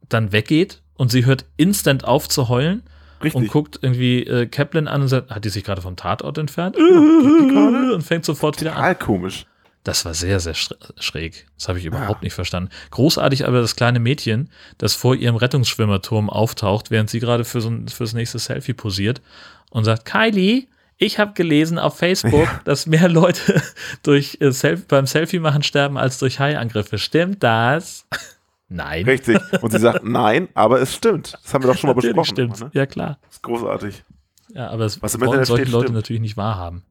dann 0.09 0.33
weggeht 0.33 0.83
und 0.95 1.13
sie 1.13 1.27
hört 1.27 1.47
instant 1.57 2.05
auf 2.05 2.29
zu 2.29 2.49
heulen 2.49 2.83
Richtig. 3.23 3.35
und 3.35 3.49
guckt 3.49 3.79
irgendwie 3.83 4.25
äh, 4.25 4.47
Kaplan 4.47 4.89
an 4.89 5.03
und 5.03 5.09
sagt, 5.09 5.31
hat 5.31 5.45
die 5.45 5.51
sich 5.51 5.65
gerade 5.65 5.83
vom 5.83 5.97
Tatort 5.97 6.39
entfernt? 6.39 6.77
Ja, 6.79 6.85
und 7.95 8.03
fängt 8.03 8.25
sofort 8.25 8.59
Total 8.59 8.75
wieder 8.75 8.83
an. 8.83 8.99
komisch. 8.99 9.47
Das 9.83 10.05
war 10.05 10.13
sehr, 10.13 10.41
sehr 10.41 10.55
schräg. 10.55 11.47
Das 11.57 11.69
habe 11.69 11.79
ich 11.79 11.87
überhaupt 11.87 12.21
ja. 12.21 12.25
nicht 12.25 12.35
verstanden. 12.35 12.71
Großartig 12.91 13.47
aber 13.47 13.63
das 13.63 13.77
kleine 13.77 13.99
Mädchen, 13.99 14.51
das 14.77 14.95
vor 14.95 15.15
ihrem 15.15 15.37
Rettungsschwimmerturm 15.37 16.29
auftaucht, 16.29 16.91
während 16.91 17.09
sie 17.09 17.19
gerade 17.19 17.45
für 17.45 17.63
so 17.63 17.71
ein, 17.71 17.89
fürs 17.89 18.13
nächste 18.13 18.39
Selfie 18.39 18.75
posiert 18.75 19.23
und 19.71 19.85
sagt, 19.85 20.05
Kylie, 20.05 20.67
ich 20.99 21.19
habe 21.19 21.33
gelesen 21.33 21.79
auf 21.79 21.97
Facebook, 21.97 22.45
ja. 22.45 22.61
dass 22.65 22.87
mehr 22.87 23.09
Leute 23.09 23.63
durch 24.03 24.37
äh, 24.41 24.53
Self 24.53 24.87
beim 24.87 25.07
Selfie 25.07 25.39
machen 25.39 25.63
sterben 25.63 25.97
als 25.97 26.19
durch 26.19 26.39
Haiangriffe. 26.39 26.99
Stimmt 26.99 27.43
das? 27.43 28.07
Nein. 28.73 29.05
Richtig. 29.05 29.39
Und 29.63 29.73
sie 29.73 29.81
sagt 29.81 30.05
nein, 30.05 30.49
aber 30.55 30.81
es 30.81 30.95
stimmt. 30.95 31.35
Das 31.43 31.53
haben 31.53 31.65
wir 31.65 31.73
doch 31.73 31.77
schon 31.77 31.89
mal 31.89 31.95
natürlich 31.95 32.17
besprochen. 32.17 32.55
Stimmt. 32.55 32.61
Ne? 32.61 32.71
Ja, 32.73 32.87
klar. 32.87 33.19
Das 33.23 33.35
ist 33.37 33.43
großartig. 33.43 34.05
Ja, 34.55 34.69
aber 34.71 34.85
es 34.85 35.03
was 35.03 35.21
wollen 35.21 35.45
solche 35.45 35.65
steht, 35.65 35.73
Leute 35.73 35.87
stimmt. 35.87 35.97
natürlich 35.97 36.23
nicht 36.23 36.37
wahrhaben. 36.37 36.85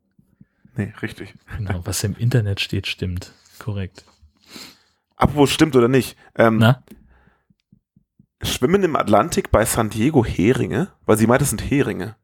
Nee, 0.75 0.93
richtig. 1.01 1.33
Genau, 1.57 1.81
was 1.85 2.03
im 2.03 2.15
Internet 2.17 2.59
steht, 2.59 2.85
stimmt. 2.85 3.31
Korrekt. 3.59 4.03
Apropos 5.15 5.51
stimmt 5.51 5.75
oder 5.75 5.87
nicht. 5.87 6.17
Ähm, 6.35 6.57
Na? 6.57 6.83
Schwimmen 8.41 8.83
im 8.83 8.95
Atlantik 8.95 9.49
bei 9.51 9.65
San 9.65 9.89
Diego 9.89 10.23
Heringe? 10.23 10.89
Weil 11.05 11.17
sie 11.17 11.27
meint, 11.27 11.41
es 11.41 11.49
sind 11.49 11.61
Heringe. 11.61 12.15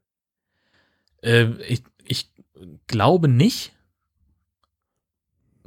Äh, 1.22 1.46
ich, 1.66 1.82
ich 2.04 2.30
glaube 2.86 3.28
nicht. 3.28 3.72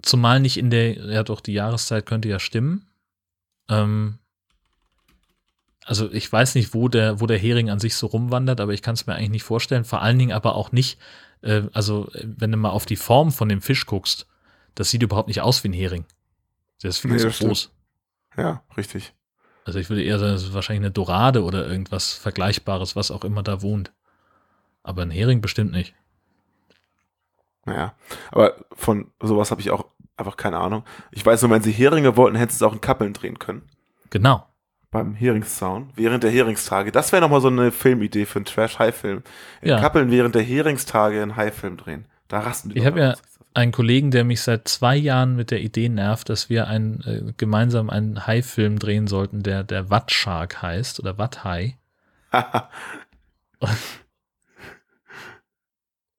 Zumal 0.01 0.39
nicht 0.39 0.57
in 0.57 0.69
der, 0.69 0.93
ja 1.11 1.23
doch, 1.23 1.41
die 1.41 1.53
Jahreszeit 1.53 2.05
könnte 2.05 2.29
ja 2.29 2.39
stimmen. 2.39 2.88
Ähm, 3.69 4.19
also 5.85 6.11
ich 6.11 6.31
weiß 6.31 6.55
nicht, 6.55 6.73
wo 6.73 6.87
der, 6.87 7.19
wo 7.19 7.25
der 7.25 7.39
Hering 7.39 7.69
an 7.69 7.79
sich 7.79 7.95
so 7.95 8.07
rumwandert, 8.07 8.61
aber 8.61 8.73
ich 8.73 8.81
kann 8.81 8.93
es 8.93 9.07
mir 9.07 9.15
eigentlich 9.15 9.29
nicht 9.29 9.43
vorstellen. 9.43 9.85
Vor 9.85 10.01
allen 10.01 10.19
Dingen 10.19 10.33
aber 10.33 10.55
auch 10.55 10.71
nicht, 10.71 10.99
äh, 11.41 11.63
also 11.73 12.11
wenn 12.13 12.51
du 12.51 12.57
mal 12.57 12.69
auf 12.69 12.85
die 12.85 12.95
Form 12.95 13.31
von 13.31 13.49
dem 13.49 13.61
Fisch 13.61 13.85
guckst, 13.85 14.27
das 14.75 14.91
sieht 14.91 15.01
überhaupt 15.01 15.27
nicht 15.27 15.41
aus 15.41 15.63
wie 15.63 15.69
ein 15.69 15.73
Hering. 15.73 16.05
Der 16.83 16.89
ist 16.89 16.99
viel 16.99 17.11
nee, 17.11 17.17
zu 17.17 17.29
groß. 17.29 17.71
Ja, 18.37 18.63
richtig. 18.77 19.13
Also 19.65 19.79
ich 19.79 19.89
würde 19.89 20.03
eher 20.03 20.19
sagen, 20.19 20.33
es 20.33 20.43
ist 20.43 20.53
wahrscheinlich 20.53 20.85
eine 20.85 20.91
Dorade 20.91 21.43
oder 21.43 21.67
irgendwas 21.67 22.13
Vergleichbares, 22.13 22.95
was 22.95 23.11
auch 23.11 23.23
immer 23.23 23.43
da 23.43 23.61
wohnt. 23.61 23.91
Aber 24.83 25.01
ein 25.01 25.11
Hering 25.11 25.41
bestimmt 25.41 25.71
nicht. 25.71 25.93
Naja, 27.65 27.93
aber 28.31 28.65
von 28.73 29.11
sowas 29.21 29.51
habe 29.51 29.61
ich 29.61 29.69
auch 29.71 29.85
einfach 30.19 30.37
keine 30.37 30.57
Ahnung. 30.57 30.83
Ich 31.11 31.25
weiß 31.25 31.41
nur, 31.41 31.51
wenn 31.51 31.63
sie 31.63 31.71
Heringe 31.71 32.15
wollten, 32.17 32.37
hätten 32.37 32.51
sie 32.51 32.57
es 32.57 32.63
auch 32.63 32.73
in 32.73 32.81
Kappeln 32.81 33.13
drehen 33.13 33.39
können. 33.39 33.63
Genau. 34.09 34.45
Beim 34.91 35.13
Heringszaun, 35.13 35.91
während 35.95 36.23
der 36.23 36.31
Heringstage. 36.31 36.91
Das 36.91 37.11
wäre 37.11 37.21
nochmal 37.21 37.41
so 37.41 37.47
eine 37.47 37.71
Filmidee 37.71 38.25
für 38.25 38.39
einen 38.39 38.45
Trash-High-Film. 38.45 39.23
In 39.61 39.69
Ja. 39.69 39.79
Kappeln 39.79 40.09
während 40.09 40.33
der 40.35 40.41
Heringstage 40.41 41.21
einen 41.21 41.35
High-Film 41.35 41.77
drehen. 41.77 42.05
Da 42.27 42.39
rasten 42.39 42.69
die 42.69 42.79
Ich 42.79 42.85
habe 42.85 42.99
ja 42.99 43.15
einen 43.53 43.71
Kollegen, 43.71 44.11
der 44.11 44.23
mich 44.23 44.41
seit 44.41 44.67
zwei 44.67 44.95
Jahren 44.95 45.35
mit 45.35 45.51
der 45.51 45.61
Idee 45.61 45.89
nervt, 45.89 46.29
dass 46.29 46.49
wir 46.49 46.67
ein, 46.67 47.01
äh, 47.05 47.33
gemeinsam 47.37 47.89
einen 47.89 48.25
Hai-Film 48.25 48.79
drehen 48.79 49.07
sollten, 49.07 49.43
der 49.43 49.63
der 49.63 49.89
Watt 49.89 50.11
Shark 50.11 50.61
heißt 50.61 50.99
oder 50.99 51.17
Watt 51.17 51.43
Hai. 51.43 51.77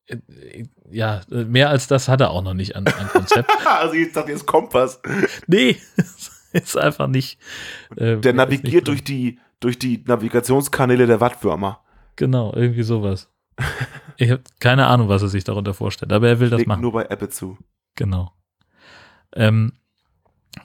Äh, 0.07 0.64
Ja, 0.91 1.20
äh, 1.30 1.45
mehr 1.45 1.70
als 1.70 1.86
das 1.86 2.09
hat 2.09 2.20
er 2.20 2.30
auch 2.30 2.43
noch 2.43 2.55
nicht 2.55 2.76
an, 2.76 2.86
an 2.86 3.09
Konzept. 3.09 3.51
also 3.66 3.95
ich 3.95 4.12
dachte, 4.12 4.30
jetzt 4.32 4.47
kommt 4.47 4.74
was. 4.74 5.01
nee, 5.47 5.76
ist 6.53 6.76
einfach 6.76 7.07
nicht. 7.07 7.38
äh, 7.97 8.16
Der 8.18 8.32
navigiert 8.32 8.72
nicht 8.74 8.88
durch 8.88 9.05
die, 9.05 9.38
durch 9.61 9.78
die 9.78 10.03
Navigationskanäle 10.07 11.07
der 11.07 11.20
Wattwürmer. 11.20 11.80
Genau, 12.16 12.53
irgendwie 12.55 12.82
sowas. 12.82 13.28
Ich 14.16 14.30
habe 14.30 14.43
keine 14.59 14.86
Ahnung, 14.86 15.09
was 15.09 15.22
er 15.22 15.28
sich 15.28 15.45
darunter 15.45 15.74
vorstellt, 15.74 16.12
aber 16.12 16.28
er 16.28 16.41
will 16.41 16.51
das 16.51 16.59
Legt 16.59 16.68
machen. 16.68 16.80
nur 16.82 16.93
bei 16.93 17.05
Apple 17.05 17.28
zu. 17.28 17.57
Genau. 17.95 18.32
Ähm, 19.34 19.72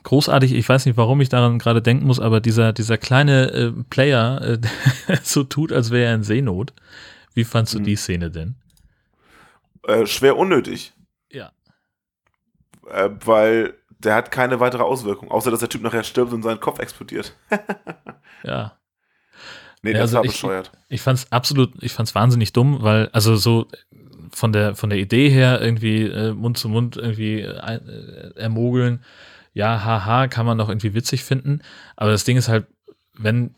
großartig, 0.04 0.54
ich 0.54 0.68
weiß 0.68 0.86
nicht, 0.86 0.98
warum 0.98 1.22
ich 1.22 1.30
daran 1.30 1.60
gerade 1.60 1.82
denken 1.82 2.06
muss, 2.08 2.20
aber 2.20 2.40
dieser, 2.42 2.74
dieser 2.74 2.98
kleine 2.98 3.52
äh, 3.52 3.72
Player 3.90 4.42
äh, 4.42 4.58
der 5.08 5.20
so 5.24 5.44
tut, 5.44 5.72
als 5.72 5.92
wäre 5.92 6.10
er 6.10 6.16
in 6.16 6.24
Seenot. 6.24 6.74
Wie 7.34 7.44
fandst 7.44 7.74
du 7.74 7.80
Mhm. 7.80 7.84
die 7.84 7.96
Szene 7.96 8.32
denn? 8.32 8.56
Äh, 9.88 10.06
schwer 10.06 10.38
unnötig. 10.38 10.94
Ja. 11.32 11.52
Äh, 12.90 13.10
weil 13.24 13.74
der 14.00 14.16
hat 14.16 14.32
keine 14.32 14.60
weitere 14.60 14.84
Auswirkung, 14.84 15.32
außer 15.32 15.52
dass 15.52 15.60
der 15.62 15.70
Typ 15.70 15.82
nachher 15.82 16.04
stirbt 16.04 16.34
und 16.34 16.44
sein 16.44 16.60
Kopf 16.60 16.80
explodiert. 16.80 17.36
Ja. 18.44 18.78
Nee, 19.82 19.92
Ja, 19.92 20.00
das 20.00 20.04
also 20.10 20.18
war 20.18 20.26
ich- 20.26 20.32
bescheuert. 20.32 20.72
Ich 20.90 21.02
fand's 21.02 21.32
absolut, 21.32 21.84
ich 21.84 21.94
fand's 21.94 22.16
wahnsinnig 22.16 22.54
dumm, 22.54 22.82
weil, 22.82 23.08
also 23.10 23.36
so 23.36 23.68
von 24.32 24.52
der, 24.52 24.74
von 24.74 24.90
der 24.90 24.98
Idee 24.98 25.30
her 25.30 25.62
irgendwie 25.62 26.06
äh, 26.08 26.34
Mund 26.34 26.58
zu 26.58 26.70
Mund 26.70 26.98
irgendwie 26.98 27.42
äh, 27.42 27.76
äh, 27.76 28.34
ermogeln, 28.36 29.04
ja, 29.54 29.84
haha, 29.86 30.28
kann 30.28 30.48
man 30.48 30.58
doch 30.58 30.70
irgendwie 30.70 30.96
witzig 30.96 31.24
finden. 31.24 31.62
Aber 31.96 32.10
das 32.10 32.24
Ding 32.24 32.36
ist 32.36 32.48
halt, 32.48 32.66
wenn 33.14 33.54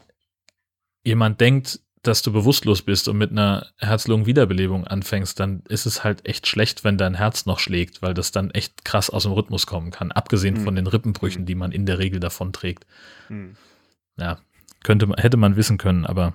jemand 1.06 1.40
denkt, 1.40 1.80
dass 2.04 2.22
du 2.22 2.32
bewusstlos 2.32 2.82
bist 2.84 3.08
und 3.08 3.18
mit 3.18 3.32
einer 3.32 3.68
Herz-Lungen-Wiederbelebung 3.78 4.86
anfängst, 4.88 5.40
dann 5.40 5.62
ist 5.68 5.86
es 5.86 6.04
halt 6.04 6.26
echt 6.28 6.48
schlecht, 6.48 6.84
wenn 6.84 6.98
dein 6.98 7.16
Herz 7.16 7.46
noch 7.46 7.60
schlägt, 7.60 8.02
weil 8.02 8.14
das 8.14 8.32
dann 8.32 8.52
echt 8.52 8.86
krass 8.86 9.10
aus 9.10 9.24
dem 9.24 9.32
Rhythmus 9.34 9.66
kommen 9.68 9.92
kann, 9.92 10.12
abgesehen 10.12 10.58
Hm. 10.58 10.64
von 10.64 10.76
den 10.76 10.88
Rippenbrüchen, 10.88 11.46
die 11.46 11.56
man 11.56 11.72
in 11.72 11.86
der 11.86 12.00
Regel 12.00 12.20
davon 12.20 12.54
trägt. 12.54 12.86
Hm. 13.28 13.56
Ja, 14.18 14.38
könnte 14.84 15.08
man, 15.08 15.18
hätte 15.20 15.38
man 15.38 15.56
wissen 15.56 15.78
können, 15.78 16.06
aber 16.06 16.34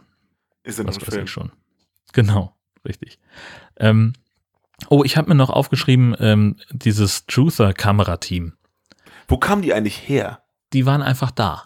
Ist 0.65 0.79
was 0.85 0.97
weiß 1.01 1.05
Film. 1.15 1.25
ich 1.25 1.31
schon. 1.31 1.53
Genau, 2.13 2.55
richtig. 2.87 3.19
Ähm, 3.77 4.13
oh, 4.89 5.03
ich 5.05 5.17
habe 5.17 5.29
mir 5.31 5.35
noch 5.37 5.51
aufgeschrieben, 5.51 6.15
ähm, 6.19 6.57
dieses 6.71 7.25
Truther-Kamerateam. 7.27 8.53
Wo 9.29 9.37
kamen 9.39 9.63
die 9.63 9.73
eigentlich 9.73 10.09
her? 10.09 10.43
Die 10.73 10.85
waren 10.87 11.03
einfach 11.03 11.31
da. 11.31 11.65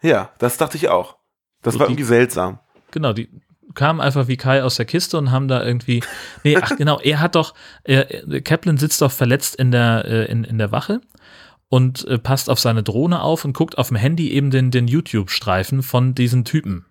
Ja, 0.00 0.30
das 0.38 0.56
dachte 0.56 0.76
ich 0.76 0.88
auch. 0.88 1.16
Das 1.62 1.74
So 1.74 1.80
war 1.80 1.86
irgendwie 1.88 2.04
seltsam. 2.04 2.58
Genau, 2.92 3.12
die 3.12 3.28
kamen 3.74 4.00
einfach 4.00 4.28
wie 4.28 4.36
Kai 4.36 4.62
aus 4.62 4.76
der 4.76 4.84
Kiste 4.86 5.18
und 5.18 5.30
haben 5.32 5.48
da 5.48 5.64
irgendwie. 5.64 6.02
Nee, 6.44 6.56
ach 6.60 6.76
genau, 6.76 7.00
er 7.00 7.18
hat 7.20 7.34
doch, 7.34 7.54
er, 7.84 8.10
er- 8.30 8.40
Kaplan 8.42 8.76
sitzt 8.78 9.02
doch 9.02 9.10
verletzt 9.10 9.56
in 9.56 9.70
der, 9.72 10.04
äh, 10.04 10.24
in, 10.30 10.44
in 10.44 10.58
der 10.58 10.70
Wache 10.72 11.00
und 11.68 12.06
äh, 12.06 12.18
passt 12.18 12.48
auf 12.50 12.60
seine 12.60 12.82
Drohne 12.82 13.22
auf 13.22 13.44
und 13.44 13.54
guckt 13.54 13.78
auf 13.78 13.88
dem 13.88 13.96
Handy 13.96 14.30
eben 14.30 14.50
den, 14.50 14.70
den 14.70 14.86
YouTube-Streifen 14.88 15.82
von 15.82 16.14
diesen 16.14 16.44
Typen, 16.44 16.84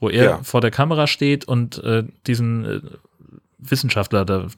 wo 0.00 0.08
er 0.10 0.24
Ja. 0.24 0.42
vor 0.42 0.60
der 0.60 0.72
Kamera 0.72 1.06
steht 1.06 1.44
und 1.46 1.78
äh, 1.84 2.04
diesen 2.26 2.64
äh, 2.64 2.80
Wissenschaftler, 3.58 4.24
der 4.24 4.48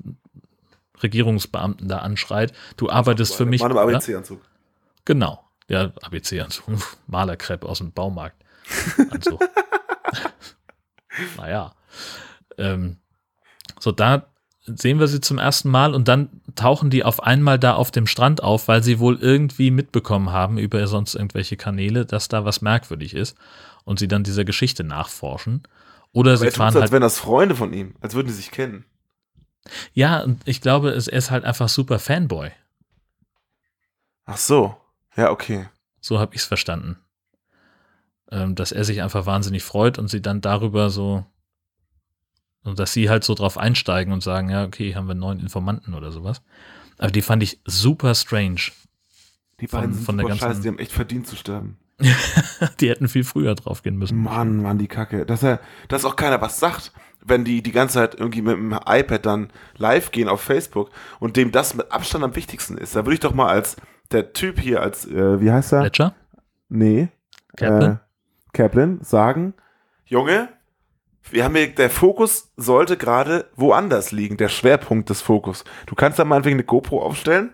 Regierungsbeamten 1.03 1.86
da 1.86 1.99
anschreit, 1.99 2.53
du 2.76 2.91
arbeitest 2.91 3.34
für 3.36 3.45
mich. 3.47 3.61
Mann 3.62 3.70
im? 3.72 3.76
ABC-Anzug. 3.78 4.41
Genau. 5.05 5.45
Ja, 5.68 5.93
ABC-Anzug. 6.03 6.64
Malerkrepp 7.07 7.64
aus 7.64 7.78
dem 7.78 7.93
Baumarkt. 7.93 8.43
Anzug. 9.11 9.41
naja. 11.36 11.72
Ähm, 12.56 12.96
so, 13.78 13.92
da 13.92 14.26
sehen 14.64 15.00
wir 15.00 15.08
sie 15.08 15.20
zum 15.20 15.38
ersten 15.38 15.70
Mal 15.70 15.94
und 15.94 16.08
dann 16.08 16.28
tauchen 16.54 16.90
die 16.90 17.04
auf 17.04 17.22
einmal 17.22 17.58
da 17.58 17.74
auf 17.74 17.90
dem 17.90 18.06
Strand 18.06 18.42
auf, 18.42 18.68
weil 18.68 18.82
sie 18.82 18.98
wohl 18.98 19.16
irgendwie 19.20 19.70
mitbekommen 19.70 20.30
haben 20.30 20.58
über 20.58 20.86
sonst 20.86 21.14
irgendwelche 21.14 21.56
Kanäle, 21.56 22.04
dass 22.04 22.28
da 22.28 22.44
was 22.44 22.60
merkwürdig 22.60 23.14
ist 23.14 23.36
und 23.84 23.98
sie 23.98 24.08
dann 24.08 24.24
dieser 24.24 24.44
Geschichte 24.44 24.84
nachforschen. 24.84 25.62
Oder 26.12 26.32
Aber 26.32 26.38
sie 26.38 26.50
fahren 26.50 26.74
als 26.74 26.82
halt. 26.82 26.92
wären 26.92 27.02
das 27.02 27.18
Freunde 27.18 27.54
von 27.54 27.72
ihm, 27.72 27.94
als 28.00 28.14
würden 28.14 28.28
die 28.28 28.32
sich 28.34 28.50
kennen. 28.50 28.84
Ja, 29.92 30.20
und 30.22 30.40
ich 30.46 30.60
glaube, 30.60 30.90
es, 30.90 31.08
er 31.08 31.18
ist 31.18 31.30
halt 31.30 31.44
einfach 31.44 31.68
super 31.68 31.98
Fanboy. 31.98 32.50
Ach 34.24 34.36
so. 34.36 34.76
Ja, 35.16 35.30
okay. 35.30 35.68
So 36.00 36.18
habe 36.18 36.34
ich 36.34 36.42
es 36.42 36.46
verstanden. 36.46 36.96
Ähm, 38.30 38.54
dass 38.54 38.72
er 38.72 38.84
sich 38.84 39.02
einfach 39.02 39.24
wahnsinnig 39.26 39.62
freut 39.62 39.98
und 39.98 40.08
sie 40.08 40.20
dann 40.20 40.40
darüber 40.42 40.90
so, 40.90 41.24
und 42.64 42.78
dass 42.78 42.92
sie 42.92 43.08
halt 43.08 43.24
so 43.24 43.34
drauf 43.34 43.56
einsteigen 43.56 44.12
und 44.12 44.22
sagen, 44.22 44.50
ja, 44.50 44.64
okay, 44.64 44.94
haben 44.94 45.06
wir 45.06 45.12
einen 45.12 45.20
neuen 45.20 45.40
Informanten 45.40 45.94
oder 45.94 46.12
sowas. 46.12 46.42
Aber 46.98 47.10
die 47.10 47.22
fand 47.22 47.42
ich 47.42 47.60
super 47.64 48.14
strange. 48.14 48.60
Die 49.60 49.66
Von- 49.66 49.80
beiden 49.80 49.94
sind 49.94 50.04
von 50.04 50.18
der 50.18 50.26
ganzen- 50.26 50.40
scheiße, 50.44 50.60
die 50.60 50.68
haben 50.68 50.78
echt 50.78 50.92
verdient 50.92 51.26
zu 51.26 51.36
sterben. 51.36 51.78
die 52.80 52.88
hätten 52.90 53.08
viel 53.08 53.24
früher 53.24 53.54
drauf 53.54 53.82
gehen 53.82 53.96
müssen. 53.96 54.22
Mann, 54.22 54.62
Mann, 54.62 54.78
die 54.78 54.86
Kacke. 54.86 55.24
Dass 55.26 55.42
er, 55.42 55.60
dass 55.88 56.04
auch 56.04 56.14
keiner 56.14 56.40
was 56.40 56.60
sagt, 56.60 56.92
wenn 57.24 57.44
die 57.44 57.62
die 57.62 57.72
ganze 57.72 57.94
Zeit 57.94 58.14
irgendwie 58.14 58.42
mit 58.42 58.56
dem 58.56 58.72
iPad 58.72 59.24
dann 59.26 59.52
live 59.76 60.12
gehen 60.12 60.28
auf 60.28 60.40
Facebook 60.40 60.90
und 61.18 61.36
dem 61.36 61.50
das 61.50 61.74
mit 61.74 61.90
Abstand 61.90 62.22
am 62.24 62.36
wichtigsten 62.36 62.78
ist. 62.78 62.94
Da 62.94 63.04
würde 63.04 63.14
ich 63.14 63.20
doch 63.20 63.34
mal 63.34 63.48
als 63.48 63.76
der 64.12 64.32
Typ 64.32 64.60
hier, 64.60 64.80
als, 64.80 65.06
äh, 65.06 65.40
wie 65.40 65.50
heißt 65.50 65.72
er? 65.72 65.82
Ledger? 65.82 66.14
Nee. 66.68 67.08
Kaplan? 67.56 68.00
Kaplan 68.53 69.01
sagen, 69.03 69.55
Junge, 70.05 70.49
wir 71.30 71.44
haben 71.44 71.55
hier, 71.55 71.74
der 71.74 71.90
Fokus 71.90 72.53
sollte 72.57 72.96
gerade 72.96 73.51
woanders 73.55 74.12
liegen, 74.12 74.36
der 74.36 74.49
Schwerpunkt 74.49 75.11
des 75.11 75.20
Fokus. 75.20 75.64
Du 75.86 75.94
kannst 75.94 76.18
da 76.18 76.24
meinetwegen 76.24 76.57
eine 76.57 76.64
GoPro 76.64 77.03
aufstellen, 77.03 77.53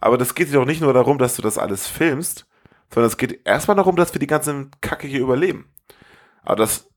aber 0.00 0.18
das 0.18 0.34
geht 0.34 0.48
dir 0.48 0.54
doch 0.54 0.64
nicht 0.64 0.80
nur 0.80 0.92
darum, 0.92 1.18
dass 1.18 1.36
du 1.36 1.42
das 1.42 1.58
alles 1.58 1.86
filmst, 1.86 2.46
sondern 2.92 3.08
es 3.08 3.16
geht 3.16 3.46
erstmal 3.46 3.76
darum, 3.76 3.96
dass 3.96 4.14
wir 4.14 4.20
die 4.20 4.26
ganze 4.26 4.68
Kacke 4.80 5.06
hier 5.06 5.20
überleben. 5.20 5.70
Aber 6.42 6.56
das, 6.56 6.88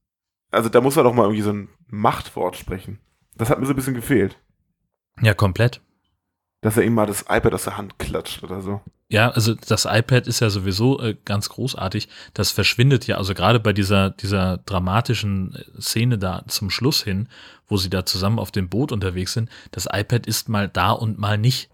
also 0.51 0.69
da 0.69 0.81
muss 0.81 0.95
man 0.95 1.05
doch 1.05 1.13
mal 1.13 1.23
irgendwie 1.23 1.41
so 1.41 1.51
ein 1.51 1.69
Machtwort 1.87 2.55
sprechen. 2.55 2.99
Das 3.35 3.49
hat 3.49 3.59
mir 3.59 3.65
so 3.65 3.73
ein 3.73 3.75
bisschen 3.75 3.95
gefehlt. 3.95 4.39
Ja, 5.21 5.33
komplett. 5.33 5.81
Dass 6.61 6.77
er 6.77 6.83
ihm 6.83 6.93
mal 6.93 7.07
das 7.07 7.23
iPad 7.23 7.53
aus 7.53 7.63
der 7.63 7.77
Hand 7.77 7.97
klatscht 7.97 8.43
oder 8.43 8.61
so. 8.61 8.81
Ja, 9.09 9.29
also 9.31 9.55
das 9.55 9.85
iPad 9.85 10.27
ist 10.27 10.39
ja 10.39 10.49
sowieso 10.49 11.01
äh, 11.01 11.17
ganz 11.25 11.49
großartig. 11.49 12.07
Das 12.33 12.51
verschwindet 12.51 13.07
ja, 13.07 13.17
also 13.17 13.33
gerade 13.33 13.59
bei 13.59 13.73
dieser, 13.73 14.11
dieser 14.11 14.57
dramatischen 14.59 15.55
äh, 15.55 15.81
Szene 15.81 16.17
da 16.17 16.43
zum 16.47 16.69
Schluss 16.69 17.03
hin, 17.03 17.27
wo 17.67 17.77
sie 17.77 17.89
da 17.89 18.05
zusammen 18.05 18.39
auf 18.39 18.51
dem 18.51 18.69
Boot 18.69 18.91
unterwegs 18.91 19.33
sind, 19.33 19.49
das 19.71 19.87
iPad 19.91 20.27
ist 20.27 20.47
mal 20.49 20.69
da 20.69 20.91
und 20.91 21.17
mal 21.17 21.37
nicht. 21.37 21.69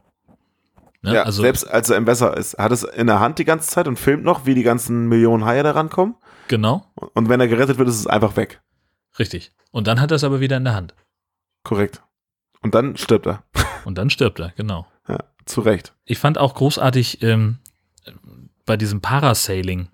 Ne? 1.03 1.13
Ja, 1.13 1.23
also, 1.23 1.41
selbst 1.43 1.69
als 1.69 1.89
er 1.89 1.97
im 1.97 2.07
Wasser 2.07 2.35
ist, 2.35 2.57
hat 2.57 2.71
es 2.71 2.83
in 2.83 3.05
der 3.07 3.19
Hand 3.19 3.38
die 3.38 3.45
ganze 3.45 3.69
Zeit 3.69 3.88
und 3.88 3.99
filmt 3.99 4.23
noch, 4.23 4.45
wie 4.45 4.55
die 4.55 4.63
ganzen 4.63 5.07
Millionen 5.07 5.45
Haie 5.45 5.61
da 5.63 5.71
rankommen. 5.71 6.15
genau, 6.47 6.88
Und 7.13 7.29
wenn 7.29 7.39
er 7.39 7.47
gerettet 7.47 7.77
wird, 7.77 7.88
ist 7.89 7.99
es 7.99 8.07
einfach 8.07 8.35
weg. 8.35 8.61
richtig. 9.19 9.51
Und 9.71 9.85
dann 9.85 10.01
hat 10.01 10.11
er 10.11 10.15
es 10.15 10.23
aber 10.23 10.39
wieder 10.39 10.57
in 10.57 10.63
der 10.63 10.73
Hand. 10.73 10.95
Korrekt. 11.63 12.01
Und 12.61 12.73
dann 12.73 12.97
stirbt 12.97 13.27
er. 13.27 13.43
Und 13.88 13.97
dann 13.97 14.09
stirbt 14.09 14.39
er, 14.41 14.51
genau. 14.57 14.85
Ja, 15.07 15.19
zu 15.45 15.61
Recht. 15.61 15.93
Ich 16.03 16.17
fand 16.19 16.38
auch 16.38 16.55
großartig 16.55 17.23
ähm, 17.23 17.59
bei 18.65 18.75
diesem 18.75 18.99
Parasailing. 18.99 19.88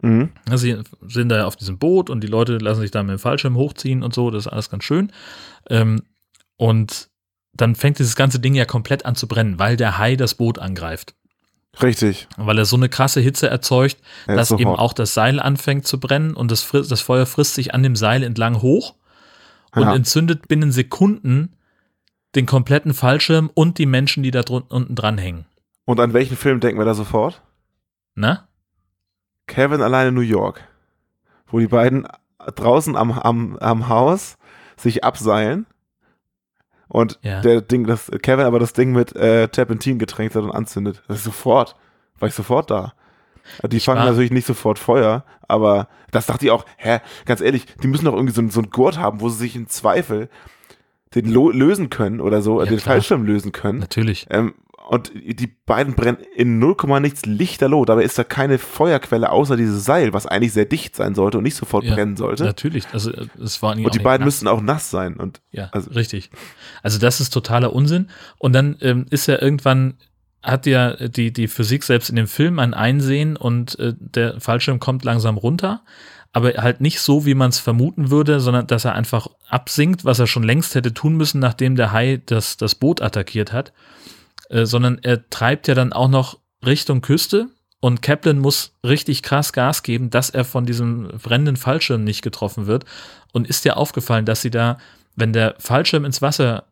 Mhm. 0.00 0.30
Ja, 0.48 0.56
Sie 0.58 0.76
sind 1.06 1.28
da 1.28 1.46
auf 1.46 1.54
diesem 1.54 1.78
Boot 1.78 2.10
und 2.10 2.20
die 2.22 2.26
Leute 2.26 2.58
lassen 2.58 2.80
sich 2.80 2.90
da 2.90 3.04
mit 3.04 3.12
dem 3.12 3.18
Fallschirm 3.20 3.54
hochziehen 3.56 4.02
und 4.02 4.12
so, 4.12 4.30
das 4.32 4.46
ist 4.46 4.52
alles 4.52 4.70
ganz 4.70 4.82
schön. 4.82 5.12
Ähm, 5.70 6.02
und 6.56 7.08
dann 7.54 7.76
fängt 7.76 8.00
dieses 8.00 8.16
ganze 8.16 8.40
Ding 8.40 8.54
ja 8.54 8.64
komplett 8.64 9.06
an 9.06 9.14
zu 9.14 9.28
brennen, 9.28 9.60
weil 9.60 9.76
der 9.76 9.98
Hai 9.98 10.16
das 10.16 10.34
Boot 10.34 10.58
angreift. 10.58 11.14
Richtig. 11.80 12.26
Und 12.36 12.46
weil 12.46 12.58
er 12.58 12.64
so 12.64 12.74
eine 12.76 12.88
krasse 12.88 13.20
Hitze 13.20 13.48
erzeugt, 13.48 13.98
Er 14.26 14.34
ist 14.40 14.50
dass 14.50 14.58
eben 14.58 14.70
hot. 14.70 14.78
auch 14.80 14.92
das 14.94 15.14
Seil 15.14 15.38
anfängt 15.38 15.86
zu 15.86 16.00
brennen 16.00 16.34
und 16.34 16.50
das, 16.50 16.68
das 16.72 17.00
Feuer 17.00 17.24
frisst 17.26 17.54
sich 17.54 17.72
an 17.72 17.84
dem 17.84 17.94
Seil 17.94 18.24
entlang 18.24 18.60
hoch 18.62 18.96
und 19.76 19.82
Ja. 19.84 19.94
entzündet 19.94 20.48
binnen 20.48 20.72
Sekunden 20.72 21.54
den 22.34 22.46
kompletten 22.46 22.94
Fallschirm 22.94 23.50
und 23.54 23.78
die 23.78 23.86
Menschen, 23.86 24.22
die 24.22 24.30
da 24.30 24.42
drun 24.42 24.62
unten 24.68 24.94
dran 24.94 25.18
hängen. 25.18 25.44
Und 25.84 26.00
an 26.00 26.12
welchen 26.12 26.36
Film 26.36 26.60
denken 26.60 26.78
wir 26.80 26.84
da 26.86 26.94
sofort? 26.94 27.42
Na? 28.14 28.48
Kevin 29.46 29.82
alleine 29.82 30.08
in 30.10 30.14
New 30.14 30.20
York, 30.20 30.62
wo 31.46 31.58
die 31.58 31.66
beiden 31.66 32.06
draußen 32.38 32.96
am, 32.96 33.12
am, 33.12 33.56
am 33.58 33.88
Haus 33.88 34.36
sich 34.76 35.04
abseilen 35.04 35.66
und 36.88 37.18
Ja. 37.22 37.40
der 37.40 37.60
Ding, 37.60 37.86
das 37.86 38.10
Kevin 38.22 38.46
aber 38.46 38.58
das 38.58 38.72
Ding 38.72 38.92
mit 38.92 39.14
äh, 39.16 39.48
Terpentin 39.48 39.98
getränkt 39.98 40.34
hat 40.34 40.42
und 40.42 40.50
anzündet. 40.52 41.02
Das 41.08 41.18
ist 41.18 41.24
sofort, 41.24 41.76
war 42.18 42.28
ich 42.28 42.34
sofort 42.34 42.70
da. 42.70 42.94
Die 43.68 43.76
Ich 43.78 43.84
fangen 43.84 43.98
war- 44.00 44.06
natürlich 44.06 44.30
nicht 44.30 44.46
sofort 44.46 44.78
Feuer, 44.78 45.24
aber 45.48 45.88
das 46.12 46.26
dachte 46.26 46.44
ich 46.46 46.50
auch, 46.52 46.64
hä, 46.76 47.00
ganz 47.24 47.40
ehrlich, 47.40 47.66
die 47.82 47.88
müssen 47.88 48.04
doch 48.04 48.14
irgendwie 48.14 48.34
so, 48.34 48.40
ein- 48.40 48.50
so 48.50 48.60
einen 48.60 48.70
Gurt 48.70 48.98
haben, 48.98 49.20
wo 49.20 49.28
sie 49.28 49.38
sich 49.38 49.56
im 49.56 49.68
Zweifel 49.68 50.28
den 51.14 51.30
lo 51.30 51.50
lösen 51.50 51.90
können 51.90 52.20
oder 52.20 52.42
so, 52.42 52.60
Ja, 52.60 52.66
den 52.66 52.78
klar. 52.78 52.94
Fallschirm 52.96 53.24
lösen 53.24 53.52
können. 53.52 53.78
Natürlich. 53.80 54.26
Ähm, 54.30 54.54
und 54.88 55.12
die 55.14 55.46
beiden 55.46 55.94
brennen 55.94 56.18
in 56.34 56.58
0, 56.58 56.76
nichts 57.00 57.24
lichterloh. 57.24 57.84
Dabei 57.84 58.02
ist 58.02 58.18
da 58.18 58.24
keine 58.24 58.58
Feuerquelle 58.58 59.30
außer 59.30 59.56
dieses 59.56 59.84
Seil, 59.84 60.12
was 60.12 60.26
eigentlich 60.26 60.52
sehr 60.52 60.64
dicht 60.64 60.96
sein 60.96 61.14
sollte 61.14 61.38
und 61.38 61.44
nicht 61.44 61.54
sofort 61.54 61.84
Ja, 61.84 61.94
brennen 61.94 62.16
sollte. 62.16 62.44
Natürlich. 62.44 62.86
Also 62.92 63.12
äh, 63.12 63.26
es 63.42 63.62
war 63.62 63.76
Und 63.76 63.94
die 63.94 64.00
beiden 64.00 64.24
müssten 64.24 64.48
auch 64.48 64.60
nass 64.60 64.90
sein. 64.90 65.16
Und 65.16 65.40
Ja, 65.50 65.68
Also- 65.72 65.90
richtig. 65.92 66.30
Also 66.82 66.98
das 66.98 67.20
ist 67.20 67.30
totaler 67.30 67.72
Unsinn. 67.72 68.08
Und 68.38 68.54
dann 68.54 68.76
ähm, 68.80 69.06
ist 69.10 69.26
ja 69.28 69.40
irgendwann, 69.40 69.94
hat 70.42 70.66
ja 70.66 70.96
die, 71.08 71.32
die 71.32 71.46
Physik 71.46 71.84
selbst 71.84 72.10
in 72.10 72.16
dem 72.16 72.26
Film 72.26 72.58
ein 72.58 72.74
Einsehen 72.74 73.36
und 73.36 73.78
äh, 73.78 73.94
der 73.98 74.40
Fallschirm 74.40 74.80
kommt 74.80 75.04
langsam 75.04 75.36
runter. 75.38 75.82
Aber 76.32 76.52
halt 76.54 76.80
nicht 76.80 77.00
so, 77.00 77.26
wie 77.26 77.34
man 77.34 77.50
es 77.50 77.58
vermuten 77.58 78.10
würde, 78.10 78.40
sondern 78.40 78.66
dass 78.66 78.84
er 78.84 78.94
einfach 78.94 79.28
absinkt, 79.48 80.04
was 80.04 80.18
er 80.18 80.26
schon 80.26 80.42
längst 80.42 80.74
hätte 80.74 80.94
tun 80.94 81.16
müssen, 81.16 81.40
nachdem 81.40 81.76
der 81.76 81.92
Hai 81.92 82.22
das, 82.24 82.56
das 82.56 82.74
Boot 82.74 83.02
attackiert 83.02 83.52
hat. 83.52 83.72
Äh, 84.48 84.64
sondern 84.64 84.98
er 85.02 85.28
treibt 85.28 85.68
ja 85.68 85.74
dann 85.74 85.92
auch 85.92 86.08
noch 86.08 86.38
Richtung 86.64 87.02
Küste 87.02 87.48
und 87.80 88.00
Kaplan 88.00 88.38
muss 88.38 88.74
richtig 88.84 89.22
krass 89.22 89.52
Gas 89.52 89.82
geben, 89.82 90.10
dass 90.10 90.30
er 90.30 90.44
von 90.44 90.66
diesem 90.66 91.08
brennenden 91.22 91.56
Fallschirm 91.56 92.04
nicht 92.04 92.22
getroffen 92.22 92.66
wird. 92.66 92.84
Und 93.32 93.48
ist 93.48 93.64
dir 93.64 93.76
aufgefallen, 93.76 94.24
dass 94.24 94.40
sie 94.40 94.50
da, 94.50 94.78
wenn 95.16 95.32
der 95.32 95.56
Fallschirm 95.58 96.04
ins 96.04 96.22
Wasser 96.22 96.64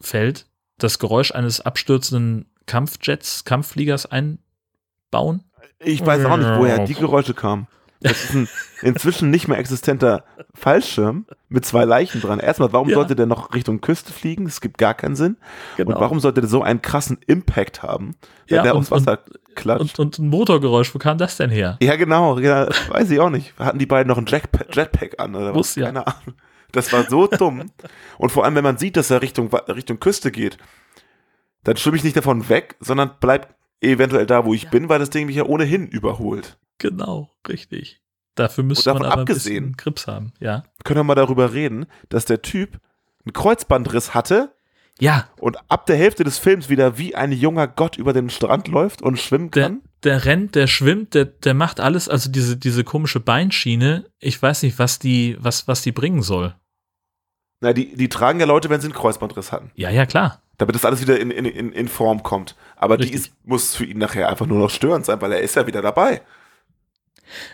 fällt, 0.00 0.46
das 0.78 0.98
Geräusch 0.98 1.30
eines 1.30 1.60
abstürzenden 1.60 2.46
Kampfjets, 2.66 3.44
Kampffliegers 3.44 4.06
einbauen? 4.06 5.44
ich 5.78 6.04
weiß 6.04 6.24
auch 6.24 6.36
nicht, 6.36 6.58
woher 6.58 6.84
die 6.84 6.94
Geräusche 6.94 7.34
kamen. 7.34 7.68
Das 8.00 8.24
ist 8.24 8.34
ein 8.34 8.48
inzwischen 8.82 9.30
nicht 9.30 9.48
mehr 9.48 9.58
existenter 9.58 10.24
Fallschirm 10.54 11.26
mit 11.48 11.64
zwei 11.64 11.84
Leichen 11.84 12.20
dran. 12.20 12.40
Erstmal, 12.40 12.72
warum 12.72 12.88
Ja. 12.88 12.96
sollte 12.96 13.16
der 13.16 13.26
noch 13.26 13.54
Richtung 13.54 13.80
Küste 13.80 14.12
fliegen? 14.12 14.44
Das 14.44 14.60
gibt 14.60 14.76
gar 14.78 14.94
keinen 14.94 15.16
Sinn. 15.16 15.36
Genau. 15.76 15.92
Und 15.94 16.00
warum 16.00 16.20
sollte 16.20 16.40
der 16.42 16.50
so 16.50 16.62
einen 16.62 16.82
krassen 16.82 17.18
Impact 17.26 17.82
haben, 17.82 18.14
wenn 18.48 18.56
Ja, 18.56 18.62
der 18.62 18.74
und- 18.74 18.80
aufs 18.80 18.90
Wasser 18.90 19.20
klatscht? 19.54 19.98
Und, 19.98 20.18
und 20.18 20.18
ein 20.18 20.28
Motorgeräusch, 20.28 20.94
wo 20.94 20.98
kam 20.98 21.16
das 21.18 21.36
denn 21.38 21.50
her? 21.50 21.78
ja, 21.80 21.96
genau. 21.96 22.38
Ja, 22.38 22.68
weiß 22.90 23.10
ich 23.10 23.18
auch 23.20 23.30
nicht. 23.30 23.58
Hatten 23.58 23.78
die 23.78 23.86
beiden 23.86 24.08
noch 24.08 24.18
ein 24.18 24.26
Jetpack, 24.26 24.74
Jetpack 24.76 25.14
an 25.18 25.34
oder 25.34 25.48
was? 25.48 25.54
Muss 25.56 25.74
ja. 25.76 25.86
Keine 25.86 26.06
Ahnung. 26.06 26.34
Das 26.72 26.92
war 26.92 27.04
so 27.04 27.26
dumm. 27.26 27.70
Und 28.18 28.30
vor 28.32 28.44
allem, 28.44 28.54
wenn 28.56 28.64
man 28.64 28.76
sieht, 28.76 28.96
dass 28.98 29.10
er 29.10 29.22
Richtung, 29.22 29.48
Richtung 29.68 29.98
Küste 30.00 30.30
geht, 30.30 30.58
dann 31.64 31.76
schwimme 31.76 31.96
ich 31.96 32.04
nicht 32.04 32.16
davon 32.16 32.48
weg, 32.50 32.76
sondern 32.80 33.12
bleib 33.20 33.54
eventuell 33.80 34.26
da, 34.26 34.44
wo 34.44 34.52
ich 34.52 34.68
bin, 34.68 34.88
weil 34.88 34.98
das 34.98 35.10
Ding 35.10 35.26
mich 35.26 35.36
ja 35.36 35.44
ohnehin 35.44 35.86
überholt. 35.86 36.58
Genau, 36.78 37.30
richtig. 37.48 38.00
Dafür 38.34 38.64
müsste 38.64 38.92
man 38.92 39.04
aber 39.04 39.20
abgesehen- 39.22 39.56
ein 39.56 39.62
bisschen 39.72 39.76
Grips 39.76 40.06
haben, 40.06 40.32
ja. 40.40 40.64
Können 40.84 40.98
wir 41.00 41.04
mal 41.04 41.14
darüber 41.14 41.52
reden, 41.54 41.86
dass 42.10 42.26
der 42.26 42.42
Typ 42.42 42.78
einen 43.24 43.32
Kreuzbandriss 43.32 44.14
hatte 44.14 44.52
Ja, 45.00 45.28
und 45.40 45.56
ab 45.70 45.86
der 45.86 45.96
Hälfte 45.96 46.22
des 46.24 46.38
Films 46.38 46.68
wieder 46.68 46.98
wie 46.98 47.14
ein 47.14 47.32
junger 47.32 47.66
Gott 47.66 47.96
über 47.98 48.12
den 48.12 48.28
Strand 48.30 48.68
läuft 48.68 49.02
und 49.02 49.18
schwimmen 49.18 49.50
der, 49.50 49.62
kann? 49.64 49.82
der 50.04 50.24
rennt, 50.26 50.54
der 50.54 50.66
schwimmt, 50.66 51.14
der, 51.14 51.24
der 51.24 51.54
macht 51.54 51.80
alles, 51.80 52.08
also 52.08 52.30
diese, 52.30 52.56
diese 52.56 52.84
komische 52.84 53.20
Beinschiene, 53.20 54.04
ich 54.18 54.40
weiß 54.40 54.62
nicht, 54.62 54.78
was 54.78 54.98
die, 54.98 55.36
was, 55.40 55.66
was 55.66 55.82
die 55.82 55.92
bringen 55.92 56.22
soll. 56.22 56.54
Na, 57.60 57.72
die, 57.72 57.96
die 57.96 58.08
tragen 58.10 58.38
ja 58.38 58.44
Leute, 58.46 58.68
wenn 58.68 58.80
sie 58.82 58.86
einen 58.88 58.94
Kreuzbandriss 58.94 59.50
hatten. 59.50 59.70
Ja, 59.76 59.88
ja, 59.90 60.04
klar. 60.04 60.42
Damit 60.58 60.74
das 60.74 60.84
alles 60.84 61.00
wieder 61.00 61.18
in, 61.18 61.30
in, 61.30 61.46
in, 61.46 61.72
in 61.72 61.88
Form 61.88 62.22
kommt. 62.22 62.54
Aber 62.76 62.96
die 62.98 63.04
Richtig. 63.04 63.20
ist, 63.32 63.32
muss 63.46 63.74
für 63.74 63.84
ihn 63.86 63.98
nachher 63.98 64.28
einfach 64.28 64.46
nur 64.46 64.58
noch 64.58 64.70
störend 64.70 65.06
sein, 65.06 65.20
weil 65.22 65.32
er 65.32 65.40
ist 65.40 65.56
ja 65.56 65.66
wieder 65.66 65.80
dabei. 65.82 66.20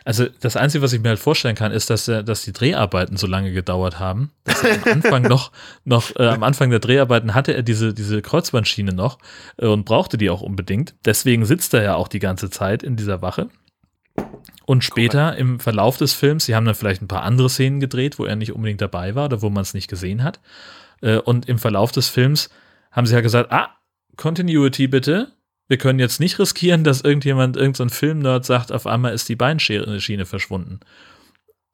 Also 0.05 0.27
das 0.41 0.57
Einzige, 0.57 0.83
was 0.83 0.93
ich 0.93 1.01
mir 1.01 1.11
halt 1.11 1.19
vorstellen 1.19 1.55
kann, 1.57 1.73
ist, 1.73 1.91
dass, 1.91 2.09
er, 2.09 2.23
dass 2.23 2.43
die 2.43 2.53
Dreharbeiten 2.53 3.17
so 3.17 3.27
lange 3.27 3.53
gedauert 3.53 3.99
haben. 3.99 4.31
Dass 4.45 4.63
er 4.63 4.75
am 4.75 4.93
Anfang 4.93 5.23
noch, 5.23 5.53
noch 5.85 6.15
äh, 6.17 6.27
am 6.27 6.43
Anfang 6.43 6.71
der 6.71 6.79
Dreharbeiten 6.79 7.35
hatte 7.35 7.55
er 7.55 7.63
diese, 7.63 7.95
diese 7.95 8.23
Kreuzbandschiene 8.23 8.93
noch 8.93 9.19
äh, 9.57 9.67
und 9.67 9.85
brauchte 9.85 10.19
die 10.19 10.31
auch 10.31 10.43
unbedingt. 10.43 10.95
Deswegen 11.05 11.45
sitzt 11.45 11.75
er 11.75 11.83
ja 11.83 11.95
auch 11.95 12.09
die 12.09 12.19
ganze 12.19 12.51
Zeit 12.51 12.83
in 12.83 12.97
dieser 12.97 13.23
Wache. 13.23 13.49
Und 14.65 14.85
später 14.85 15.37
im 15.37 15.59
Verlauf 15.59 15.97
des 15.97 16.13
Films, 16.13 16.45
sie 16.45 16.55
haben 16.55 16.65
dann 16.65 16.75
vielleicht 16.75 17.03
ein 17.03 17.09
paar 17.09 17.23
andere 17.23 17.51
Szenen 17.51 17.81
gedreht, 17.81 18.19
wo 18.19 18.25
er 18.25 18.37
nicht 18.37 18.53
unbedingt 18.53 18.81
dabei 18.81 19.15
war 19.15 19.27
oder 19.27 19.43
wo 19.43 19.51
man 19.51 19.63
es 19.63 19.75
nicht 19.75 19.89
gesehen 19.89 20.23
hat. 20.23 20.41
Äh, 21.01 21.19
und 21.19 21.49
im 21.49 21.59
Verlauf 21.59 21.93
des 21.93 22.09
Films 22.09 22.51
haben 22.91 23.07
sie 23.07 23.15
ja 23.15 23.21
gesagt, 23.21 23.51
ah, 23.53 23.71
Continuity 24.17 24.87
bitte. 24.87 25.33
Wir 25.73 25.79
können 25.79 25.99
jetzt 25.99 26.21
nicht 26.21 26.39
riskieren, 26.39 26.85
dass 26.85 27.01
irgendjemand, 27.01 27.57
irgendein 27.57 27.89
so 27.89 27.95
Filmnerd 27.95 28.45
sagt, 28.45 28.73
auf 28.73 28.87
einmal 28.87 29.15
ist 29.15 29.31
die 29.31 29.37
Beinschiene 29.37 30.27
verschwunden. 30.27 30.81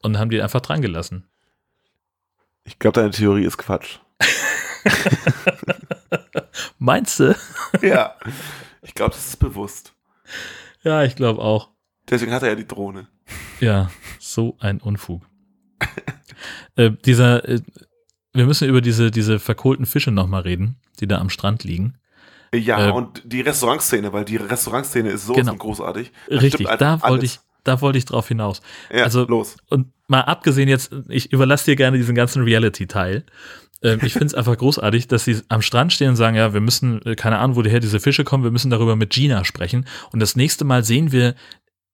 Und 0.05 0.21
haben 0.21 0.31
die 0.31 0.41
einfach 0.41 0.61
dran 0.61 0.83
gelassen. 0.83 1.25
Ich 2.63 2.79
glaube, 2.79 3.01
deine 3.01 3.11
Theorie 3.11 3.45
ist 3.45 3.59
Quatsch. 3.59 3.99
Meinst 6.79 7.19
du? 7.19 7.37
ja. 7.83 8.15
Ich 8.83 8.95
glaube, 8.95 9.17
das 9.17 9.31
ist 9.31 9.41
bewusst. 9.41 9.95
Ja, 10.85 11.03
ich 11.03 11.17
glaube 11.17 11.43
auch. 11.43 11.71
Deswegen 12.09 12.31
hat 12.31 12.45
er 12.45 12.51
ja 12.51 12.55
die 12.55 12.69
Drohne. 12.69 13.09
Ja, 13.59 13.91
so 14.21 14.57
ein 14.61 14.81
Unfug. 14.81 15.27
äh, 16.77 16.93
dieser, 17.05 17.49
äh, 17.49 17.63
wir 18.33 18.47
müssen 18.47 18.69
über 18.69 18.81
diese, 18.81 19.11
diese 19.11 19.41
verkohlten 19.41 19.87
Fische 19.87 20.13
nochmal 20.13 20.43
reden, 20.43 20.77
die 21.01 21.09
da 21.09 21.19
am 21.19 21.31
Strand 21.31 21.65
liegen. 21.65 21.98
Ja, 22.55 22.89
Äh, 22.89 22.93
und 22.93 23.23
die 23.25 23.41
Restaurantszene, 23.43 24.13
weil 24.13 24.25
die 24.25 24.37
Restaurantszene 24.37 25.11
ist 25.11 25.27
so 25.27 25.35
Genau. 25.35 25.55
großartig. 25.55 26.11
Da 26.29 26.37
Richtig, 26.39 26.67
stimmt 26.67 26.81
da 26.81 27.03
wollte 27.03 27.25
ich, 27.27 27.41
da 27.65 27.81
wollte 27.81 27.99
ich 27.99 28.05
drauf 28.07 28.29
hinaus. 28.29 28.61
Ja, 28.93 29.05
also- 29.05 29.27
los. 29.27 29.57
Und 29.69 29.89
mal 30.07 30.23
abgesehen 30.23 30.69
jetzt, 30.69 30.91
ich 31.09 31.33
überlasse 31.33 31.67
dir 31.67 31.77
gerne 31.77 31.99
diesen 31.99 32.15
ganzen 32.15 32.43
Reality-Teil. 32.43 33.25
Ähm, 33.83 34.01
ich 34.03 34.13
finde 34.15 34.27
es 34.27 34.35
einfach 34.35 34.57
großartig, 34.57 35.09
dass 35.09 35.25
sie 35.25 35.41
am 35.49 35.63
Strand 35.63 35.93
stehen 35.93 36.11
und 36.11 36.17
sagen, 36.17 36.37
ja, 36.37 36.53
wir 36.55 36.61
müssen, 36.61 37.01
äh, 37.05 37.15
keine 37.15 37.39
Ahnung, 37.39 37.57
woher 37.57 37.81
diese 37.81 38.01
Fische 38.01 38.25
kommen, 38.25 38.45
wir 38.45 38.51
müssen 38.51 38.71
darüber 38.71 38.97
mit 38.97 39.11
Gina 39.11 39.45
sprechen. 39.45 39.87
Und 40.13 40.21
das 40.21 40.35
nächste 40.35 40.65
Mal 40.65 40.83
sehen 40.85 41.13
wir 41.13 41.35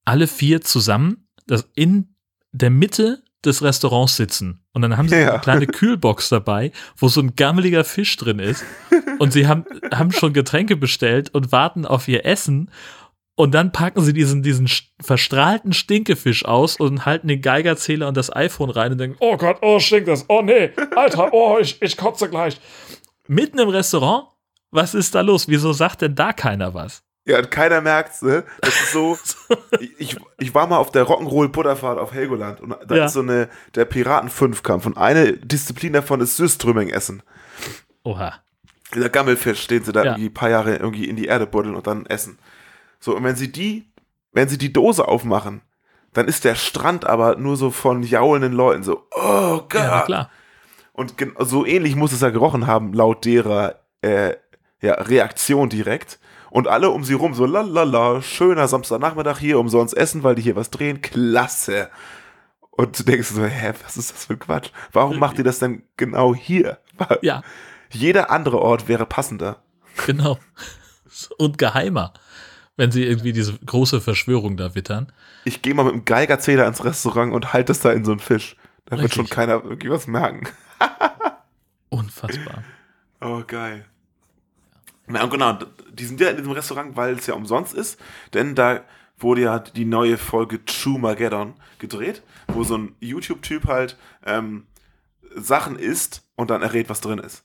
alle 0.05 0.27
vier 0.27 0.61
zusammen, 0.61 1.27
das 1.47 1.69
in 1.75 2.15
der 2.53 2.69
Mitte 2.69 3.21
des 3.45 3.61
Restaurants 3.63 4.15
sitzen. 4.15 4.63
Und 4.73 4.81
dann 4.81 4.97
haben 4.97 5.07
sie 5.09 5.15
Ja. 5.15 5.31
eine 5.33 5.39
kleine 5.39 5.67
Kühlbox 5.67 6.29
dabei, 6.29 6.71
wo 6.97 7.07
so 7.07 7.21
ein 7.21 7.35
gammeliger 7.35 7.83
Fisch 7.83 8.15
drin 8.17 8.39
ist. 8.39 8.63
Und 9.19 9.31
sie 9.33 9.47
haben, 9.47 9.65
haben 9.93 10.11
schon 10.11 10.33
Getränke 10.33 10.75
bestellt 10.75 11.33
und 11.33 11.51
warten 11.51 11.85
auf 11.85 12.07
ihr 12.07 12.25
Essen. 12.25 12.69
Und 13.37 13.53
dann 13.53 13.71
packen 13.73 14.01
sie 14.01 14.13
diesen, 14.13 14.43
diesen 14.43 14.69
verstrahlten 15.01 15.73
Stinkefisch 15.73 16.45
aus 16.45 16.77
und 16.77 17.05
halten 17.05 17.27
den 17.27 17.41
Geigerzähler 17.41 18.07
und 18.07 18.15
das 18.15 18.33
iPhone 18.33 18.69
rein 18.69 18.93
und 18.93 18.97
denken, 18.97 19.17
oh 19.19 19.35
Gott, 19.35 19.57
oh, 19.61 19.79
stinkt 19.79 20.07
das. 20.07 20.25
Oh 20.29 20.41
nee, 20.41 20.71
Alter, 20.95 21.33
oh, 21.33 21.57
ich, 21.59 21.81
ich 21.81 21.97
kotze 21.97 22.29
gleich. 22.29 22.59
Mitten 23.27 23.59
im 23.59 23.69
Restaurant? 23.69 24.27
Was 24.71 24.93
ist 24.93 25.15
da 25.15 25.21
los? 25.21 25.47
Wieso 25.49 25.73
sagt 25.73 26.01
denn 26.01 26.15
da 26.15 26.31
keiner 26.33 26.73
was? 26.73 27.03
Ja, 27.27 27.39
und 27.39 27.49
keiner 27.49 27.81
merkt's, 27.81 28.21
ne? 28.21 28.43
Das 28.61 28.73
ist 28.75 28.91
so. 28.91 29.17
ich, 29.97 30.15
ich 30.37 30.53
war 30.53 30.67
mal 30.67 30.77
auf 30.77 30.91
der 30.91 31.05
Rock'n'Roll 31.05 31.47
Butterfahrt 31.49 31.97
auf 31.97 32.13
Helgoland 32.13 32.61
und 32.61 32.75
da 32.87 32.95
Ja. 32.95 33.05
ist 33.05 33.13
so 33.13 33.21
eine 33.21 33.49
der 33.73 33.85
Piraten 33.85 34.29
Fünfkampf 34.29 34.85
und 34.85 34.95
eine 34.97 35.33
Disziplin 35.33 35.93
davon 35.93 36.21
ist 36.21 36.37
Süßströming 36.37 36.89
essen. 36.89 37.23
Oha. 38.03 38.35
Dieser 38.93 39.09
Gammelfisch, 39.09 39.65
den 39.67 39.83
sie 39.83 39.91
da 39.91 40.03
Ja. 40.03 40.11
irgendwie 40.11 40.29
ein 40.29 40.33
paar 40.33 40.49
Jahre 40.51 40.75
irgendwie 40.75 41.09
in 41.09 41.15
die 41.15 41.25
Erde 41.25 41.47
buddeln 41.47 41.75
und 41.75 41.87
dann 41.87 42.05
essen. 42.05 42.37
So, 42.99 43.15
und 43.15 43.23
wenn 43.23 43.35
sie 43.35 43.51
die, 43.51 43.85
wenn 44.31 44.47
sie 44.47 44.59
die 44.59 44.71
Dose 44.71 45.07
aufmachen, 45.07 45.61
dann 46.13 46.27
ist 46.27 46.43
der 46.45 46.55
Strand 46.55 47.05
aber 47.05 47.35
nur 47.37 47.57
so 47.57 47.71
von 47.71 48.03
jaulenden 48.03 48.53
Leuten 48.53 48.83
so, 48.83 49.07
oh 49.11 49.57
Gott. 49.67 49.73
Ja, 49.73 50.01
klar. 50.03 50.29
Und 50.93 51.15
so 51.39 51.65
ähnlich 51.65 51.95
muss 51.95 52.13
es 52.13 52.21
ja 52.21 52.29
gerochen 52.29 52.67
haben, 52.67 52.93
laut 52.93 53.25
derer 53.25 53.79
äh, 54.01 54.35
ja, 54.79 54.93
Reaktion 54.93 55.69
direkt. 55.69 56.19
Und 56.55 56.69
alle 56.69 56.89
um 56.89 57.03
sie 57.03 57.15
rum 57.15 57.33
so, 57.33 57.45
lalala, 57.45 58.21
schöner 58.21 58.69
Samstagnachmittag 58.69 59.39
hier, 59.39 59.59
umsonst 59.59 59.93
essen, 59.97 60.23
weil 60.23 60.35
die 60.35 60.41
hier 60.41 60.55
was 60.55 60.69
drehen, 60.69 61.01
klasse. 61.01 61.89
Und 62.71 62.97
du 62.97 63.03
denkst 63.03 63.27
so, 63.27 63.43
hä, 63.43 63.73
was 63.83 63.97
ist 63.97 64.13
das 64.13 64.23
für 64.23 64.37
Quatsch? 64.37 64.69
Warum 64.93 65.19
macht 65.19 65.37
ihr 65.37 65.43
das 65.43 65.59
denn 65.59 65.83
genau 65.97 66.33
hier? 66.33 66.77
Ja, 67.21 67.43
Jeder 67.91 68.31
andere 68.31 68.61
Ort 68.61 68.87
wäre 68.87 69.05
passender. 69.05 69.63
genau. 70.05 70.39
Und 71.37 71.57
geheimer, 71.57 72.13
wenn 72.77 72.89
sie 72.89 73.03
irgendwie 73.03 73.33
diese 73.33 73.57
große 73.57 73.99
Verschwörung 73.99 74.55
da 74.55 74.75
wittern. 74.75 75.11
Ich 75.43 75.61
gehe 75.61 75.73
mal 75.73 75.83
mit 75.83 75.93
dem 75.93 76.05
Geigerzähler 76.05 76.67
ins 76.67 76.85
Restaurant 76.85 77.33
und 77.33 77.51
halte 77.51 77.71
das 77.71 77.81
da 77.81 77.91
in 77.91 78.05
so 78.05 78.11
einen 78.11 78.21
Fisch. 78.21 78.55
Da 78.85 78.97
wird 78.97 79.13
schon 79.13 79.27
keiner 79.27 79.55
irgendwie 79.61 79.89
was 79.89 80.07
merken. 80.07 80.47
Unfassbar. 81.89 82.63
Oh, 83.19 83.43
geil. 83.45 83.83
Na 85.07 85.23
und 85.23 85.29
genau, 85.29 85.57
die 85.91 86.05
sind 86.05 86.19
ja 86.19 86.29
in 86.29 86.37
diesem 86.37 86.51
Restaurant, 86.51 86.95
weil 86.95 87.15
es 87.15 87.27
ja 87.27 87.35
umsonst 87.35 87.73
ist, 87.73 87.99
denn 88.33 88.55
da 88.55 88.81
wurde 89.17 89.41
ja 89.41 89.59
die 89.59 89.85
neue 89.85 90.17
Folge 90.17 90.63
True 90.65 90.99
Mageddon 90.99 91.53
gedreht, 91.79 92.21
wo 92.47 92.63
so 92.63 92.77
ein 92.77 92.95
YouTube-Typ 92.99 93.67
halt 93.67 93.97
ähm, 94.25 94.65
Sachen 95.35 95.77
isst 95.77 96.23
und 96.35 96.49
dann 96.49 96.61
errät, 96.61 96.89
was 96.89 97.01
drin 97.01 97.19
ist. 97.19 97.43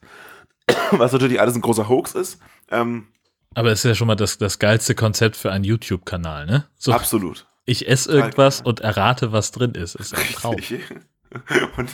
was 0.92 1.12
natürlich 1.12 1.40
alles 1.40 1.54
ein 1.54 1.60
großer 1.60 1.88
Hoax 1.88 2.14
ist. 2.14 2.40
Ähm, 2.70 3.08
Aber 3.54 3.70
es 3.70 3.80
ist 3.80 3.88
ja 3.88 3.94
schon 3.94 4.06
mal 4.06 4.16
das, 4.16 4.38
das 4.38 4.58
geilste 4.58 4.94
Konzept 4.94 5.36
für 5.36 5.52
einen 5.52 5.64
YouTube-Kanal, 5.64 6.46
ne? 6.46 6.66
So, 6.76 6.92
absolut. 6.92 7.46
Ich 7.66 7.88
esse 7.88 8.10
irgendwas 8.10 8.60
und 8.62 8.80
errate, 8.80 9.32
was 9.32 9.52
drin 9.52 9.72
ist. 9.72 9.94
Ist 9.94 10.14
ein 10.14 10.24
Traum. 10.34 10.56
und 11.76 11.90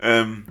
ähm, 0.00 0.46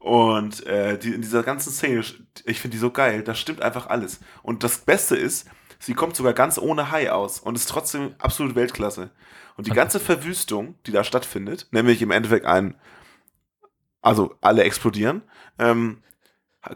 und 0.00 0.66
äh, 0.66 0.98
die, 0.98 1.12
in 1.12 1.20
dieser 1.20 1.42
ganzen 1.42 1.70
Szene, 1.72 2.02
ich 2.46 2.60
finde 2.60 2.74
die 2.74 2.80
so 2.80 2.90
geil, 2.90 3.22
da 3.22 3.34
stimmt 3.34 3.60
einfach 3.60 3.86
alles. 3.88 4.20
Und 4.42 4.64
das 4.64 4.78
Beste 4.78 5.14
ist, 5.14 5.46
sie 5.78 5.92
kommt 5.92 6.16
sogar 6.16 6.32
ganz 6.32 6.58
ohne 6.58 6.90
Hai 6.90 7.12
aus 7.12 7.38
und 7.38 7.54
ist 7.54 7.68
trotzdem 7.68 8.14
absolut 8.18 8.54
Weltklasse. 8.54 9.10
Und 9.58 9.66
die 9.66 9.72
ganze 9.72 10.00
Verwüstung, 10.00 10.74
die 10.86 10.92
da 10.92 11.04
stattfindet, 11.04 11.68
nämlich 11.70 12.00
im 12.00 12.10
Endeffekt 12.10 12.46
ein, 12.46 12.76
also 14.00 14.34
alle 14.40 14.64
explodieren, 14.64 15.20
ähm, 15.58 16.02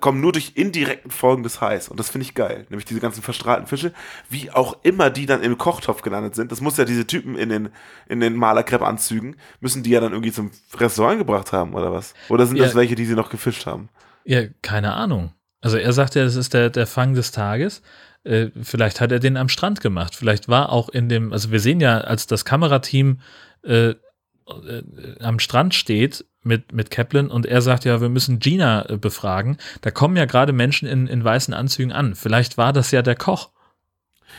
kommen 0.01 0.21
nur 0.21 0.33
durch 0.33 0.53
indirekten 0.55 1.11
Folgen 1.11 1.43
des 1.43 1.61
Hais. 1.61 1.89
Und 1.89 2.01
das 2.01 2.09
finde 2.09 2.27
ich 2.27 2.35
geil. 2.35 2.67
Nämlich 2.71 2.87
diese 2.87 3.01
ganzen 3.01 3.23
verstrahlten 3.23 3.67
Fische, 3.67 3.93
wie 4.31 4.51
auch 4.51 4.79
immer 4.83 5.11
die 5.11 5.27
dann 5.27 5.43
im 5.43 5.59
Kochtopf 5.59 6.01
gelandet 6.01 6.35
sind. 6.35 6.51
Das 6.51 6.61
muss 6.63 6.79
ja 6.79 6.85
diese 6.85 7.07
Typen 7.07 7.37
in 7.37 7.51
den, 7.51 7.69
in 8.09 8.21
den 8.21 8.35
Malerkrepp-Anzügen, 8.35 9.37
müssen 9.61 9.83
die 9.83 9.91
ja 9.91 10.01
dann 10.01 10.13
irgendwie 10.13 10.33
zum 10.33 10.51
Restaurant 10.75 11.19
gebracht 11.19 11.53
haben 11.53 11.75
oder 11.75 11.93
was? 11.93 12.15
Oder 12.31 12.47
sind 12.47 12.57
ja. 12.57 12.65
das 12.65 12.75
welche, 12.75 12.95
die 12.95 13.05
sie 13.05 13.15
noch 13.15 13.29
gefischt 13.29 13.67
haben? 13.67 13.91
Ja, 14.25 14.43
keine 14.63 14.95
Ahnung. 14.95 15.35
Also 15.61 15.77
er 15.77 15.93
sagt 15.93 16.15
ja, 16.15 16.25
das 16.25 16.37
ist 16.37 16.55
der, 16.55 16.71
der 16.71 16.87
Fang 16.87 17.15
des 17.15 17.31
Tages. 17.31 17.83
Äh, 18.25 18.49
vielleicht 18.63 19.03
hat 19.03 19.13
er 19.13 19.19
den 19.19 19.37
am 19.37 19.51
Strand 19.51 19.83
gemacht. 19.83 20.15
Vielleicht 20.15 20.49
war 20.49 20.71
auch 20.71 20.89
in 20.89 21.11
dem, 21.11 21.33
also 21.33 21.51
wir 21.51 21.61
sehen 21.61 21.81
ja, 21.81 21.99
als 21.99 22.27
das 22.27 22.47
Kamerateam 22.47 23.21
äh, 23.63 23.91
äh, 23.91 23.95
am 25.21 25.39
Strand 25.39 25.75
steht, 25.75 26.25
mit, 26.45 26.73
mit 26.73 26.91
Kaplan 26.91 27.31
und 27.31 27.47
er 27.47 27.63
sagt 27.63 27.85
ja, 27.85 28.01
wir 28.01 28.09
müssen 28.09 28.39
Gina 28.39 28.89
äh, 28.89 28.97
befragen. 28.97 29.59
Da 29.81 29.91
kommen 29.91 30.17
ja 30.17 30.25
gerade 30.25 30.53
Menschen 30.53 30.89
in, 30.89 31.07
in 31.07 31.25
weißen 31.25 31.55
Anzügen 31.55 31.93
an. 31.93 32.15
Vielleicht 32.15 32.59
war 32.59 32.73
das 32.73 32.91
ja 32.91 33.03
der 33.03 33.17
Koch. 33.17 33.51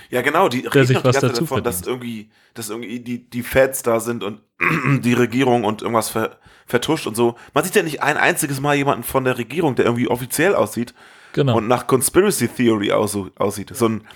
Ja, 0.10 0.22
genau, 0.22 0.50
die 0.50 0.64
der 0.64 0.86
sich 0.86 1.04
was 1.04 1.20
dazu 1.20 1.42
davon, 1.42 1.64
dass 1.64 1.82
irgendwie, 1.82 2.30
dass 2.54 2.70
irgendwie 2.70 3.00
die, 3.00 3.30
die 3.30 3.44
Feds 3.44 3.84
da 3.84 4.00
sind 4.00 4.24
und 4.24 4.42
die 5.02 5.14
Regierung 5.14 5.64
und 5.64 5.82
irgendwas 5.82 6.10
ver, 6.10 6.38
vertuscht 6.66 7.08
und 7.08 7.16
so. 7.16 7.36
Man 7.54 7.64
sieht 7.64 7.76
ja 7.76 7.84
nicht 7.84 8.02
ein 8.02 8.18
einziges 8.18 8.60
Mal 8.60 8.76
jemanden 8.76 9.04
von 9.04 9.24
der 9.24 9.38
Regierung, 9.38 9.76
der 9.76 9.86
irgendwie 9.86 10.08
offiziell 10.08 10.56
aussieht 10.56 10.94
genau. 11.34 11.58
und 11.58 11.68
nach 11.68 11.88
Conspiracy 11.88 12.48
Theory 12.48 12.92
aus, 12.92 13.18
aussieht. 13.38 13.76
So 13.76 13.88
ein, 13.88 14.08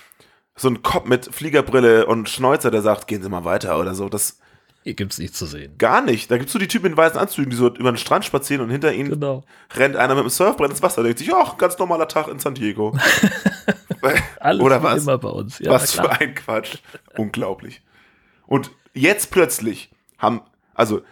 so 0.56 0.68
ein 0.68 0.82
Kopf 0.82 1.06
mit 1.06 1.26
Fliegerbrille 1.32 2.06
und 2.06 2.28
Schnäuzer, 2.28 2.70
der 2.70 2.82
sagt, 2.82 3.06
gehen 3.06 3.22
Sie 3.22 3.28
mal 3.28 3.44
weiter 3.44 3.78
oder 3.78 3.94
so. 3.94 4.08
Das, 4.08 4.38
hier 4.82 4.94
gibt 4.94 5.12
es 5.12 5.18
nichts 5.18 5.38
zu 5.38 5.44
sehen. 5.44 5.76
Gar 5.76 6.00
nicht. 6.00 6.30
Da 6.30 6.38
gibt 6.38 6.48
es 6.48 6.52
so 6.54 6.58
die 6.58 6.68
Typen 6.68 6.86
in 6.86 6.96
weißen 6.96 7.18
Anzügen, 7.18 7.50
die 7.50 7.56
so 7.56 7.68
über 7.68 7.92
den 7.92 7.98
Strand 7.98 8.24
spazieren 8.24 8.62
und 8.62 8.70
hinter 8.70 8.92
ihnen 8.92 9.10
genau. 9.10 9.44
rennt 9.74 9.96
einer 9.96 10.14
mit 10.14 10.24
dem 10.24 10.30
Surfbrett 10.30 10.70
ins 10.70 10.82
Wasser. 10.82 11.02
Da 11.02 11.04
denkt 11.04 11.18
sich, 11.18 11.32
ach, 11.34 11.58
ganz 11.58 11.78
normaler 11.78 12.08
Tag 12.08 12.28
in 12.28 12.38
San 12.38 12.54
Diego. 12.54 12.96
Alles 14.40 14.62
Oder 14.62 14.82
was? 14.82 15.02
immer 15.02 15.18
bei 15.18 15.28
uns. 15.28 15.58
Ja, 15.58 15.72
was 15.72 15.92
für 15.92 16.10
ein 16.10 16.34
Quatsch. 16.34 16.78
Unglaublich. 17.16 17.82
Und 18.46 18.70
jetzt 18.94 19.30
plötzlich 19.30 19.90
haben, 20.16 20.40
also 20.74 21.02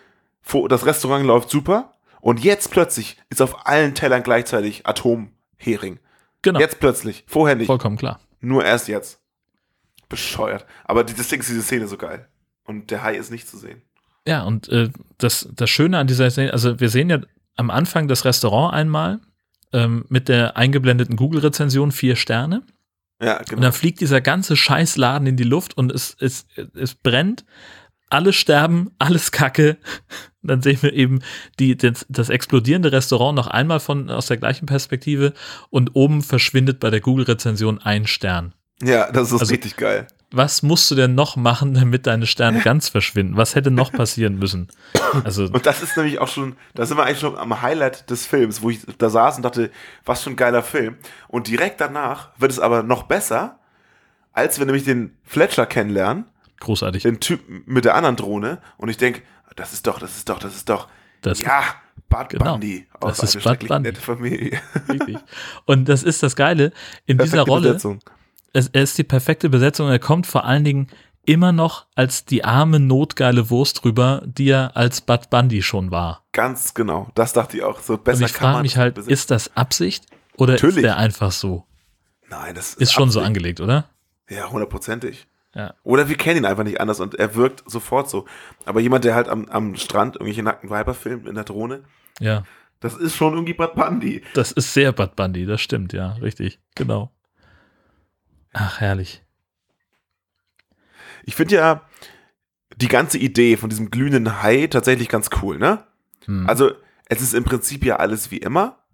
das 0.69 0.87
Restaurant 0.87 1.27
läuft 1.27 1.51
super 1.51 1.99
und 2.23 2.43
jetzt 2.43 2.71
plötzlich 2.71 3.19
ist 3.29 3.43
auf 3.43 3.67
allen 3.67 3.95
Tellern 3.95 4.23
gleichzeitig 4.23 4.87
Atomhering. 4.87 6.01
Genau. 6.41 6.59
Jetzt 6.59 6.81
plötzlich. 6.81 7.25
Vorher 7.27 7.55
nicht. 7.55 7.67
Vollkommen 7.67 7.99
klar. 7.99 8.21
Nur 8.41 8.65
erst 8.65 8.89
jetzt. 8.89 9.21
Bescheuert. 10.09 10.65
Aber 10.85 11.05
deswegen 11.05 11.43
ist 11.43 11.51
diese 11.51 11.63
Szene 11.63 11.87
so 11.87 11.99
geil. 11.99 12.29
Und 12.69 12.91
der 12.91 13.03
Hai 13.03 13.17
ist 13.17 13.31
nicht 13.31 13.49
zu 13.49 13.57
sehen. 13.57 13.81
Ja, 14.27 14.43
und 14.43 14.69
äh, 14.69 14.91
das, 15.17 15.49
das 15.55 15.71
Schöne 15.71 15.97
an 15.97 16.07
dieser 16.07 16.31
Szene, 16.31 16.53
also 16.53 16.79
wir 16.79 16.91
sehen 16.91 17.09
ja 17.09 17.19
am 17.57 17.71
Anfang 17.71 18.09
das 18.09 18.27
Restaurant 18.27 18.75
einmal 18.75 19.21
ähm, 19.73 20.05
mit 20.11 20.29
der 20.29 20.59
eingeblendeten 20.59 21.17
Google-Rezension 21.17 21.93
vier 21.93 22.15
Sterne. 22.15 22.63
Ja, 23.23 23.39
genau. 23.39 23.57
Und 23.57 23.63
dann 23.63 23.73
fliegt 23.73 24.03
dieser 24.03 24.21
ganze 24.21 24.55
Scheißladen 24.55 25.27
in 25.27 25.39
die 25.39 25.45
Luft 25.45 25.79
und 25.79 25.91
es, 25.91 26.15
es, 26.21 26.47
es 26.75 26.95
brennt. 26.95 27.47
Alle 28.11 28.35
sterben, 28.35 28.91
alles 28.99 29.33
Kacke. 29.33 29.79
Dann 30.43 30.63
sehen 30.63 30.79
wir 30.81 30.95
eben 30.95 31.21
die, 31.59 31.77
das, 31.77 32.07
das 32.09 32.31
explodierende 32.31 32.93
Restaurant 32.93 33.37
noch 33.37 33.49
einmal 33.49 33.81
von, 33.81 34.09
aus 34.09 34.27
der 34.27 34.39
gleichen 34.39 34.65
Perspektive 34.65 35.35
und 35.69 35.95
oben 35.95 36.23
verschwindet 36.23 36.81
bei 36.81 36.89
der 36.89 37.01
Google-Rezension 37.01 37.81
ein 37.81 38.07
Stern. 38.07 38.55
Ja, 38.83 39.11
das 39.11 39.33
ist 39.33 39.41
also, 39.41 39.53
richtig 39.53 39.77
geil 39.77 40.07
was 40.31 40.63
musst 40.63 40.91
du 40.91 40.95
denn 40.95 41.15
noch 41.15 41.37
machen, 41.37 41.75
damit 41.75 42.07
deine 42.07 42.27
Sterne 42.27 42.61
ganz 42.61 42.89
verschwinden? 42.89 43.37
Was 43.37 43.55
hätte 43.55 43.71
noch 43.71 43.93
passieren 43.93 44.39
müssen? 44.39 44.69
Also 45.25 45.45
und 45.45 45.65
das 45.65 45.83
ist 45.83 45.97
nämlich 45.97 46.19
auch 46.19 46.29
schon, 46.29 46.57
da 46.75 46.85
sind 46.85 46.99
wir 46.99 47.05
eigentlich 47.05 47.21
schon 47.21 47.37
am 47.37 47.63
Highlight 47.63 48.11
des 48.11 48.27
Films, 48.27 48.61
wo 48.61 48.69
ich 48.69 48.81
da 48.99 49.09
saß 49.09 49.37
und 49.39 49.43
dachte, 49.43 49.71
was 50.05 50.23
für 50.23 50.31
ein 50.31 50.37
geiler 50.37 50.63
Film. 50.63 50.97
Und 51.29 51.49
direkt 51.49 51.81
danach 51.81 52.29
wird 52.37 52.53
es 52.53 52.61
aber 52.61 52.83
noch 52.83 53.05
besser, 53.05 53.59
als 54.35 54.59
wir 54.59 54.67
nämlich 54.67 54.85
den 54.85 55.17
Fletcher 55.25 55.65
kennenlernen. 55.65 56.27
Großartig. 56.61 57.05
Den 57.05 57.21
Typ 57.21 57.41
mit 57.67 57.87
der 57.87 57.95
anderen 57.95 58.17
Drohne. 58.17 58.59
Und 58.77 58.91
ich 58.91 58.99
denke, 58.99 59.23
das 59.57 59.73
ist 59.73 59.87
doch, 59.87 59.99
das 59.99 60.17
ist 60.17 60.29
doch, 60.29 60.39
das 60.39 60.55
ist 60.55 60.69
doch. 60.69 60.89
Das 61.23 61.41
ja, 61.41 61.63
Bud 62.11 62.29
genau, 62.29 62.53
Bundy. 62.53 62.87
Das 63.01 63.23
ist 63.23 63.43
Bud 63.43 63.67
Bundy. 63.67 63.89
Nette 63.89 64.01
Familie. 64.01 64.61
Richtig. 64.89 65.17
Und 65.65 65.89
das 65.89 66.03
ist 66.03 66.23
das 66.23 66.37
Geile. 66.37 66.73
In 67.07 67.17
Perfekte 67.17 67.39
dieser 67.39 67.43
Rolle. 67.45 67.69
Besetzung 67.69 68.01
es, 68.53 68.69
er 68.69 68.83
ist 68.83 68.99
die 68.99 69.05
perfekte 69.05 69.49
Besetzung. 69.49 69.89
Er 69.89 69.99
kommt 69.99 70.27
vor 70.27 70.45
allen 70.45 70.65
Dingen 70.65 70.89
immer 71.25 71.53
noch 71.53 71.87
als 71.95 72.25
die 72.25 72.45
arme, 72.45 72.81
notgeile 72.81 73.51
Wurst 73.51 73.85
rüber, 73.85 74.23
die 74.25 74.49
er 74.49 74.77
als 74.77 75.03
Bud 75.03 75.29
Bundy 75.31 75.63
schon 75.63 75.91
war. 75.91 76.25
Ganz 76.33 76.73
genau. 76.73 77.09
Das 77.15 77.35
dachte 77.35 77.59
ich 77.59 77.63
auch. 77.63 77.81
So 77.81 77.99
besser 77.99 78.21
Und 78.21 78.25
ich 78.27 78.33
frage 78.33 78.63
mich 78.63 78.77
halt, 78.79 78.95
besitzen. 78.95 79.13
ist 79.13 79.31
das 79.31 79.57
Absicht 79.57 80.07
oder 80.37 80.55
Natürlich. 80.55 80.77
ist 80.79 80.83
der 80.85 80.97
einfach 80.97 81.33
so? 81.33 81.67
Nein, 82.31 82.55
das 82.55 82.71
ist, 82.71 82.81
ist 82.81 82.93
schon 82.93 83.05
Absicht. 83.09 83.21
so 83.21 83.27
angelegt, 83.27 83.61
oder? 83.61 83.91
Ja, 84.31 84.51
hundertprozentig. 84.51 85.27
Ja. 85.55 85.75
Oder 85.83 86.09
wir 86.09 86.17
kennen 86.17 86.39
ihn 86.39 86.45
einfach 86.45 86.65
nicht 86.65 86.81
anders 86.81 87.01
und 87.01 87.15
er 87.15 87.35
wirkt 87.35 87.69
sofort 87.71 88.09
so. 88.09 88.27
Aber 88.65 88.81
jemand, 88.81 89.05
der 89.05 89.15
halt 89.15 89.29
am, 89.29 89.47
am 89.47 89.77
Strand 89.77 90.17
irgendwelche 90.17 90.43
nackten 90.43 90.71
Weiber 90.71 90.95
filmt 90.95 91.27
in 91.27 91.35
der 91.35 91.45
Drohne, 91.45 91.85
ja. 92.21 92.45
das 92.81 92.95
ist 92.97 93.17
schon 93.17 93.35
irgendwie 93.35 93.55
Bud 93.55 93.75
Bundy. 93.75 94.23
Das 94.35 94.53
ist 94.53 94.73
sehr 94.73 94.93
Bud 94.93 95.17
Bundy, 95.17 95.47
das 95.47 95.61
stimmt, 95.61 95.93
ja, 95.93 96.13
richtig, 96.23 96.61
genau. 96.75 97.11
Ach, 98.53 98.81
herrlich. 98.81 99.23
Ich 101.25 101.35
finde 101.35 101.57
ja 101.57 101.83
die 102.77 102.89
ganze 102.89 103.19
Idee 103.19 103.57
von 103.57 103.71
diesem 103.71 103.91
glühenden 103.91 104.43
Hai 104.43 104.67
tatsächlich 104.67 105.09
ganz 105.09 105.31
cool, 105.43 105.59
ne? 105.59 105.85
Hm. 106.25 106.49
Also, 106.49 106.73
es 107.07 107.21
ist 107.21 107.35
im 107.35 107.45
Prinzip 107.45 107.85
ja 107.85 107.97
alles 107.97 108.31
wie 108.31 108.39
immer, 108.39 108.85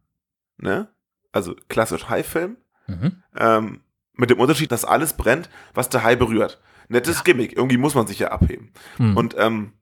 ne? 0.56 0.88
Also 1.32 1.56
klassisch 1.68 2.08
Hai-Film. 2.08 2.56
Mhm. 2.86 3.22
Ähm, 3.36 3.80
mit 4.14 4.30
dem 4.30 4.38
Unterschied, 4.38 4.70
dass 4.70 4.84
alles 4.84 5.14
brennt, 5.14 5.50
was 5.74 5.88
der 5.88 6.04
Hai 6.04 6.14
berührt. 6.16 6.60
Nettes 6.88 7.18
ja. 7.18 7.22
Gimmick. 7.24 7.56
Irgendwie 7.56 7.76
muss 7.76 7.94
man 7.94 8.06
sich 8.06 8.20
ja 8.20 8.28
abheben. 8.28 8.72
Mhm. 8.98 9.16
Und 9.16 9.34
ähm, 9.36 9.72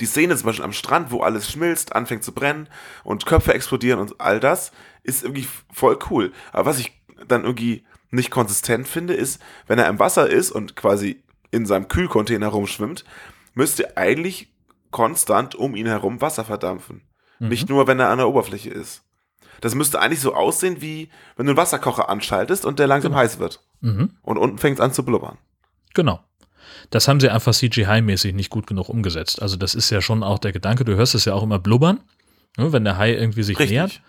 die 0.00 0.06
Szene 0.06 0.36
zum 0.36 0.46
Beispiel 0.46 0.64
am 0.64 0.72
Strand, 0.72 1.10
wo 1.10 1.22
alles 1.22 1.50
schmilzt, 1.50 1.94
anfängt 1.94 2.22
zu 2.22 2.32
brennen 2.32 2.68
und 3.02 3.26
Köpfe 3.26 3.54
explodieren 3.54 3.98
und 3.98 4.20
all 4.20 4.38
das, 4.38 4.72
ist 5.02 5.24
irgendwie 5.24 5.48
voll 5.72 5.98
cool. 6.10 6.32
Aber 6.52 6.66
was 6.66 6.78
ich 6.78 6.92
dann 7.26 7.44
irgendwie 7.44 7.84
nicht 8.12 8.30
konsistent 8.30 8.86
finde, 8.86 9.14
ist, 9.14 9.42
wenn 9.66 9.78
er 9.78 9.88
im 9.88 9.98
Wasser 9.98 10.28
ist 10.28 10.52
und 10.52 10.76
quasi 10.76 11.22
in 11.50 11.66
seinem 11.66 11.88
Kühlcontainer 11.88 12.48
rumschwimmt, 12.48 13.04
müsste 13.54 13.96
eigentlich 13.96 14.52
konstant 14.90 15.54
um 15.54 15.74
ihn 15.74 15.86
herum 15.86 16.20
Wasser 16.20 16.44
verdampfen. 16.44 17.02
Mhm. 17.38 17.48
Nicht 17.48 17.68
nur, 17.68 17.86
wenn 17.86 17.98
er 17.98 18.10
an 18.10 18.18
der 18.18 18.28
Oberfläche 18.28 18.70
ist. 18.70 19.02
Das 19.60 19.74
müsste 19.74 20.00
eigentlich 20.00 20.20
so 20.20 20.34
aussehen, 20.34 20.80
wie 20.80 21.08
wenn 21.36 21.46
du 21.46 21.52
einen 21.52 21.56
Wasserkocher 21.56 22.08
anschaltest 22.08 22.64
und 22.66 22.78
der 22.78 22.86
langsam 22.86 23.12
genau. 23.12 23.22
heiß 23.22 23.38
wird. 23.38 23.60
Mhm. 23.80 24.10
Und 24.22 24.38
unten 24.38 24.58
fängt 24.58 24.78
es 24.78 24.84
an 24.84 24.92
zu 24.92 25.04
blubbern. 25.04 25.38
Genau. 25.94 26.20
Das 26.90 27.08
haben 27.08 27.20
sie 27.20 27.30
einfach 27.30 27.52
CGI-mäßig 27.52 28.34
nicht 28.34 28.50
gut 28.50 28.66
genug 28.66 28.88
umgesetzt. 28.88 29.40
Also, 29.40 29.56
das 29.56 29.74
ist 29.74 29.90
ja 29.90 30.00
schon 30.00 30.22
auch 30.22 30.38
der 30.38 30.52
Gedanke, 30.52 30.84
du 30.84 30.94
hörst 30.96 31.14
es 31.14 31.24
ja 31.24 31.34
auch 31.34 31.42
immer 31.42 31.58
blubbern, 31.58 32.00
ne, 32.56 32.72
wenn 32.72 32.84
der 32.84 32.98
Hai 32.98 33.14
irgendwie 33.14 33.42
sich 33.42 33.58
Richtig. 33.58 33.74
nähert 33.74 34.00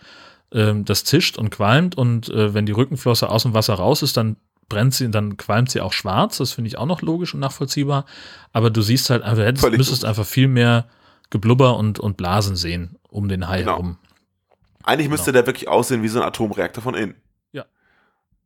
ähm, 0.53 0.85
das 0.85 1.03
zischt 1.03 1.37
und 1.37 1.49
qualmt 1.49 1.95
und 1.95 2.29
äh, 2.29 2.53
wenn 2.53 2.65
die 2.65 2.71
Rückenflosse 2.71 3.29
aus 3.29 3.43
dem 3.43 3.53
Wasser 3.53 3.75
raus 3.75 4.01
ist, 4.01 4.17
dann 4.17 4.37
brennt 4.69 4.93
sie, 4.93 5.09
dann 5.11 5.37
qualmt 5.37 5.69
sie 5.69 5.81
auch 5.81 5.93
schwarz. 5.93 6.37
Das 6.37 6.53
finde 6.53 6.67
ich 6.67 6.77
auch 6.77 6.85
noch 6.85 7.01
logisch 7.01 7.33
und 7.33 7.39
nachvollziehbar. 7.39 8.05
Aber 8.51 8.69
du 8.69 8.81
siehst 8.81 9.09
halt, 9.09 9.23
also 9.23 9.43
hättest, 9.43 9.69
müsstest 9.71 10.01
gut. 10.01 10.09
einfach 10.09 10.25
viel 10.25 10.47
mehr 10.47 10.87
Geblubber 11.29 11.77
und, 11.77 11.99
und 11.99 12.17
Blasen 12.17 12.55
sehen 12.55 12.97
um 13.09 13.27
den 13.27 13.47
Hai 13.47 13.59
genau. 13.59 13.71
herum. 13.73 13.97
Eigentlich 14.83 15.09
müsste 15.09 15.31
genau. 15.31 15.41
der 15.41 15.47
wirklich 15.47 15.67
aussehen 15.67 16.03
wie 16.03 16.07
so 16.07 16.19
ein 16.19 16.25
Atomreaktor 16.25 16.83
von 16.83 16.95
innen. 16.95 17.15
Ja. 17.51 17.65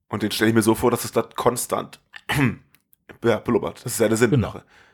Und 0.09 0.23
den 0.23 0.31
stelle 0.31 0.49
ich 0.49 0.55
mir 0.55 0.61
so 0.61 0.75
vor, 0.75 0.91
dass 0.91 1.03
es 1.03 1.11
da 1.11 1.21
konstant 1.21 1.99
ja, 3.23 3.39
blubbert. 3.39 3.83
Das 3.83 3.93
ist 3.93 3.99
ja 3.99 4.07
der 4.07 4.17
Sinn 4.17 4.31
genau. 4.31 4.51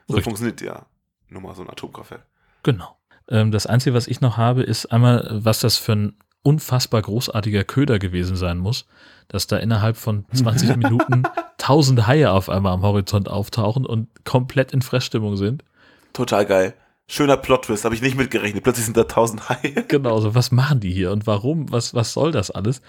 So 0.07 0.15
Richtig. 0.15 0.23
funktioniert 0.23 0.61
ja 0.61 0.85
nur 1.29 1.41
mal 1.41 1.55
so 1.55 1.61
ein 1.63 1.69
Atomkraftwerk. 1.69 2.25
Genau. 2.63 2.97
Ähm, 3.27 3.51
das 3.51 3.65
Einzige, 3.65 3.95
was 3.95 4.07
ich 4.07 4.21
noch 4.21 4.37
habe, 4.37 4.63
ist 4.63 4.87
einmal, 4.87 5.29
was 5.31 5.59
das 5.59 5.77
für 5.77 5.93
ein 5.93 6.17
unfassbar 6.43 7.01
großartiger 7.01 7.63
Köder 7.63 7.99
gewesen 7.99 8.35
sein 8.35 8.57
muss, 8.57 8.85
dass 9.27 9.47
da 9.47 9.57
innerhalb 9.57 9.97
von 9.97 10.25
20 10.33 10.75
Minuten 10.77 11.23
tausend 11.57 12.05
Haie 12.05 12.31
auf 12.31 12.49
einmal 12.49 12.73
am 12.73 12.83
Horizont 12.83 13.29
auftauchen 13.29 13.85
und 13.85 14.07
komplett 14.25 14.73
in 14.73 14.81
Fressstimmung 14.81 15.37
sind. 15.37 15.63
Total 16.11 16.45
geil. 16.45 16.73
Schöner 17.07 17.37
Plot-Twist, 17.37 17.85
habe 17.85 17.95
ich 17.95 18.01
nicht 18.01 18.15
mitgerechnet. 18.15 18.63
Plötzlich 18.63 18.85
sind 18.85 18.97
da 18.97 19.03
tausend 19.05 19.49
Haie. 19.49 19.83
Genau, 19.87 20.19
so 20.19 20.35
was 20.35 20.51
machen 20.51 20.79
die 20.79 20.91
hier 20.91 21.11
und 21.11 21.27
warum? 21.27 21.71
Was, 21.71 21.93
was 21.93 22.13
soll 22.13 22.31
das 22.31 22.51
alles? 22.51 22.81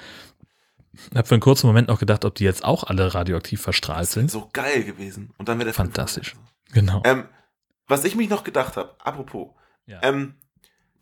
Ich 1.10 1.16
habe 1.16 1.26
für 1.26 1.34
einen 1.34 1.40
kurzen 1.40 1.66
Moment 1.66 1.88
noch 1.88 1.98
gedacht, 1.98 2.24
ob 2.24 2.34
die 2.36 2.44
jetzt 2.44 2.64
auch 2.64 2.84
alle 2.84 3.14
radioaktiv 3.14 3.60
verstrahlt 3.60 4.08
sind. 4.08 4.30
So 4.30 4.48
geil 4.52 4.84
gewesen. 4.84 5.32
Und 5.38 5.48
dann 5.48 5.58
wäre 5.58 5.66
der 5.66 5.74
Fantastisch. 5.74 6.36
Genau. 6.72 7.02
Ähm, 7.04 7.24
was 7.88 8.04
ich 8.04 8.14
mich 8.14 8.28
noch 8.28 8.44
gedacht 8.44 8.76
habe, 8.76 8.94
apropos, 9.00 9.48
ja. 9.86 9.98
ähm, 10.02 10.34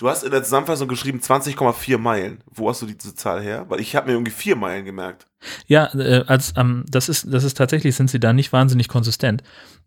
du 0.03 0.09
hast 0.09 0.25
in 0.25 0.33
der 0.33 0.43
Zusammenfassung 0.43 0.89
geschrieben 0.89 1.21
20,4 1.21 1.97
Meilen. 1.97 2.43
Wo 2.53 2.69
hast 2.69 2.83
du 2.83 2.87
diese 2.87 3.15
Zahl 3.15 3.41
her? 3.41 3.67
Weil 3.69 3.81
ich 3.81 3.95
habe 3.95 4.09
mir 4.09 4.15
irgendwie 4.15 4.33
vier 4.33 4.57
Meilen 4.57 4.85
gemerkt. 4.85 5.29
Ja, 5.69 5.95
äh, 5.95 6.25
als 6.27 6.55
ähm, 6.57 6.85
das 6.89 7.09
ist, 7.09 7.33
das 7.33 7.45
ist 7.45 7.57
tatsächlich, 7.57 7.95
sind 7.95 8.11
sie 8.11 8.19
da 8.19 8.33
nicht 8.33 8.53
wahnsinnig 8.53 8.89
konsistent. 8.89 9.45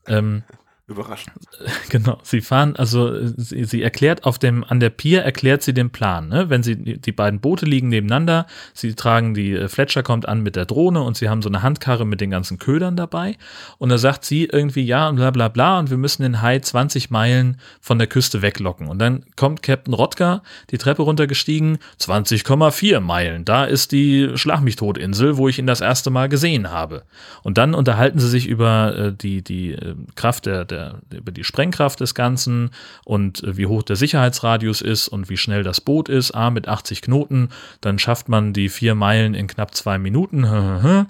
Ähm, 0.07 0.43
Überraschend. 0.87 1.35
Genau. 1.89 2.19
Sie 2.23 2.41
fahren, 2.41 2.75
also 2.75 3.25
sie, 3.37 3.63
sie, 3.63 3.81
erklärt 3.81 4.25
auf 4.25 4.37
dem, 4.37 4.63
an 4.63 4.79
der 4.79 4.89
Pier 4.89 5.21
erklärt 5.21 5.63
sie 5.63 5.73
den 5.73 5.89
Plan. 5.89 6.27
Ne? 6.27 6.49
Wenn 6.49 6.61
sie, 6.61 6.75
die 6.75 7.11
beiden 7.11 7.39
Boote 7.39 7.65
liegen 7.65 7.87
nebeneinander, 7.87 8.45
sie 8.73 8.93
tragen, 8.95 9.33
die 9.33 9.53
äh, 9.53 9.67
Fletcher 9.69 10.03
kommt 10.03 10.27
an 10.27 10.41
mit 10.41 10.55
der 10.55 10.65
Drohne 10.65 11.01
und 11.01 11.15
sie 11.15 11.29
haben 11.29 11.41
so 11.41 11.49
eine 11.49 11.63
Handkarre 11.63 12.05
mit 12.05 12.21
den 12.21 12.31
ganzen 12.31 12.59
Ködern 12.59 12.97
dabei. 12.97 13.37
Und 13.77 13.89
da 13.89 13.97
sagt 13.97 14.25
sie 14.25 14.45
irgendwie, 14.45 14.83
ja, 14.83 15.07
und 15.07 15.15
bla 15.15 15.31
bla 15.31 15.47
bla, 15.47 15.79
und 15.79 15.89
wir 15.89 15.97
müssen 15.97 16.23
den 16.23 16.41
Hai 16.41 16.59
20 16.59 17.09
Meilen 17.09 17.59
von 17.79 17.97
der 17.97 18.07
Küste 18.07 18.41
weglocken. 18.41 18.87
Und 18.87 18.99
dann 18.99 19.23
kommt 19.35 19.63
Captain 19.63 19.93
Rotka 19.93 20.43
die 20.71 20.77
Treppe 20.77 21.03
runtergestiegen, 21.03 21.77
20,4 21.99 22.99
Meilen. 22.99 23.45
Da 23.45 23.63
ist 23.65 23.91
die 23.91 24.31
Schlag 24.35 24.61
mich 24.61 24.75
tot 24.75 24.97
Insel, 24.97 25.37
wo 25.37 25.47
ich 25.47 25.59
ihn 25.59 25.67
das 25.67 25.81
erste 25.81 26.09
Mal 26.09 26.29
gesehen 26.29 26.71
habe. 26.71 27.03
Und 27.43 27.57
dann 27.57 27.73
unterhalten 27.73 28.19
sie 28.19 28.29
sich 28.29 28.47
über 28.47 28.95
äh, 28.97 29.13
die, 29.13 29.43
die 29.43 29.71
äh, 29.71 29.95
Kraft 30.15 30.45
der, 30.45 30.65
der 30.65 30.74
der, 30.75 31.01
über 31.17 31.31
die 31.31 31.43
Sprengkraft 31.43 31.99
des 31.99 32.15
Ganzen 32.15 32.71
und 33.03 33.43
äh, 33.43 33.57
wie 33.57 33.67
hoch 33.67 33.83
der 33.83 33.95
Sicherheitsradius 33.95 34.81
ist 34.81 35.07
und 35.07 35.29
wie 35.29 35.37
schnell 35.37 35.63
das 35.63 35.81
Boot 35.81 36.09
ist. 36.09 36.31
A, 36.31 36.49
mit 36.49 36.67
80 36.67 37.01
Knoten, 37.01 37.49
dann 37.81 37.99
schafft 37.99 38.29
man 38.29 38.53
die 38.53 38.69
vier 38.69 38.95
Meilen 38.95 39.33
in 39.33 39.47
knapp 39.47 39.73
zwei 39.75 39.97
Minuten. 39.97 40.45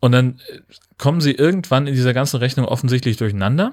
Und 0.00 0.12
dann 0.12 0.38
äh, 0.50 0.60
kommen 0.98 1.22
sie 1.22 1.32
irgendwann 1.32 1.86
in 1.86 1.94
dieser 1.94 2.12
ganzen 2.12 2.36
Rechnung 2.36 2.66
offensichtlich 2.66 3.16
durcheinander. 3.16 3.72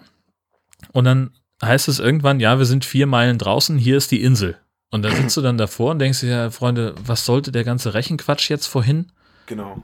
Und 0.94 1.04
dann 1.04 1.32
heißt 1.62 1.90
es 1.90 2.00
irgendwann, 2.00 2.40
ja, 2.40 2.58
wir 2.58 2.66
sind 2.66 2.86
vier 2.86 3.06
Meilen 3.06 3.38
draußen, 3.38 3.78
hier 3.78 3.98
ist 3.98 4.12
die 4.12 4.24
Insel. 4.24 4.58
Und 4.92 5.04
dann 5.04 5.14
sitzt 5.14 5.36
du 5.36 5.42
dann 5.42 5.58
davor 5.58 5.92
und 5.92 6.00
denkst 6.00 6.22
dir, 6.22 6.30
ja, 6.30 6.50
Freunde, 6.50 6.96
was 7.06 7.26
sollte 7.26 7.52
der 7.52 7.66
ganze 7.66 7.94
Rechenquatsch 7.94 8.50
jetzt 8.50 8.68
vorhin? 8.68 9.12
Genau. 9.46 9.82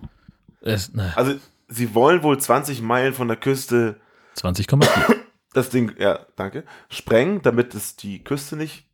Es, 0.62 0.92
also, 1.16 1.36
sie 1.68 1.94
wollen 1.94 2.24
wohl 2.24 2.38
20 2.38 2.82
Meilen 2.82 3.14
von 3.14 3.28
der 3.28 3.38
Küste 3.38 3.98
20,4 4.38 5.16
das 5.58 5.70
Ding, 5.70 5.94
ja, 5.98 6.26
danke, 6.36 6.64
sprengen, 6.90 7.42
damit 7.42 7.74
es 7.74 7.96
die 7.96 8.24
Küste 8.24 8.56
nicht, 8.56 8.88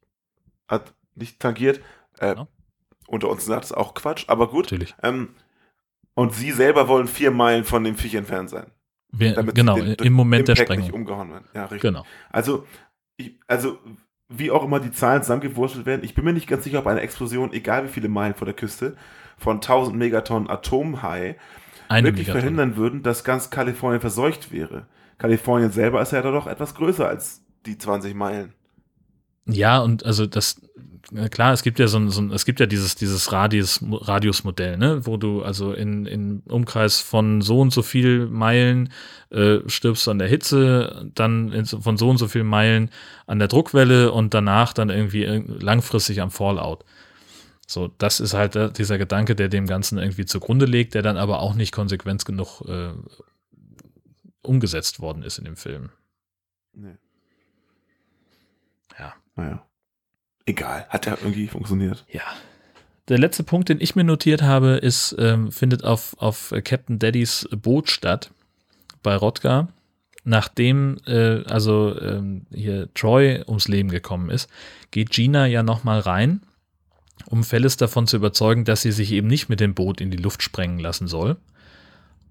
hat, 0.67 0.93
nicht 1.15 1.39
tangiert. 1.39 1.81
Äh, 2.19 2.31
genau. 2.31 2.47
Unter 3.07 3.29
uns 3.29 3.45
sagt 3.45 3.65
es 3.65 3.71
auch 3.71 3.93
Quatsch, 3.93 4.25
aber 4.27 4.49
gut. 4.49 4.65
Natürlich. 4.65 4.95
Ähm, 5.03 5.35
und 6.15 6.33
sie 6.33 6.51
selber 6.51 6.87
wollen 6.87 7.07
vier 7.07 7.31
Meilen 7.31 7.63
von 7.63 7.83
dem 7.83 7.95
Viech 7.95 8.15
entfernt 8.15 8.49
sein. 8.49 8.67
Wir, 9.11 9.33
genau, 9.43 9.75
den, 9.75 9.93
im 9.95 10.13
Moment 10.13 10.41
Impact 10.41 10.59
der 10.59 10.63
Sprengung. 10.63 10.85
Nicht 10.85 10.93
umgehauen 10.93 11.31
werden. 11.31 11.47
Ja, 11.53 11.63
richtig. 11.63 11.81
Genau. 11.81 12.05
Also, 12.31 12.65
ich, 13.17 13.39
also, 13.47 13.77
wie 14.29 14.49
auch 14.49 14.63
immer 14.63 14.79
die 14.79 14.91
Zahlen 14.91 15.21
zusammengewurschtelt 15.21 15.85
werden, 15.85 16.03
ich 16.03 16.15
bin 16.15 16.25
mir 16.25 16.33
nicht 16.33 16.47
ganz 16.47 16.63
sicher, 16.63 16.79
ob 16.79 16.87
eine 16.87 17.01
Explosion, 17.01 17.53
egal 17.53 17.85
wie 17.85 17.89
viele 17.89 18.09
Meilen 18.09 18.33
vor 18.33 18.45
der 18.45 18.55
Küste, 18.55 18.95
von 19.37 19.57
1000 19.57 19.97
Megatonnen 19.97 20.49
Atomhai 20.49 21.35
eine 21.89 22.07
wirklich 22.07 22.27
Megatonne. 22.27 22.41
verhindern 22.41 22.77
würden, 22.77 23.03
dass 23.03 23.23
ganz 23.23 23.49
Kalifornien 23.49 24.01
verseucht 24.01 24.51
wäre. 24.51 24.87
Kalifornien 25.17 25.71
selber 25.71 26.01
ist 26.01 26.11
ja 26.11 26.21
doch 26.21 26.47
etwas 26.47 26.75
größer 26.75 27.07
als 27.07 27.41
die 27.65 27.77
20 27.77 28.13
Meilen. 28.13 28.53
Ja, 29.45 29.79
und 29.79 30.05
also 30.05 30.25
das, 30.25 30.61
klar, 31.31 31.53
es 31.53 31.63
gibt 31.63 31.79
ja 31.79 31.87
so 31.87 32.07
so 32.09 32.23
es 32.33 32.45
gibt 32.45 32.59
ja 32.59 32.65
dieses, 32.65 32.95
dieses 32.95 33.31
Radius, 33.31 33.81
Radiusmodell, 33.83 34.77
ne, 34.77 35.05
wo 35.05 35.17
du 35.17 35.43
also 35.43 35.73
in, 35.73 36.05
in 36.05 36.39
Umkreis 36.47 37.01
von 37.01 37.41
so 37.41 37.59
und 37.59 37.73
so 37.73 37.81
viel 37.81 38.27
Meilen 38.27 38.89
äh, 39.31 39.59
stirbst 39.67 40.07
an 40.07 40.19
der 40.19 40.29
Hitze, 40.29 41.11
dann 41.13 41.51
in, 41.51 41.65
von 41.65 41.97
so 41.97 42.09
und 42.09 42.17
so 42.17 42.27
viel 42.27 42.43
Meilen 42.43 42.89
an 43.27 43.39
der 43.39 43.49
Druckwelle 43.49 44.11
und 44.11 44.33
danach 44.33 44.71
dann 44.73 44.89
irgendwie 44.89 45.25
langfristig 45.25 46.21
am 46.21 46.31
Fallout. 46.31 46.85
So, 47.67 47.89
das 47.97 48.19
ist 48.19 48.33
halt 48.33 48.55
der, 48.55 48.69
dieser 48.69 48.97
Gedanke, 48.97 49.35
der 49.35 49.49
dem 49.49 49.67
Ganzen 49.67 49.97
irgendwie 49.97 50.25
zugrunde 50.25 50.65
legt, 50.65 50.93
der 50.93 51.01
dann 51.01 51.17
aber 51.17 51.39
auch 51.39 51.55
nicht 51.55 51.71
konsequent 51.71 52.25
genug 52.25 52.61
äh, 52.67 52.89
umgesetzt 54.43 54.99
worden 54.99 55.23
ist 55.23 55.37
in 55.39 55.45
dem 55.45 55.55
Film. 55.55 55.89
Nee. 56.73 56.97
Ja. 58.99 59.13
Naja. 59.35 59.65
Egal, 60.45 60.85
hat 60.89 61.05
ja 61.05 61.17
irgendwie 61.19 61.47
funktioniert. 61.47 62.05
Ja. 62.09 62.23
Der 63.09 63.17
letzte 63.17 63.43
Punkt, 63.43 63.69
den 63.69 63.81
ich 63.81 63.95
mir 63.95 64.03
notiert 64.03 64.41
habe, 64.41 64.71
ist, 64.73 65.15
ähm, 65.19 65.51
findet 65.51 65.83
auf, 65.83 66.15
auf 66.19 66.53
Captain 66.63 66.99
Daddys 66.99 67.47
Boot 67.51 67.89
statt, 67.89 68.31
bei 69.01 69.15
Rodgar. 69.15 69.69
Nachdem 70.23 70.99
äh, 71.05 71.43
also 71.43 71.99
ähm, 71.99 72.45
hier 72.53 72.93
Troy 72.93 73.43
ums 73.45 73.67
Leben 73.67 73.89
gekommen 73.89 74.29
ist, 74.29 74.49
geht 74.91 75.09
Gina 75.09 75.47
ja 75.47 75.63
nochmal 75.63 75.99
rein, 75.99 76.41
um 77.25 77.43
Phyllis 77.43 77.75
davon 77.75 78.07
zu 78.07 78.15
überzeugen, 78.15 78.63
dass 78.63 78.81
sie 78.81 78.93
sich 78.93 79.11
eben 79.11 79.27
nicht 79.27 79.49
mit 79.49 79.59
dem 79.59 79.73
Boot 79.73 79.99
in 79.99 80.11
die 80.11 80.17
Luft 80.17 80.41
sprengen 80.41 80.79
lassen 80.79 81.09
soll. 81.09 81.35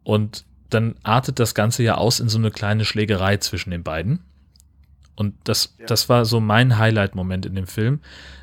Und 0.05 0.47
dann 0.75 0.95
artet 1.03 1.39
das 1.39 1.55
Ganze 1.55 1.83
ja 1.83 1.97
aus 1.97 2.21
in 2.21 2.29
so 2.29 2.39
eine 2.39 2.51
kleine 2.51 2.85
Schlägerei 2.85 3.37
zwischen 3.39 3.71
den 3.71 3.83
beiden. 3.83 4.21
Und 5.15 5.35
das, 5.45 5.75
ja. 5.79 5.87
das 5.87 6.09
war 6.09 6.25
so 6.25 6.41
mein 6.41 6.79
Highlight-Moment 6.79 7.47
in 7.47 7.55
dem 7.55 7.67
Film. 7.67 8.01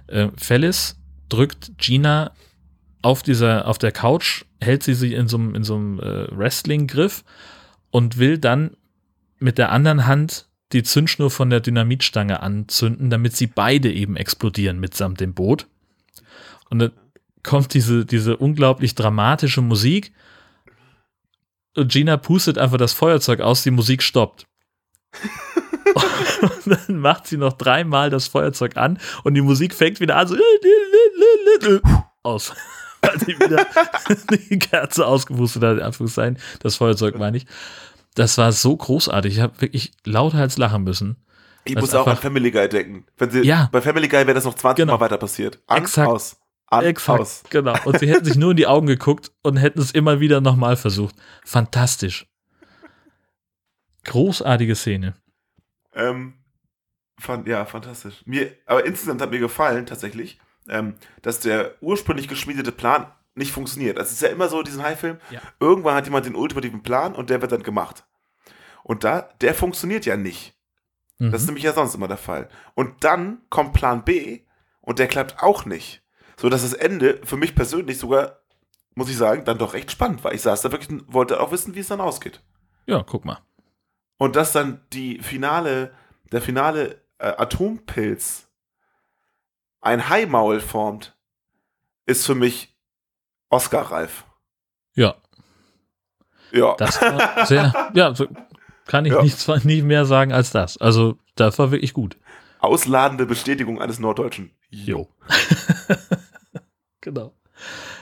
Äh, 0.07 0.29
Phyllis 0.37 0.97
drückt 1.29 1.77
Gina 1.77 2.31
auf 3.01 3.23
dieser, 3.23 3.67
auf 3.67 3.77
der 3.77 3.91
Couch, 3.91 4.45
hält 4.61 4.83
sie 4.83 4.93
sie 4.93 5.13
in 5.13 5.27
so 5.27 5.37
einem, 5.37 5.55
in 5.55 5.63
so 5.63 5.75
einem 5.75 5.99
äh, 5.99 6.27
Wrestling-Griff 6.37 7.23
und 7.91 8.17
will 8.17 8.37
dann 8.37 8.71
mit 9.39 9.57
der 9.57 9.71
anderen 9.71 10.05
Hand 10.05 10.47
die 10.73 10.83
Zündschnur 10.83 11.31
von 11.31 11.49
der 11.49 11.61
Dynamitstange 11.61 12.41
anzünden, 12.41 13.09
damit 13.09 13.35
sie 13.35 13.47
beide 13.47 13.91
eben 13.91 14.15
explodieren 14.15 14.79
mitsamt 14.79 15.19
dem 15.19 15.33
Boot. 15.33 15.67
Und 16.69 16.79
dann 16.79 16.91
kommt 17.41 17.73
diese, 17.73 18.05
diese 18.05 18.37
unglaublich 18.37 18.95
dramatische 18.95 19.61
Musik 19.61 20.11
Gina 21.75 22.17
pustet 22.17 22.57
einfach 22.57 22.77
das 22.77 22.93
Feuerzeug 22.93 23.41
aus, 23.41 23.63
die 23.63 23.71
Musik 23.71 24.03
stoppt. 24.03 24.47
und 26.41 26.77
dann 26.87 26.99
macht 26.99 27.27
sie 27.27 27.37
noch 27.37 27.53
dreimal 27.53 28.09
das 28.09 28.27
Feuerzeug 28.27 28.77
an 28.77 28.99
und 29.23 29.33
die 29.33 29.41
Musik 29.41 29.73
fängt 29.73 29.99
wieder 29.99 30.17
an 30.17 30.27
so 30.27 30.35
aus. 32.23 32.53
Weil 33.01 33.19
sie 33.19 33.39
wieder 33.39 33.65
die 34.49 34.59
Kerze 34.59 35.05
ausgepustet 35.05 35.63
hat, 35.63 35.77
in 35.77 35.83
Anführungszeichen. 35.83 36.37
Das 36.59 36.75
Feuerzeug 36.75 37.17
meine 37.17 37.37
ich. 37.37 37.45
Das 38.13 38.37
war 38.37 38.51
so 38.51 38.75
großartig. 38.75 39.35
Ich 39.35 39.39
habe 39.39 39.61
wirklich 39.61 39.93
lauthals 40.03 40.57
lachen 40.57 40.83
müssen. 40.83 41.15
Ich 41.63 41.75
muss 41.75 41.93
auch 41.93 42.07
an 42.07 42.17
Family 42.17 42.51
Guy 42.51 42.67
denken. 42.67 43.05
Wenn 43.17 43.31
sie, 43.31 43.41
ja. 43.43 43.69
Bei 43.71 43.81
Family 43.81 44.07
Guy 44.07 44.25
wäre 44.25 44.33
das 44.33 44.43
noch 44.43 44.55
20 44.55 44.83
genau. 44.83 44.97
Mal 44.97 45.01
weiter 45.01 45.17
passiert. 45.17 45.59
An, 45.67 45.83
Exakt. 45.83 46.09
Aus. 46.09 46.38
An, 46.71 46.85
Exakt, 46.85 47.19
aus. 47.19 47.43
genau. 47.49 47.75
Und 47.85 47.99
sie 47.99 48.07
hätten 48.07 48.25
sich 48.25 48.35
nur 48.35 48.51
in 48.51 48.57
die 48.57 48.67
Augen 48.67 48.85
geguckt 48.85 49.31
und 49.41 49.57
hätten 49.57 49.79
es 49.79 49.91
immer 49.91 50.19
wieder 50.19 50.39
nochmal 50.39 50.75
versucht. 50.75 51.15
Fantastisch. 51.43 52.27
Großartige 54.05 54.75
Szene. 54.75 55.15
Ähm, 55.93 56.35
fand, 57.19 57.47
ja, 57.47 57.65
fantastisch. 57.65 58.21
Mir, 58.25 58.55
aber 58.67 58.85
insgesamt 58.85 59.21
hat 59.21 59.31
mir 59.31 59.39
gefallen, 59.39 59.87
tatsächlich, 59.87 60.39
ähm, 60.67 60.95
dass 61.23 61.39
der 61.39 61.73
ursprünglich 61.81 62.27
geschmiedete 62.27 62.71
Plan 62.71 63.11
nicht 63.33 63.51
funktioniert. 63.51 63.97
Also 63.97 64.09
es 64.09 64.13
ist 64.13 64.21
ja 64.21 64.29
immer 64.29 64.47
so, 64.47 64.61
diesen 64.61 64.83
High-Film, 64.83 65.17
ja. 65.31 65.41
irgendwann 65.59 65.95
hat 65.95 66.05
jemand 66.05 66.27
den 66.27 66.35
ultimativen 66.35 66.83
Plan 66.83 67.15
und 67.15 67.31
der 67.31 67.41
wird 67.41 67.51
dann 67.51 67.63
gemacht. 67.63 68.05
Und 68.83 69.03
da, 69.03 69.29
der 69.41 69.55
funktioniert 69.55 70.05
ja 70.05 70.17
nicht. 70.17 70.55
Mhm. 71.17 71.31
Das 71.31 71.41
ist 71.41 71.47
mhm. 71.47 71.53
nämlich 71.53 71.63
ja 71.63 71.73
sonst 71.73 71.95
immer 71.95 72.07
der 72.07 72.17
Fall. 72.17 72.47
Und 72.75 73.03
dann 73.03 73.41
kommt 73.49 73.73
Plan 73.73 74.03
B 74.03 74.41
und 74.81 74.99
der 74.99 75.07
klappt 75.07 75.41
auch 75.41 75.65
nicht 75.65 76.03
so 76.39 76.47
dass 76.47 76.61
das 76.61 76.73
Ende 76.73 77.19
für 77.25 77.35
mich 77.35 77.53
persönlich 77.53 77.97
sogar, 77.97 78.39
muss 78.95 79.09
ich 79.09 79.17
sagen, 79.17 79.43
dann 79.43 79.57
doch 79.57 79.73
recht 79.73 79.91
spannend 79.91 80.23
war. 80.23 80.33
Ich 80.33 80.41
saß 80.41 80.61
da 80.61 80.71
wirklich 80.71 80.89
und 80.89 81.13
wollte 81.13 81.41
auch 81.41 81.51
wissen, 81.51 81.75
wie 81.75 81.79
es 81.79 81.89
dann 81.89 81.99
ausgeht. 81.99 82.41
Ja, 82.85 83.03
guck 83.03 83.25
mal. 83.25 83.39
Und 84.17 84.37
dass 84.37 84.53
dann 84.53 84.81
die 84.93 85.19
finale, 85.19 85.93
der 86.31 86.41
finale 86.41 87.01
äh, 87.17 87.27
Atompilz 87.27 88.47
ein 89.81 90.07
Haimaul 90.07 90.61
formt, 90.61 91.17
ist 92.05 92.25
für 92.25 92.35
mich 92.35 92.73
Oscar-reif. 93.49 94.23
Ja. 94.95 95.15
Ja. 96.51 96.75
Das 96.77 97.01
war 97.01 97.45
sehr, 97.45 97.91
ja, 97.93 98.15
so 98.15 98.27
kann 98.85 99.05
ich 99.05 99.11
ja. 99.11 99.21
nichts 99.21 99.45
nicht 99.65 99.83
mehr 99.83 100.05
sagen 100.05 100.31
als 100.31 100.51
das. 100.51 100.77
Also, 100.77 101.17
das 101.35 101.59
war 101.59 101.71
wirklich 101.71 101.93
gut. 101.93 102.17
Ausladende 102.59 103.25
Bestätigung 103.25 103.81
eines 103.81 103.99
Norddeutschen. 103.99 104.51
Jo. 104.69 105.09
genau. 107.01 107.33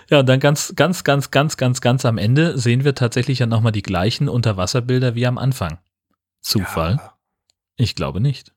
Ja, 0.10 0.20
und 0.20 0.30
dann 0.30 0.40
ganz, 0.40 0.74
ganz, 0.76 1.04
ganz, 1.04 1.32
ganz, 1.32 1.58
ganz, 1.58 1.82
ganz 1.82 2.06
am 2.06 2.18
Ende 2.18 2.58
sehen 2.58 2.84
wir 2.84 2.96
tatsächlich 2.96 3.40
ja 3.40 3.46
nochmal 3.46 3.72
die 3.72 3.82
gleichen 3.82 4.30
Unterwasserbilder 4.30 5.16
wie 5.16 5.28
am 5.28 5.38
Anfang. 5.38 5.80
Zufall? 6.42 6.98
Ja. 6.98 7.18
Ich 7.76 7.96
glaube 7.96 8.22
nicht. 8.22 8.54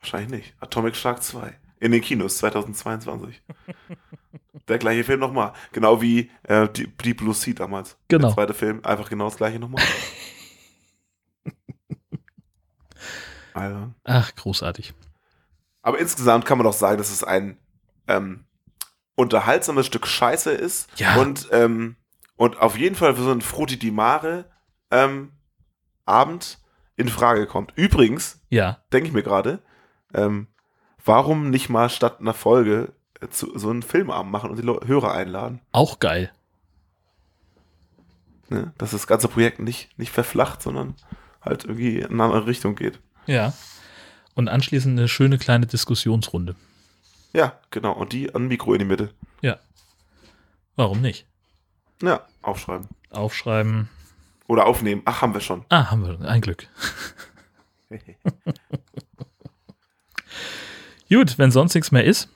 Wahrscheinlich 0.00 0.30
nicht. 0.30 0.54
Atomic 0.60 0.96
Shark 0.96 1.22
2. 1.22 1.58
In 1.80 1.92
den 1.92 2.00
Kinos 2.00 2.38
2022. 2.38 3.42
Der 4.68 4.78
gleiche 4.78 5.04
Film 5.04 5.20
nochmal. 5.20 5.52
Genau 5.72 6.00
wie 6.00 6.30
äh, 6.44 6.68
die, 6.68 6.86
die 6.86 7.14
Blue 7.14 7.34
Sea 7.34 7.54
damals. 7.54 7.96
Genau. 8.08 8.28
Der 8.28 8.34
zweite 8.34 8.54
Film, 8.54 8.84
einfach 8.84 9.08
genau 9.08 9.24
das 9.24 9.36
gleiche 9.36 9.58
nochmal. 9.58 9.82
also. 13.54 13.92
Ach, 14.04 14.34
großartig. 14.36 14.94
Aber 15.82 15.98
insgesamt 15.98 16.44
kann 16.44 16.58
man 16.58 16.64
doch 16.64 16.72
sagen, 16.72 16.98
dass 16.98 17.10
es 17.10 17.24
ein 17.24 17.58
ähm, 18.06 18.44
unterhaltsames 19.14 19.86
Stück 19.86 20.06
Scheiße 20.06 20.50
ist. 20.52 20.88
Ja. 20.96 21.16
Und, 21.16 21.48
ähm, 21.52 21.96
und 22.36 22.58
auf 22.60 22.76
jeden 22.76 22.96
Fall 22.96 23.14
für 23.14 23.22
so 23.22 23.30
einen 23.30 23.42
Frutti 23.42 23.78
di 23.78 23.90
Mare 23.90 24.46
ähm, 24.90 25.32
Abend 26.04 26.58
in 26.96 27.08
Frage 27.08 27.46
kommt. 27.46 27.72
Übrigens, 27.76 28.40
ja. 28.48 28.78
denke 28.92 29.08
ich 29.08 29.14
mir 29.14 29.22
gerade, 29.22 29.60
ähm, 30.14 30.48
warum 31.04 31.50
nicht 31.50 31.68
mal 31.68 31.88
statt 31.88 32.20
einer 32.20 32.34
Folge 32.34 32.92
äh, 33.20 33.28
zu, 33.28 33.58
so 33.58 33.70
einen 33.70 33.82
Filmabend 33.82 34.30
machen 34.30 34.50
und 34.50 34.58
die 34.58 34.86
Hörer 34.88 35.12
einladen? 35.12 35.60
Auch 35.72 35.98
geil. 36.00 36.32
Ne? 38.48 38.72
Dass 38.78 38.90
das 38.90 39.06
ganze 39.06 39.28
Projekt 39.28 39.58
nicht, 39.60 39.96
nicht 39.98 40.12
verflacht, 40.12 40.62
sondern 40.62 40.94
halt 41.40 41.64
irgendwie 41.64 41.98
in 41.98 42.12
eine 42.12 42.24
andere 42.24 42.46
Richtung 42.46 42.74
geht. 42.76 43.00
Ja. 43.26 43.52
Und 44.34 44.48
anschließend 44.48 44.98
eine 44.98 45.08
schöne 45.08 45.38
kleine 45.38 45.66
Diskussionsrunde. 45.66 46.54
Ja, 47.32 47.58
genau. 47.70 47.92
Und 47.92 48.12
die 48.12 48.34
an 48.34 48.48
Mikro 48.48 48.72
in 48.74 48.80
die 48.80 48.84
Mitte. 48.84 49.14
Ja. 49.40 49.58
Warum 50.76 51.00
nicht? 51.00 51.26
Ja, 52.02 52.26
aufschreiben. 52.42 52.88
Aufschreiben. 53.10 53.88
Oder 54.48 54.66
aufnehmen. 54.66 55.02
Ach, 55.04 55.22
haben 55.22 55.34
wir 55.34 55.40
schon. 55.40 55.64
Ah, 55.68 55.90
haben 55.90 56.04
wir. 56.04 56.20
Ein 56.28 56.40
Glück. 56.40 56.66
Gut, 61.08 61.38
wenn 61.38 61.50
sonst 61.50 61.74
nichts 61.74 61.92
mehr 61.92 62.04
ist. 62.04 62.28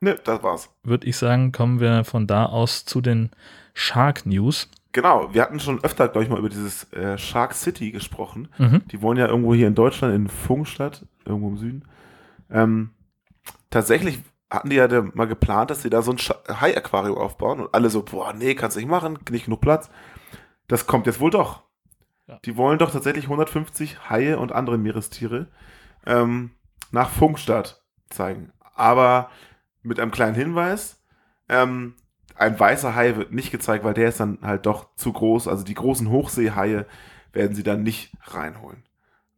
Ne, 0.00 0.18
das 0.22 0.42
war's. 0.42 0.70
Würde 0.82 1.06
ich 1.06 1.16
sagen, 1.16 1.52
kommen 1.52 1.80
wir 1.80 2.04
von 2.04 2.26
da 2.26 2.46
aus 2.46 2.84
zu 2.84 3.00
den 3.00 3.30
Shark 3.72 4.26
News. 4.26 4.68
Genau, 4.92 5.32
wir 5.34 5.42
hatten 5.42 5.60
schon 5.60 5.82
öfter, 5.82 6.08
glaube 6.08 6.24
ich, 6.24 6.30
mal 6.30 6.38
über 6.38 6.48
dieses 6.48 6.90
äh, 6.92 7.18
Shark 7.18 7.54
City 7.54 7.90
gesprochen. 7.90 8.48
Mhm. 8.58 8.82
Die 8.90 9.02
wohnen 9.02 9.18
ja 9.18 9.26
irgendwo 9.26 9.54
hier 9.54 9.66
in 9.66 9.74
Deutschland, 9.74 10.14
in 10.14 10.28
Funkstadt, 10.28 11.04
irgendwo 11.24 11.48
im 11.48 11.58
Süden. 11.58 11.84
Ähm, 12.50 12.90
tatsächlich 13.70 14.20
hatten 14.50 14.70
die 14.70 14.76
ja 14.76 14.88
mal 15.14 15.26
geplant, 15.26 15.70
dass 15.70 15.82
sie 15.82 15.90
da 15.90 16.02
so 16.02 16.12
ein 16.12 16.18
Hai-Aquarium 16.60 17.18
aufbauen 17.18 17.60
und 17.60 17.74
alle 17.74 17.90
so, 17.90 18.02
boah, 18.02 18.32
nee, 18.32 18.54
kannst 18.54 18.76
du 18.76 18.80
nicht 18.80 18.88
machen, 18.88 19.18
nicht 19.30 19.46
genug 19.46 19.60
Platz. 19.60 19.90
Das 20.68 20.86
kommt 20.86 21.06
jetzt 21.06 21.20
wohl 21.20 21.30
doch. 21.30 21.62
Ja. 22.26 22.38
Die 22.44 22.56
wollen 22.56 22.78
doch 22.78 22.90
tatsächlich 22.90 23.24
150 23.24 24.10
Haie 24.10 24.38
und 24.38 24.52
andere 24.52 24.78
Meerestiere 24.78 25.48
ähm, 26.06 26.52
nach 26.90 27.10
Funkstadt 27.10 27.82
zeigen. 28.10 28.52
Aber 28.74 29.30
mit 29.82 30.00
einem 30.00 30.10
kleinen 30.10 30.34
Hinweis, 30.34 31.02
ähm, 31.48 31.94
ein 32.34 32.58
weißer 32.58 32.94
Hai 32.94 33.16
wird 33.16 33.32
nicht 33.32 33.50
gezeigt, 33.50 33.84
weil 33.84 33.94
der 33.94 34.08
ist 34.08 34.20
dann 34.20 34.38
halt 34.42 34.66
doch 34.66 34.94
zu 34.96 35.12
groß. 35.12 35.48
Also 35.48 35.64
die 35.64 35.74
großen 35.74 36.10
Hochseehaie 36.10 36.86
werden 37.32 37.54
sie 37.54 37.62
dann 37.62 37.82
nicht 37.82 38.12
reinholen. 38.24 38.84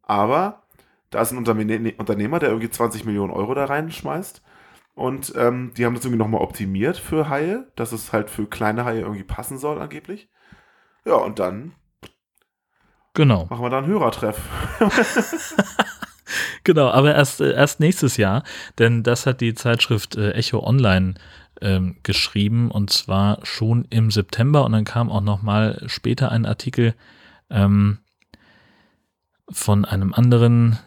Aber 0.02 0.62
da 1.10 1.22
ist 1.22 1.32
ein 1.32 1.38
Unternehmer, 1.38 2.38
der 2.38 2.50
irgendwie 2.50 2.70
20 2.70 3.04
Millionen 3.04 3.32
Euro 3.32 3.54
da 3.54 3.64
reinschmeißt. 3.64 4.42
Und 4.94 5.32
ähm, 5.36 5.72
die 5.76 5.86
haben 5.86 5.94
das 5.94 6.04
irgendwie 6.04 6.18
nochmal 6.18 6.40
optimiert 6.40 6.96
für 6.96 7.28
Haie, 7.28 7.70
dass 7.76 7.92
es 7.92 8.12
halt 8.12 8.30
für 8.30 8.46
kleine 8.46 8.84
Haie 8.84 9.00
irgendwie 9.00 9.22
passen 9.22 9.56
soll, 9.56 9.80
angeblich. 9.80 10.28
Ja, 11.04 11.14
und 11.14 11.38
dann 11.38 11.72
genau. 13.14 13.46
machen 13.48 13.62
wir 13.62 13.70
da 13.70 13.78
einen 13.78 13.86
Hörertreff. 13.86 14.40
genau, 16.64 16.88
aber 16.88 17.14
erst, 17.14 17.40
äh, 17.40 17.52
erst 17.52 17.78
nächstes 17.78 18.16
Jahr, 18.16 18.42
denn 18.78 19.04
das 19.04 19.24
hat 19.24 19.40
die 19.40 19.54
Zeitschrift 19.54 20.16
äh, 20.16 20.32
Echo 20.32 20.64
Online 20.66 21.14
ähm, 21.60 21.98
geschrieben 22.02 22.70
und 22.70 22.90
zwar 22.90 23.38
schon 23.44 23.84
im 23.90 24.10
September 24.10 24.64
und 24.64 24.72
dann 24.72 24.84
kam 24.84 25.10
auch 25.10 25.20
nochmal 25.20 25.82
später 25.86 26.32
ein 26.32 26.44
Artikel 26.44 26.94
ähm, 27.50 27.98
von 29.50 29.84
einem 29.84 30.12
anderen 30.12 30.78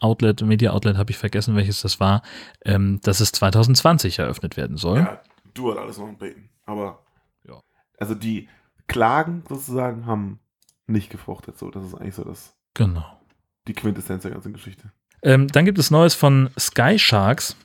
Outlet, 0.00 0.42
Media 0.42 0.72
Outlet, 0.72 0.96
habe 0.96 1.10
ich 1.10 1.18
vergessen, 1.18 1.56
welches 1.56 1.82
das 1.82 2.00
war, 2.00 2.22
ähm, 2.64 3.00
dass 3.02 3.20
es 3.20 3.32
2020 3.32 4.18
eröffnet 4.18 4.56
werden 4.56 4.76
soll. 4.76 4.98
Ja, 4.98 5.20
du 5.54 5.70
hast 5.70 5.78
alles 5.78 5.98
noch 5.98 6.08
ein 6.08 6.18
Beten. 6.18 6.48
Aber 6.64 7.04
ja. 7.46 7.60
Also 7.98 8.14
die 8.14 8.48
Klagen 8.86 9.42
sozusagen 9.48 10.06
haben 10.06 10.40
nicht 10.86 11.10
gefruchtet. 11.10 11.58
So, 11.58 11.70
das 11.70 11.84
ist 11.84 11.94
eigentlich 11.94 12.14
so 12.14 12.24
das. 12.24 12.56
Genau. 12.74 13.20
Die 13.66 13.74
Quintessenz 13.74 14.22
der 14.22 14.32
ganzen 14.32 14.52
Geschichte. 14.52 14.92
Ähm, 15.22 15.48
dann 15.48 15.64
gibt 15.64 15.78
es 15.78 15.90
Neues 15.90 16.14
von 16.14 16.50
Sky 16.58 16.98
Sharks. 16.98 17.56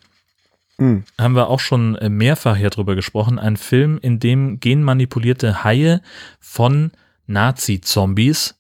Mhm. 0.78 1.04
Haben 1.20 1.36
wir 1.36 1.48
auch 1.48 1.60
schon 1.60 1.96
äh, 1.96 2.10
mehrfach 2.10 2.56
hier 2.56 2.70
drüber 2.70 2.96
gesprochen. 2.96 3.38
Ein 3.38 3.58
Film, 3.58 4.00
in 4.02 4.20
dem 4.20 4.60
genmanipulierte 4.60 5.64
Haie 5.64 6.02
von 6.40 6.92
Nazi-Zombies 7.28 8.56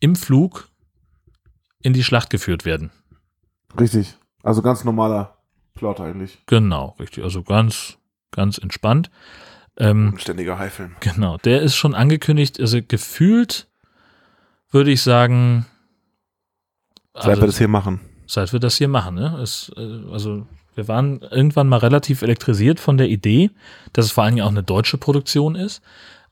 im 0.00 0.14
Flug 0.14 0.68
in 1.82 1.92
die 1.92 2.04
Schlacht 2.04 2.30
geführt 2.30 2.64
werden. 2.64 2.90
Richtig. 3.78 4.16
Also 4.42 4.62
ganz 4.62 4.84
normaler 4.84 5.36
Plot 5.74 6.00
eigentlich. 6.00 6.38
Genau, 6.46 6.96
richtig. 6.98 7.24
Also 7.24 7.42
ganz, 7.42 7.98
ganz 8.30 8.58
entspannt. 8.58 9.10
Ähm, 9.76 10.14
Ständiger 10.18 10.58
Haifilm. 10.58 10.96
Genau. 11.00 11.36
Der 11.38 11.62
ist 11.62 11.76
schon 11.76 11.94
angekündigt. 11.94 12.60
Also 12.60 12.80
gefühlt 12.86 13.68
würde 14.70 14.90
ich 14.90 15.02
sagen. 15.02 15.66
Seit 17.14 17.26
also, 17.26 17.42
wir 17.42 17.46
das 17.46 17.58
hier 17.58 17.68
machen. 17.68 18.00
Seit 18.26 18.52
wir 18.52 18.60
das 18.60 18.76
hier 18.76 18.88
machen, 18.88 19.14
ne? 19.14 19.38
Es, 19.40 19.72
äh, 19.76 20.12
also 20.12 20.46
wir 20.74 20.88
waren 20.88 21.22
irgendwann 21.22 21.68
mal 21.68 21.78
relativ 21.78 22.22
elektrisiert 22.22 22.78
von 22.78 22.98
der 22.98 23.08
Idee, 23.08 23.50
dass 23.92 24.06
es 24.06 24.12
vor 24.12 24.24
allen 24.24 24.36
Dingen 24.36 24.46
auch 24.46 24.50
eine 24.50 24.62
deutsche 24.62 24.98
Produktion 24.98 25.54
ist. 25.54 25.82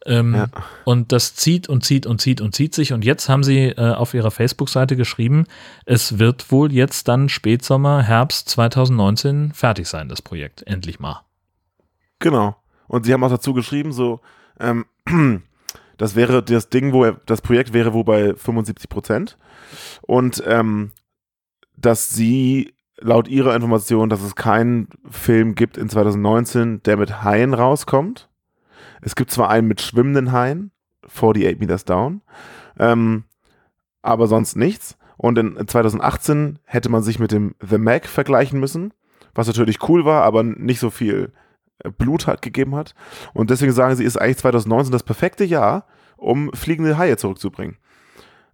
Ähm, 0.06 0.34
ja. 0.34 0.46
Und 0.84 1.12
das 1.12 1.34
zieht 1.34 1.68
und 1.68 1.84
zieht 1.84 2.06
und 2.06 2.20
zieht 2.20 2.40
und 2.40 2.54
zieht 2.54 2.74
sich. 2.74 2.92
Und 2.92 3.04
jetzt 3.04 3.28
haben 3.28 3.44
sie 3.44 3.68
äh, 3.68 3.92
auf 3.92 4.14
ihrer 4.14 4.30
Facebook-Seite 4.30 4.96
geschrieben, 4.96 5.46
es 5.84 6.18
wird 6.18 6.50
wohl 6.50 6.72
jetzt 6.72 7.08
dann 7.08 7.28
Spätsommer, 7.28 8.02
Herbst 8.02 8.48
2019 8.48 9.52
fertig 9.52 9.88
sein, 9.88 10.08
das 10.08 10.22
Projekt. 10.22 10.62
Endlich 10.66 11.00
mal. 11.00 11.22
Genau. 12.18 12.56
Und 12.88 13.04
sie 13.04 13.12
haben 13.12 13.24
auch 13.24 13.30
dazu 13.30 13.52
geschrieben, 13.52 13.92
so, 13.92 14.20
ähm, 14.60 14.86
das 15.96 16.14
wäre 16.14 16.42
das 16.42 16.68
Ding, 16.68 16.92
wo 16.92 17.04
er, 17.04 17.20
das 17.26 17.42
Projekt 17.42 17.72
wäre 17.72 17.92
wo 17.92 18.04
bei 18.04 18.34
75 18.34 18.88
Prozent. 18.88 19.36
Und 20.02 20.42
ähm, 20.46 20.92
dass 21.76 22.10
sie 22.10 22.72
laut 22.98 23.28
ihrer 23.28 23.54
Information, 23.54 24.08
dass 24.08 24.22
es 24.22 24.34
keinen 24.34 24.88
Film 25.10 25.54
gibt 25.54 25.76
in 25.76 25.88
2019, 25.88 26.82
der 26.82 26.96
mit 26.96 27.22
Haien 27.22 27.54
rauskommt. 27.54 28.28
Es 29.00 29.14
gibt 29.14 29.30
zwar 29.30 29.50
einen 29.50 29.68
mit 29.68 29.80
schwimmenden 29.80 30.32
Haien, 30.32 30.70
48 31.06 31.58
Meters 31.58 31.84
Down, 31.84 32.22
ähm, 32.78 33.24
aber 34.02 34.26
sonst 34.26 34.56
nichts. 34.56 34.96
Und 35.16 35.38
in 35.38 35.66
2018 35.66 36.58
hätte 36.64 36.88
man 36.88 37.02
sich 37.02 37.18
mit 37.18 37.32
dem 37.32 37.54
The 37.66 37.78
Mac 37.78 38.06
vergleichen 38.06 38.60
müssen, 38.60 38.92
was 39.34 39.46
natürlich 39.46 39.88
cool 39.88 40.04
war, 40.04 40.22
aber 40.22 40.42
nicht 40.42 40.80
so 40.80 40.90
viel 40.90 41.32
äh, 41.78 41.90
Blut 41.90 42.26
hat, 42.26 42.42
gegeben 42.42 42.74
hat. 42.74 42.94
Und 43.32 43.50
deswegen 43.50 43.72
sagen 43.72 43.96
sie, 43.96 44.04
ist 44.04 44.16
eigentlich 44.20 44.38
2019 44.38 44.92
das 44.92 45.02
perfekte 45.02 45.44
Jahr, 45.44 45.86
um 46.16 46.50
fliegende 46.52 46.98
Haie 46.98 47.16
zurückzubringen. 47.16 47.78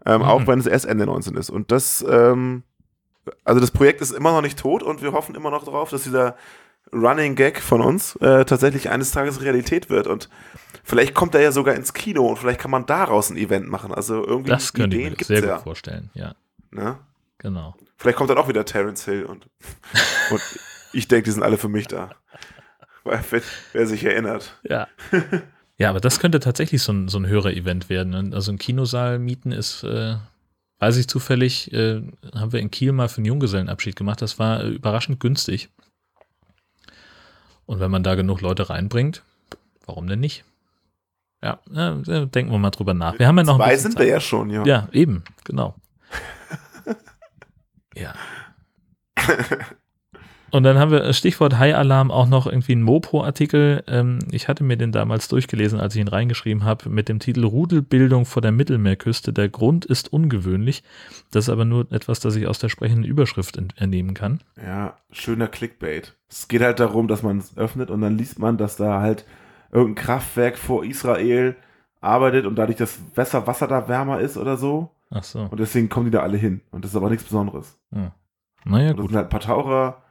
Ähm, 0.04 0.20
mhm. 0.20 0.26
Auch 0.26 0.46
wenn 0.46 0.58
es 0.58 0.66
erst 0.66 0.86
Ende 0.86 1.06
19 1.06 1.36
ist. 1.36 1.50
Und 1.50 1.70
das, 1.72 2.04
ähm, 2.08 2.62
also 3.44 3.60
das 3.60 3.70
Projekt 3.70 4.00
ist 4.00 4.12
immer 4.12 4.32
noch 4.32 4.42
nicht 4.42 4.58
tot 4.58 4.82
und 4.82 5.02
wir 5.02 5.12
hoffen 5.12 5.34
immer 5.34 5.50
noch 5.50 5.64
darauf, 5.64 5.90
dass 5.90 6.02
dieser 6.02 6.36
Running 6.92 7.34
Gag 7.34 7.60
von 7.60 7.80
uns 7.80 8.16
äh, 8.16 8.44
tatsächlich 8.44 8.90
eines 8.90 9.10
Tages 9.10 9.40
Realität 9.40 9.90
wird. 9.90 10.06
Und 10.06 10.28
vielleicht 10.84 11.14
kommt 11.14 11.34
er 11.34 11.40
ja 11.40 11.52
sogar 11.52 11.74
ins 11.74 11.94
Kino 11.94 12.26
und 12.26 12.38
vielleicht 12.38 12.60
kann 12.60 12.70
man 12.70 12.86
daraus 12.86 13.30
ein 13.30 13.36
Event 13.36 13.68
machen. 13.68 13.92
Also 13.92 14.26
irgendwie 14.26 14.50
das 14.50 14.72
könnte 14.72 14.96
Ideen 14.96 15.14
ich 15.14 15.20
mir 15.20 15.24
sehr 15.24 15.44
ja. 15.48 15.54
gut 15.56 15.64
vorstellen, 15.64 16.10
ja. 16.14 16.34
Ne? 16.70 16.98
Genau. 17.38 17.74
Vielleicht 17.96 18.16
kommt 18.18 18.30
dann 18.30 18.38
auch 18.38 18.48
wieder 18.48 18.64
Terence 18.64 19.04
Hill 19.04 19.24
und, 19.24 19.46
und 20.30 20.42
ich 20.92 21.08
denke, 21.08 21.24
die 21.24 21.30
sind 21.30 21.42
alle 21.42 21.58
für 21.58 21.68
mich 21.68 21.86
da. 21.88 22.10
Wer, 23.04 23.22
wer 23.72 23.86
sich 23.86 24.04
erinnert. 24.04 24.58
Ja. 24.62 24.86
Ja, 25.78 25.90
aber 25.90 26.00
das 26.00 26.20
könnte 26.20 26.38
tatsächlich 26.38 26.80
so 26.80 26.92
ein, 26.92 27.08
so 27.08 27.18
ein 27.18 27.26
Hörer-Event 27.26 27.88
werden. 27.88 28.10
Ne? 28.10 28.36
Also 28.36 28.52
ein 28.52 28.58
Kinosaal 28.58 29.18
mieten 29.18 29.50
ist, 29.50 29.82
äh, 29.82 30.14
weiß 30.78 30.96
ich 30.96 31.08
zufällig, 31.08 31.72
äh, 31.72 32.02
haben 32.34 32.52
wir 32.52 32.60
in 32.60 32.70
Kiel 32.70 32.92
mal 32.92 33.08
für 33.08 33.16
einen 33.16 33.26
Junggesellenabschied 33.26 33.96
gemacht. 33.96 34.22
Das 34.22 34.38
war 34.38 34.62
äh, 34.62 34.68
überraschend 34.68 35.18
günstig. 35.18 35.70
Und 37.66 37.80
wenn 37.80 37.90
man 37.90 38.02
da 38.02 38.14
genug 38.14 38.40
Leute 38.40 38.70
reinbringt, 38.70 39.22
warum 39.86 40.06
denn 40.06 40.20
nicht? 40.20 40.44
Ja, 41.42 41.58
äh, 41.74 42.26
denken 42.26 42.52
wir 42.52 42.58
mal 42.58 42.70
drüber 42.70 42.94
nach. 42.94 43.18
Wir 43.18 43.26
haben 43.26 43.36
ja 43.38 43.44
noch 43.44 43.56
Zwei 43.56 43.76
sind 43.76 43.92
Zeit. 43.92 44.02
wir 44.02 44.08
ja 44.08 44.20
schon, 44.20 44.50
ja. 44.50 44.64
Ja, 44.64 44.88
eben, 44.92 45.24
genau. 45.44 45.74
ja. 47.94 48.14
Und 50.52 50.64
dann 50.64 50.78
haben 50.78 50.90
wir 50.90 51.02
äh, 51.02 51.14
Stichwort 51.14 51.58
High-Alarm 51.58 52.10
auch 52.10 52.28
noch 52.28 52.46
irgendwie 52.46 52.72
einen 52.72 52.82
Mopo-Artikel. 52.82 53.82
Ähm, 53.86 54.18
ich 54.30 54.48
hatte 54.48 54.62
mir 54.62 54.76
den 54.76 54.92
damals 54.92 55.26
durchgelesen, 55.28 55.80
als 55.80 55.94
ich 55.94 56.02
ihn 56.02 56.08
reingeschrieben 56.08 56.62
habe, 56.62 56.90
mit 56.90 57.08
dem 57.08 57.20
Titel 57.20 57.44
Rudelbildung 57.44 58.26
vor 58.26 58.42
der 58.42 58.52
Mittelmeerküste. 58.52 59.32
Der 59.32 59.48
Grund 59.48 59.86
ist 59.86 60.12
ungewöhnlich. 60.12 60.84
Das 61.30 61.46
ist 61.46 61.48
aber 61.48 61.64
nur 61.64 61.90
etwas, 61.90 62.20
das 62.20 62.36
ich 62.36 62.46
aus 62.46 62.58
der 62.58 62.68
sprechenden 62.68 63.04
Überschrift 63.04 63.56
entnehmen 63.56 64.12
kann. 64.12 64.42
Ja, 64.62 64.98
schöner 65.10 65.48
Clickbait. 65.48 66.14
Es 66.28 66.48
geht 66.48 66.60
halt 66.60 66.80
darum, 66.80 67.08
dass 67.08 67.22
man 67.22 67.38
es 67.38 67.56
öffnet 67.56 67.90
und 67.90 68.02
dann 68.02 68.18
liest 68.18 68.38
man, 68.38 68.58
dass 68.58 68.76
da 68.76 69.00
halt 69.00 69.24
irgendein 69.72 70.04
Kraftwerk 70.04 70.58
vor 70.58 70.84
Israel 70.84 71.56
arbeitet 72.02 72.44
und 72.44 72.56
dadurch 72.56 72.76
das 72.76 72.98
Wasser, 73.14 73.46
Wasser 73.46 73.68
da 73.68 73.88
wärmer 73.88 74.20
ist 74.20 74.36
oder 74.36 74.58
so. 74.58 74.90
Ach 75.08 75.24
so. 75.24 75.48
Und 75.50 75.60
deswegen 75.60 75.88
kommen 75.88 76.06
die 76.06 76.12
da 76.12 76.20
alle 76.20 76.36
hin. 76.36 76.60
Und 76.72 76.84
das 76.84 76.90
ist 76.90 76.96
aber 76.98 77.08
nichts 77.08 77.24
Besonderes. 77.24 77.80
Ja. 77.90 78.12
Naja, 78.66 78.90
und 78.90 78.98
das 78.98 79.02
gut. 79.02 79.10
sind 79.12 79.16
halt 79.16 79.26
ein 79.28 79.30
paar 79.30 79.40
Taucher 79.40 80.01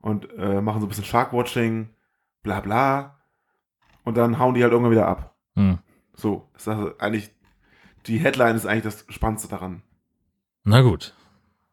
und 0.00 0.28
äh, 0.36 0.60
machen 0.60 0.80
so 0.80 0.86
ein 0.86 0.88
bisschen 0.88 1.04
Sharkwatching, 1.04 1.90
bla 2.42 2.60
bla. 2.60 3.18
Und 4.04 4.16
dann 4.16 4.38
hauen 4.38 4.54
die 4.54 4.62
halt 4.62 4.72
irgendwann 4.72 4.92
wieder 4.92 5.08
ab. 5.08 5.36
Hm. 5.54 5.78
So, 6.14 6.48
das 6.52 6.62
ist 6.62 6.68
also 6.68 6.98
eigentlich, 6.98 7.30
die 8.06 8.18
Headline 8.18 8.56
ist 8.56 8.66
eigentlich 8.66 8.84
das 8.84 9.04
Spannendste 9.08 9.48
daran. 9.48 9.82
Na 10.64 10.82
gut. 10.82 11.14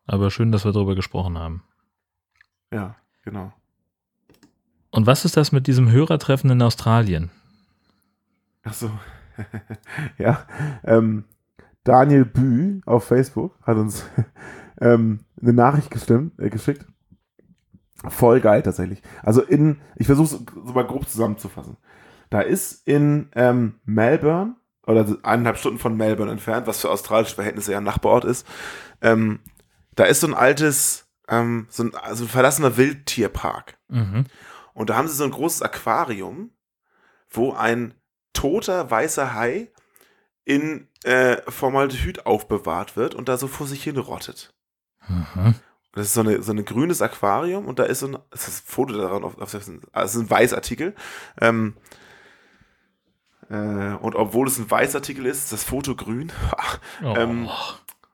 Aber 0.05 0.32
schön, 0.32 0.51
dass 0.51 0.65
wir 0.65 0.71
darüber 0.71 0.95
gesprochen 0.95 1.38
haben. 1.38 1.63
Ja, 2.71 2.95
genau. 3.23 3.51
Und 4.89 5.05
was 5.05 5.25
ist 5.25 5.38
das 5.38 5.51
mit 5.51 5.67
diesem 5.67 5.91
Hörertreffen 5.91 6.49
in 6.49 6.61
Australien? 6.61 7.30
Ach 8.63 8.73
so. 8.73 8.89
ja, 10.17 10.45
ähm, 10.84 11.25
Daniel 11.84 12.25
Bü 12.25 12.82
auf 12.86 13.05
Facebook 13.05 13.57
hat 13.63 13.78
uns 13.78 14.05
ähm, 14.82 15.19
eine 15.41 15.53
Nachricht 15.53 15.91
gestimmt, 15.91 16.39
äh, 16.39 16.49
geschickt. 16.49 16.86
Voll 18.08 18.41
geil 18.41 18.62
tatsächlich. 18.62 19.02
Also 19.24 19.41
in, 19.41 19.82
ich 19.95 20.08
versuche 20.08 20.36
es 20.36 20.68
so 20.68 20.74
mal 20.74 20.86
grob 20.86 21.08
zusammenzufassen. 21.10 21.78
Da 22.30 22.41
ist 22.41 22.88
in 22.88 23.30
ähm, 23.36 23.80
Melbourne, 23.86 24.56
oder 24.86 25.06
eineinhalb 25.24 25.58
Stunden 25.58 25.80
von 25.80 25.98
Melbourne 25.98 26.32
entfernt, 26.32 26.66
was 26.66 26.82
für 26.82 26.89
australische 26.89 27.36
Verhältnisse 27.36 27.74
ja 27.74 27.80
ein 27.80 27.84
Nachbarort 27.84 28.24
ist, 28.24 28.48
ähm, 29.02 29.41
da 29.95 30.06
ist 30.06 30.22
so 30.22 30.28
ein 30.28 30.34
altes, 30.34 31.08
ähm, 31.28 31.68
so 31.70 31.84
ein, 31.84 31.95
also 31.95 32.24
ein 32.24 32.30
verlassener 32.30 32.78
Wildtierpark. 32.78 33.78
Mhm. 33.89 34.26
Und 34.74 34.89
da 34.89 34.95
haben 34.95 35.08
sie 35.08 35.16
so 35.16 35.26
ein 35.26 35.32
großes 35.32 35.62
Aquarium, 35.62 36.52
wo 37.30 37.52
ein 37.54 37.95
toter 38.34 38.89
weißer 38.89 39.34
Hai 39.34 39.72
in 40.45 40.88
äh, 41.04 41.41
Formaldehyd 41.50 42.26
aufbewahrt 42.26 42.95
wird 42.95 43.16
und 43.16 43.28
da 43.28 43.38
so 43.38 43.48
vor 43.48 43.68
sich 43.68 43.84
hin 43.84 43.98
rottet. 43.98 44.54
Mhm. 45.08 45.56
Das 45.94 46.08
ist 46.08 46.14
so, 46.14 46.22
eine, 46.22 46.42
so 46.44 46.52
ein 46.52 46.64
grünes 46.64 47.02
Aquarium 47.02 47.66
und 47.66 47.80
da 47.80 47.84
ist 47.84 48.00
so 48.00 48.08
ein, 48.08 48.18
das 48.30 48.48
ist 48.48 48.64
ein 48.64 48.68
Foto 48.68 48.94
daran, 48.94 49.24
auf, 49.24 49.38
auf, 49.40 49.54
also 49.54 49.72
es 49.94 50.16
ist 50.16 50.22
ein 50.22 50.30
Weißartikel. 50.30 50.94
Ähm, 51.42 51.76
äh, 53.50 53.94
und 53.94 54.16
obwohl 54.16 54.48
es 54.48 54.60
ein 54.60 54.70
Weißartikel 54.70 55.26
ist, 55.26 55.46
ist 55.46 55.54
das 55.54 55.64
Foto 55.64 55.96
grün. 55.96 56.32
Oh. 57.04 57.14
ähm, 57.16 57.48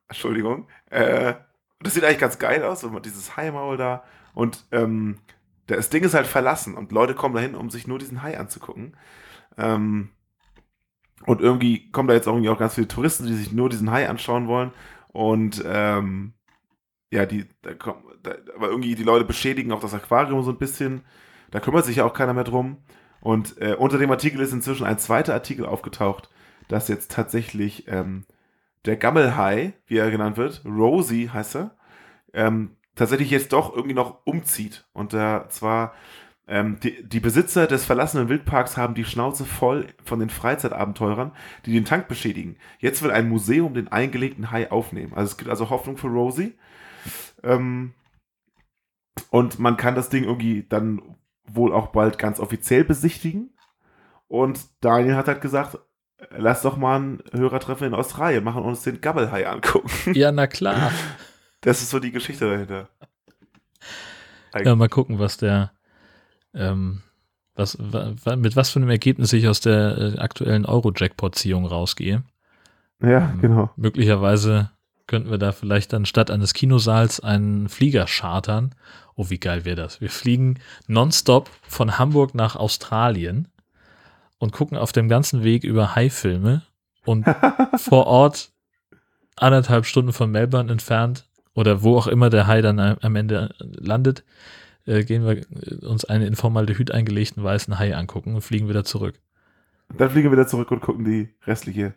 Entschuldigung. 0.10 0.68
Äh, 0.90 1.36
das 1.80 1.94
sieht 1.94 2.04
eigentlich 2.04 2.20
ganz 2.20 2.38
geil 2.38 2.64
aus, 2.64 2.84
wenn 2.84 2.92
man 2.94 3.02
dieses 3.02 3.38
Haimaul 3.38 3.78
da 3.78 4.04
und 4.34 4.66
ähm, 4.72 5.20
das 5.68 5.90
Ding 5.90 6.04
ist 6.04 6.14
halt 6.14 6.28
verlassen 6.28 6.76
und 6.76 6.92
Leute 6.92 7.16
kommen 7.16 7.36
dahin, 7.36 7.56
um 7.56 7.70
sich 7.70 7.88
nur 7.88 8.00
diesen 8.00 8.22
Hai 8.22 8.38
anzugucken. 8.38 8.98
Ähm, 9.58 10.10
und 11.26 11.40
irgendwie 11.40 11.90
kommen 11.92 12.10
da 12.10 12.14
jetzt 12.14 12.28
irgendwie 12.28 12.50
auch 12.50 12.60
ganz 12.60 12.76
viele 12.76 12.88
Touristen, 12.88 13.26
die 13.26 13.34
sich 13.34 13.54
nur 13.54 13.70
diesen 13.70 13.92
Hai 13.92 14.10
anschauen 14.10 14.48
wollen. 14.48 14.72
Und 15.14 15.64
ähm, 15.66 16.34
ja, 17.14 17.26
die, 17.26 17.46
da 17.62 17.74
kommen, 17.74 18.04
da, 18.24 18.32
aber 18.56 18.70
irgendwie 18.70 18.96
die 18.96 19.04
Leute 19.04 19.26
beschädigen 19.26 19.72
auch 19.72 19.80
das 19.80 19.94
Aquarium 19.94 20.44
so 20.44 20.52
ein 20.52 20.58
bisschen. 20.58 21.02
Da 21.52 21.60
kümmert 21.60 21.86
sich 21.86 21.98
ja 21.98 22.06
auch 22.06 22.14
keiner 22.14 22.34
mehr 22.34 22.44
drum. 22.44 22.78
Und 23.22 23.62
äh, 23.62 23.76
unter 23.76 23.98
dem 23.98 24.12
Artikel 24.12 24.42
ist 24.42 24.52
inzwischen 24.52 24.86
ein 24.86 25.00
zweiter 25.00 25.34
Artikel 25.34 25.66
aufgetaucht, 25.66 26.30
dass 26.68 26.88
jetzt 26.88 27.12
tatsächlich 27.12 27.88
ähm, 27.88 28.26
der 28.86 28.98
Gammelhai, 28.98 29.74
wie 29.86 29.98
er 29.98 30.12
genannt 30.12 30.38
wird, 30.38 30.64
Rosie 30.66 31.30
heißt 31.30 31.56
er, 31.56 31.76
ähm, 32.34 32.72
tatsächlich 32.96 33.30
jetzt 33.30 33.54
doch 33.54 33.74
irgendwie 33.74 33.96
noch 33.96 34.26
umzieht. 34.26 34.86
Und 34.94 35.14
äh, 35.14 35.48
zwar 35.50 35.94
ähm, 36.48 36.80
die, 36.82 37.08
die, 37.08 37.22
Besitzer 37.22 37.68
des 37.68 37.86
verlassenen 37.86 38.28
Wildparks 38.28 38.76
haben 38.76 38.96
die 38.96 39.06
Schnauze 39.06 39.46
voll 39.46 39.88
von 40.04 40.20
den 40.20 40.30
Freizeitabenteurern, 40.30 41.32
die 41.66 41.72
den 41.72 41.86
Tank 41.86 42.10
beschädigen. 42.10 42.58
Jetzt 42.80 43.02
will 43.02 43.12
ein 43.12 43.30
Museum 43.30 43.74
den 43.74 43.88
eingelegten 43.88 44.52
Hai 44.52 44.70
aufnehmen. 44.70 45.14
Also 45.14 45.32
es 45.32 45.38
gibt 45.38 45.50
also 45.50 45.70
Hoffnung 45.70 45.96
für 45.96 46.08
Rosie. 46.08 46.54
Ähm, 47.44 47.94
und 49.30 49.60
man 49.60 49.78
kann 49.78 49.96
das 49.96 50.10
Ding 50.10 50.24
irgendwie 50.24 50.64
dann 50.68 51.02
wohl 51.46 51.74
auch 51.74 51.88
bald 51.88 52.18
ganz 52.18 52.40
offiziell 52.40 52.84
besichtigen. 52.84 53.54
Und 54.28 54.60
Daniel 54.82 55.16
hat 55.16 55.28
halt 55.28 55.42
gesagt, 55.42 55.78
lass 56.32 56.62
doch 56.62 56.78
mal 56.78 57.00
ein 57.00 57.24
Hörertreffen 57.32 57.88
in 57.88 57.94
Australien 57.94 58.44
machen 58.44 58.64
und 58.64 58.70
uns 58.70 58.84
den 58.84 59.02
Gabbelhai 59.02 59.48
angucken. 59.48 59.90
Ja, 60.14 60.32
na 60.32 60.48
klar. 60.48 60.92
Das 61.62 61.82
ist 61.82 61.92
so 61.92 62.00
die 62.00 62.12
Geschichte 62.12 62.50
dahinter. 62.50 62.90
Ja, 64.66 64.76
mal 64.76 64.90
gucken, 64.90 65.18
was 65.18 65.38
der, 65.38 65.72
ähm, 66.54 67.04
was, 67.56 67.78
mit 67.78 68.58
was 68.58 68.70
für 68.70 68.80
einem 68.80 68.90
Ergebnis 68.90 69.32
ich 69.32 69.48
aus 69.48 69.62
der 69.62 69.98
äh, 69.98 70.20
aktuellen 70.20 70.66
Euro-Jackpot-Ziehung 70.66 71.66
rausgehe. 71.66 72.24
Ja, 73.02 73.30
ähm, 73.32 73.40
genau. 73.40 73.70
Möglicherweise 73.78 74.72
könnten 75.08 75.30
wir 75.30 75.38
da 75.38 75.52
vielleicht 75.52 75.94
dann 75.94 76.06
statt 76.06 76.32
eines 76.32 76.54
Kinosaals 76.54 77.20
einen 77.20 77.70
Flieger 77.70 78.06
chartern. 78.06 78.74
Oh, 79.16 79.30
wie 79.30 79.40
geil 79.40 79.66
wäre 79.66 79.76
das? 79.76 80.02
Wir 80.02 80.10
fliegen 80.10 80.60
nonstop 80.88 81.50
von 81.68 81.98
Hamburg 81.98 82.34
nach 82.36 82.56
Australien 82.56 83.48
und 84.38 84.52
gucken 84.52 84.78
auf 84.78 84.92
dem 84.92 85.10
ganzen 85.10 85.44
Weg 85.44 85.64
über 85.64 85.96
Hai-Filme 85.96 86.64
und 87.06 87.26
vor 87.78 88.08
Ort 88.08 88.52
anderthalb 89.36 89.86
Stunden 89.86 90.14
von 90.14 90.32
Melbourne 90.32 90.72
entfernt 90.72 91.28
oder 91.54 91.84
wo 91.84 91.98
auch 91.98 92.08
immer 92.08 92.30
der 92.30 92.48
Hai 92.48 92.62
dann 92.62 92.80
am 92.80 93.16
Ende 93.16 93.54
landet, 93.60 94.24
äh, 94.86 95.04
gehen 95.04 95.26
wir 95.26 95.46
uns 95.88 96.06
einen 96.06 96.26
in 96.26 96.36
Formaldehyd 96.36 96.92
eingelegten 96.92 97.44
weißen 97.44 97.78
Hai 97.78 97.96
angucken 97.96 98.36
und 98.36 98.42
fliegen 98.42 98.70
wieder 98.70 98.84
zurück. 98.84 99.20
Dann 99.98 100.10
fliegen 100.10 100.30
wir 100.30 100.38
wieder 100.38 100.48
zurück 100.48 100.72
und 100.72 100.82
gucken 100.82 101.06
die 101.06 101.30
restliche 101.46 101.94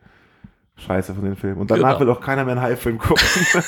Scheiße 0.76 1.14
von 1.14 1.24
den 1.24 1.36
Filmen. 1.36 1.60
Und 1.60 1.70
danach 1.70 1.98
genau. 1.98 2.00
will 2.00 2.10
auch 2.10 2.20
keiner 2.20 2.44
mehr 2.44 2.52
einen 2.52 2.62
Hai-Film 2.62 2.98
gucken. 2.98 3.26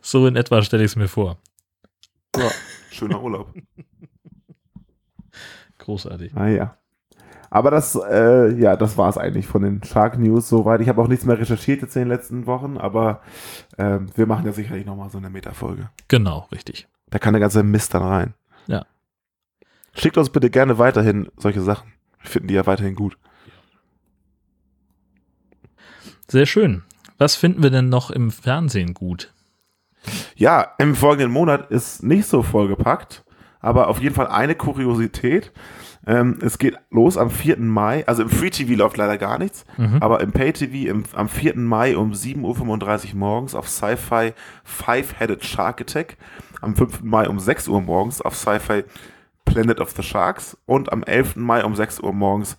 so 0.00 0.26
in 0.26 0.36
etwa 0.36 0.62
stelle 0.62 0.84
ich 0.84 0.92
es 0.92 0.96
mir 0.96 1.08
vor. 1.08 1.38
Ja, 2.36 2.50
schöner 2.90 3.22
Urlaub. 3.22 3.52
Großartig. 5.78 6.32
Ah 6.34 6.48
ja. 6.48 6.76
Aber 7.50 7.70
das, 7.70 7.94
äh, 7.94 8.52
ja, 8.54 8.76
das 8.76 8.98
war 8.98 9.08
es 9.08 9.16
eigentlich 9.16 9.46
von 9.46 9.62
den 9.62 9.82
Shark 9.82 10.18
News 10.18 10.48
soweit. 10.48 10.80
Ich 10.80 10.88
habe 10.88 11.00
auch 11.00 11.08
nichts 11.08 11.24
mehr 11.24 11.38
recherchiert 11.38 11.82
jetzt 11.82 11.94
in 11.96 12.02
den 12.02 12.08
letzten 12.08 12.46
Wochen, 12.46 12.76
aber 12.76 13.22
äh, 13.76 14.00
wir 14.14 14.26
machen 14.26 14.46
ja 14.46 14.52
sicherlich 14.52 14.84
nochmal 14.84 15.10
so 15.10 15.18
eine 15.18 15.30
Metafolge. 15.30 15.90
Genau, 16.08 16.48
richtig. 16.52 16.88
Da 17.08 17.18
kann 17.18 17.34
der 17.34 17.40
ganze 17.40 17.62
Mist 17.62 17.94
dann 17.94 18.02
rein. 18.02 18.34
Ja. 18.66 18.84
Schickt 19.94 20.18
uns 20.18 20.30
bitte 20.30 20.50
gerne 20.50 20.78
weiterhin 20.78 21.28
solche 21.36 21.62
Sachen. 21.62 21.92
Wir 22.20 22.30
finden 22.30 22.48
die 22.48 22.54
ja 22.54 22.66
weiterhin 22.66 22.96
gut. 22.96 23.16
Sehr 26.28 26.46
schön. 26.46 26.82
Was 27.18 27.36
finden 27.36 27.62
wir 27.62 27.70
denn 27.70 27.88
noch 27.88 28.10
im 28.10 28.30
Fernsehen 28.30 28.94
gut? 28.94 29.32
Ja, 30.36 30.74
im 30.78 30.94
folgenden 30.94 31.32
Monat 31.32 31.70
ist 31.70 32.02
nicht 32.02 32.26
so 32.26 32.42
vollgepackt, 32.42 33.24
aber 33.60 33.88
auf 33.88 34.00
jeden 34.00 34.14
Fall 34.14 34.28
eine 34.28 34.54
Kuriosität. 34.54 35.52
Ähm, 36.06 36.38
es 36.40 36.58
geht 36.58 36.76
los 36.90 37.16
am 37.16 37.30
4. 37.30 37.58
Mai, 37.58 38.06
also 38.06 38.22
im 38.22 38.28
Free 38.28 38.50
TV 38.50 38.74
läuft 38.74 38.96
leider 38.96 39.18
gar 39.18 39.38
nichts, 39.38 39.64
mhm. 39.76 39.98
aber 40.00 40.20
im 40.20 40.30
Pay 40.30 40.52
TV 40.52 40.88
im, 40.88 41.04
am 41.14 41.28
4. 41.28 41.56
Mai 41.56 41.96
um 41.96 42.12
7.35 42.12 43.08
Uhr 43.08 43.16
morgens 43.16 43.54
auf 43.56 43.68
Sci-Fi 43.68 44.32
Five-Headed 44.62 45.44
Shark 45.44 45.80
Attack, 45.80 46.16
am 46.60 46.76
5. 46.76 47.02
Mai 47.02 47.28
um 47.28 47.40
6 47.40 47.66
Uhr 47.66 47.80
morgens 47.80 48.20
auf 48.20 48.36
Sci-Fi 48.36 48.84
Planet 49.44 49.80
of 49.80 49.92
the 49.96 50.02
Sharks 50.02 50.56
und 50.66 50.92
am 50.92 51.02
11. 51.02 51.36
Mai 51.36 51.64
um 51.64 51.74
6 51.74 52.00
Uhr 52.00 52.12
morgens 52.12 52.56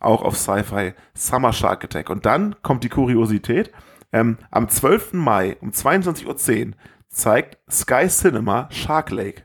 auch 0.00 0.22
auf 0.22 0.36
Sci-Fi 0.36 0.94
Summer 1.14 1.52
Shark 1.52 1.84
Attack. 1.84 2.10
Und 2.10 2.26
dann 2.26 2.56
kommt 2.62 2.84
die 2.84 2.88
Kuriosität. 2.88 3.72
Ähm, 4.12 4.38
am 4.50 4.68
12. 4.68 5.14
Mai 5.14 5.56
um 5.60 5.70
22.10 5.70 6.26
Uhr 6.68 6.74
zeigt 7.08 7.58
Sky 7.70 8.08
Cinema 8.08 8.68
Shark 8.70 9.10
Lake. 9.10 9.42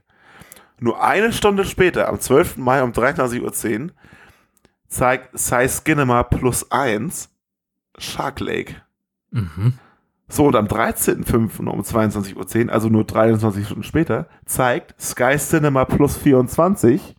Nur 0.79 1.01
eine 1.01 1.31
Stunde 1.31 1.65
später, 1.65 2.09
am 2.09 2.19
12. 2.19 2.57
Mai 2.57 2.83
um 2.83 2.91
23.10 2.91 3.41
Uhr, 3.81 3.91
zeigt 4.87 5.37
Sky 5.39 5.67
Cinema 5.67 6.23
Plus 6.23 6.69
1 6.71 7.29
Shark 7.97 8.39
Lake. 8.39 8.75
Mhm. 9.31 9.73
So, 10.27 10.45
und 10.45 10.55
am 10.55 10.65
13.05. 10.65 11.67
um 11.67 11.81
22.10 11.81 12.65
Uhr, 12.65 12.73
also 12.73 12.89
nur 12.89 13.03
23 13.03 13.65
Stunden 13.65 13.83
später, 13.83 14.27
zeigt 14.45 14.99
Sky 14.99 15.37
Cinema 15.37 15.85
Plus 15.85 16.17
24 16.17 17.15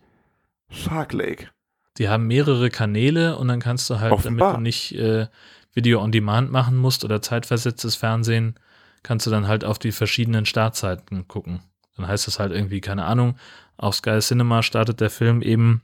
Shark 0.69 1.13
Lake. 1.13 1.49
Die 1.97 2.09
haben 2.09 2.27
mehrere 2.27 2.69
Kanäle 2.69 3.37
und 3.37 3.47
dann 3.47 3.59
kannst 3.59 3.89
du 3.89 3.99
halt, 3.99 4.11
Offenbar. 4.11 4.53
damit 4.53 4.59
du 4.59 4.61
nicht 4.63 4.95
äh, 4.95 5.27
Video 5.73 6.01
on 6.01 6.11
Demand 6.11 6.51
machen 6.51 6.75
musst 6.75 7.03
oder 7.03 7.21
zeitversetztes 7.21 7.95
Fernsehen, 7.95 8.55
kannst 9.03 9.25
du 9.25 9.31
dann 9.31 9.47
halt 9.47 9.63
auf 9.63 9.79
die 9.79 9.91
verschiedenen 9.91 10.45
Startzeiten 10.45 11.27
gucken. 11.27 11.61
Dann 11.95 12.07
heißt 12.07 12.27
es 12.27 12.39
halt 12.39 12.51
irgendwie, 12.51 12.81
keine 12.81 13.05
Ahnung, 13.05 13.37
auf 13.77 13.95
Sky 13.95 14.19
Cinema 14.19 14.63
startet 14.63 14.99
der 15.01 15.09
Film 15.09 15.41
eben 15.41 15.81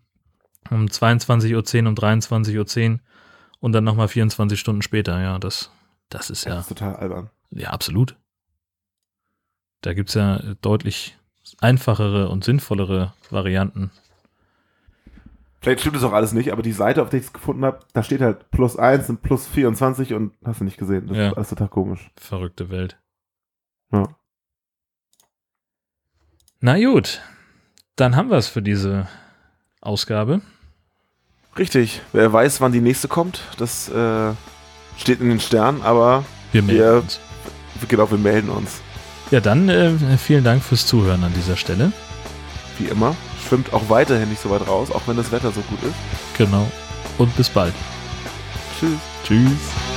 um 0.69 0.85
22.10 0.85 1.83
Uhr, 1.83 1.89
um 1.89 1.95
23.10 1.95 2.93
Uhr 2.93 2.99
und 3.59 3.71
dann 3.73 3.83
nochmal 3.83 4.07
24 4.07 4.59
Stunden 4.59 4.81
später. 4.81 5.21
Ja, 5.21 5.39
das, 5.39 5.71
das 6.09 6.29
ist 6.29 6.45
ja. 6.45 6.55
Das 6.55 6.61
ist 6.61 6.69
total 6.69 6.95
albern. 6.95 7.29
Ja, 7.51 7.69
absolut. 7.69 8.15
Da 9.81 9.93
gibt 9.93 10.09
es 10.09 10.15
ja 10.15 10.39
deutlich 10.61 11.17
einfachere 11.59 12.29
und 12.29 12.43
sinnvollere 12.43 13.13
Varianten. 13.29 13.91
Vielleicht 15.61 15.81
stimmt 15.81 15.95
das 15.95 16.03
auch 16.03 16.13
alles 16.13 16.33
nicht, 16.33 16.51
aber 16.51 16.63
die 16.63 16.71
Seite, 16.71 17.03
auf 17.03 17.09
der 17.09 17.19
ich 17.19 17.27
es 17.27 17.33
gefunden 17.33 17.63
habe, 17.63 17.79
da 17.93 18.01
steht 18.01 18.21
halt 18.21 18.49
plus 18.49 18.77
1 18.77 19.09
und 19.09 19.21
plus 19.21 19.45
24 19.45 20.13
und 20.15 20.33
hast 20.43 20.59
du 20.59 20.63
nicht 20.63 20.77
gesehen. 20.77 21.05
Das 21.07 21.15
ja. 21.15 21.29
ist 21.29 21.37
alles 21.37 21.49
total 21.49 21.67
komisch. 21.67 22.09
Verrückte 22.19 22.71
Welt. 22.71 22.97
Ja. 23.91 24.07
Na 26.61 26.79
gut, 26.79 27.21
dann 27.95 28.15
haben 28.15 28.31
wir 28.31 28.37
es 28.37 28.47
für 28.47 28.63
diese 28.63 29.07
Ausgabe. 29.81 30.41
Richtig. 31.57 32.01
Wer 32.11 32.33
weiß, 32.33 32.59
wann 32.61 32.71
die 32.71 32.81
nächste 32.81 33.07
kommt, 33.07 33.43
das 33.57 33.87
äh, 33.89 34.33
steht 34.97 35.21
in 35.21 35.29
den 35.29 35.39
Sternen, 35.39 35.83
aber 35.83 36.25
wir 36.51 36.63
melden 36.63 36.79
wir, 36.79 36.93
uns. 37.01 37.19
Genau, 37.87 38.09
wir 38.09 38.17
melden 38.17 38.49
uns. 38.49 38.81
Ja, 39.29 39.41
dann 39.41 39.69
äh, 39.69 40.17
vielen 40.17 40.43
Dank 40.43 40.63
fürs 40.63 40.87
Zuhören 40.87 41.23
an 41.23 41.33
dieser 41.35 41.55
Stelle. 41.55 41.91
Wie 42.79 42.85
immer, 42.85 43.15
schwimmt 43.51 43.73
auch 43.73 43.89
weiterhin 43.89 44.29
nicht 44.29 44.41
so 44.41 44.49
weit 44.49 44.65
raus, 44.65 44.91
auch 44.91 45.01
wenn 45.07 45.17
das 45.17 45.29
Wetter 45.33 45.51
so 45.51 45.59
gut 45.63 45.83
ist. 45.83 46.37
Genau. 46.37 46.71
Und 47.17 47.35
bis 47.35 47.49
bald. 47.49 47.73
Tschüss. 48.79 48.97
Tschüss. 49.25 49.90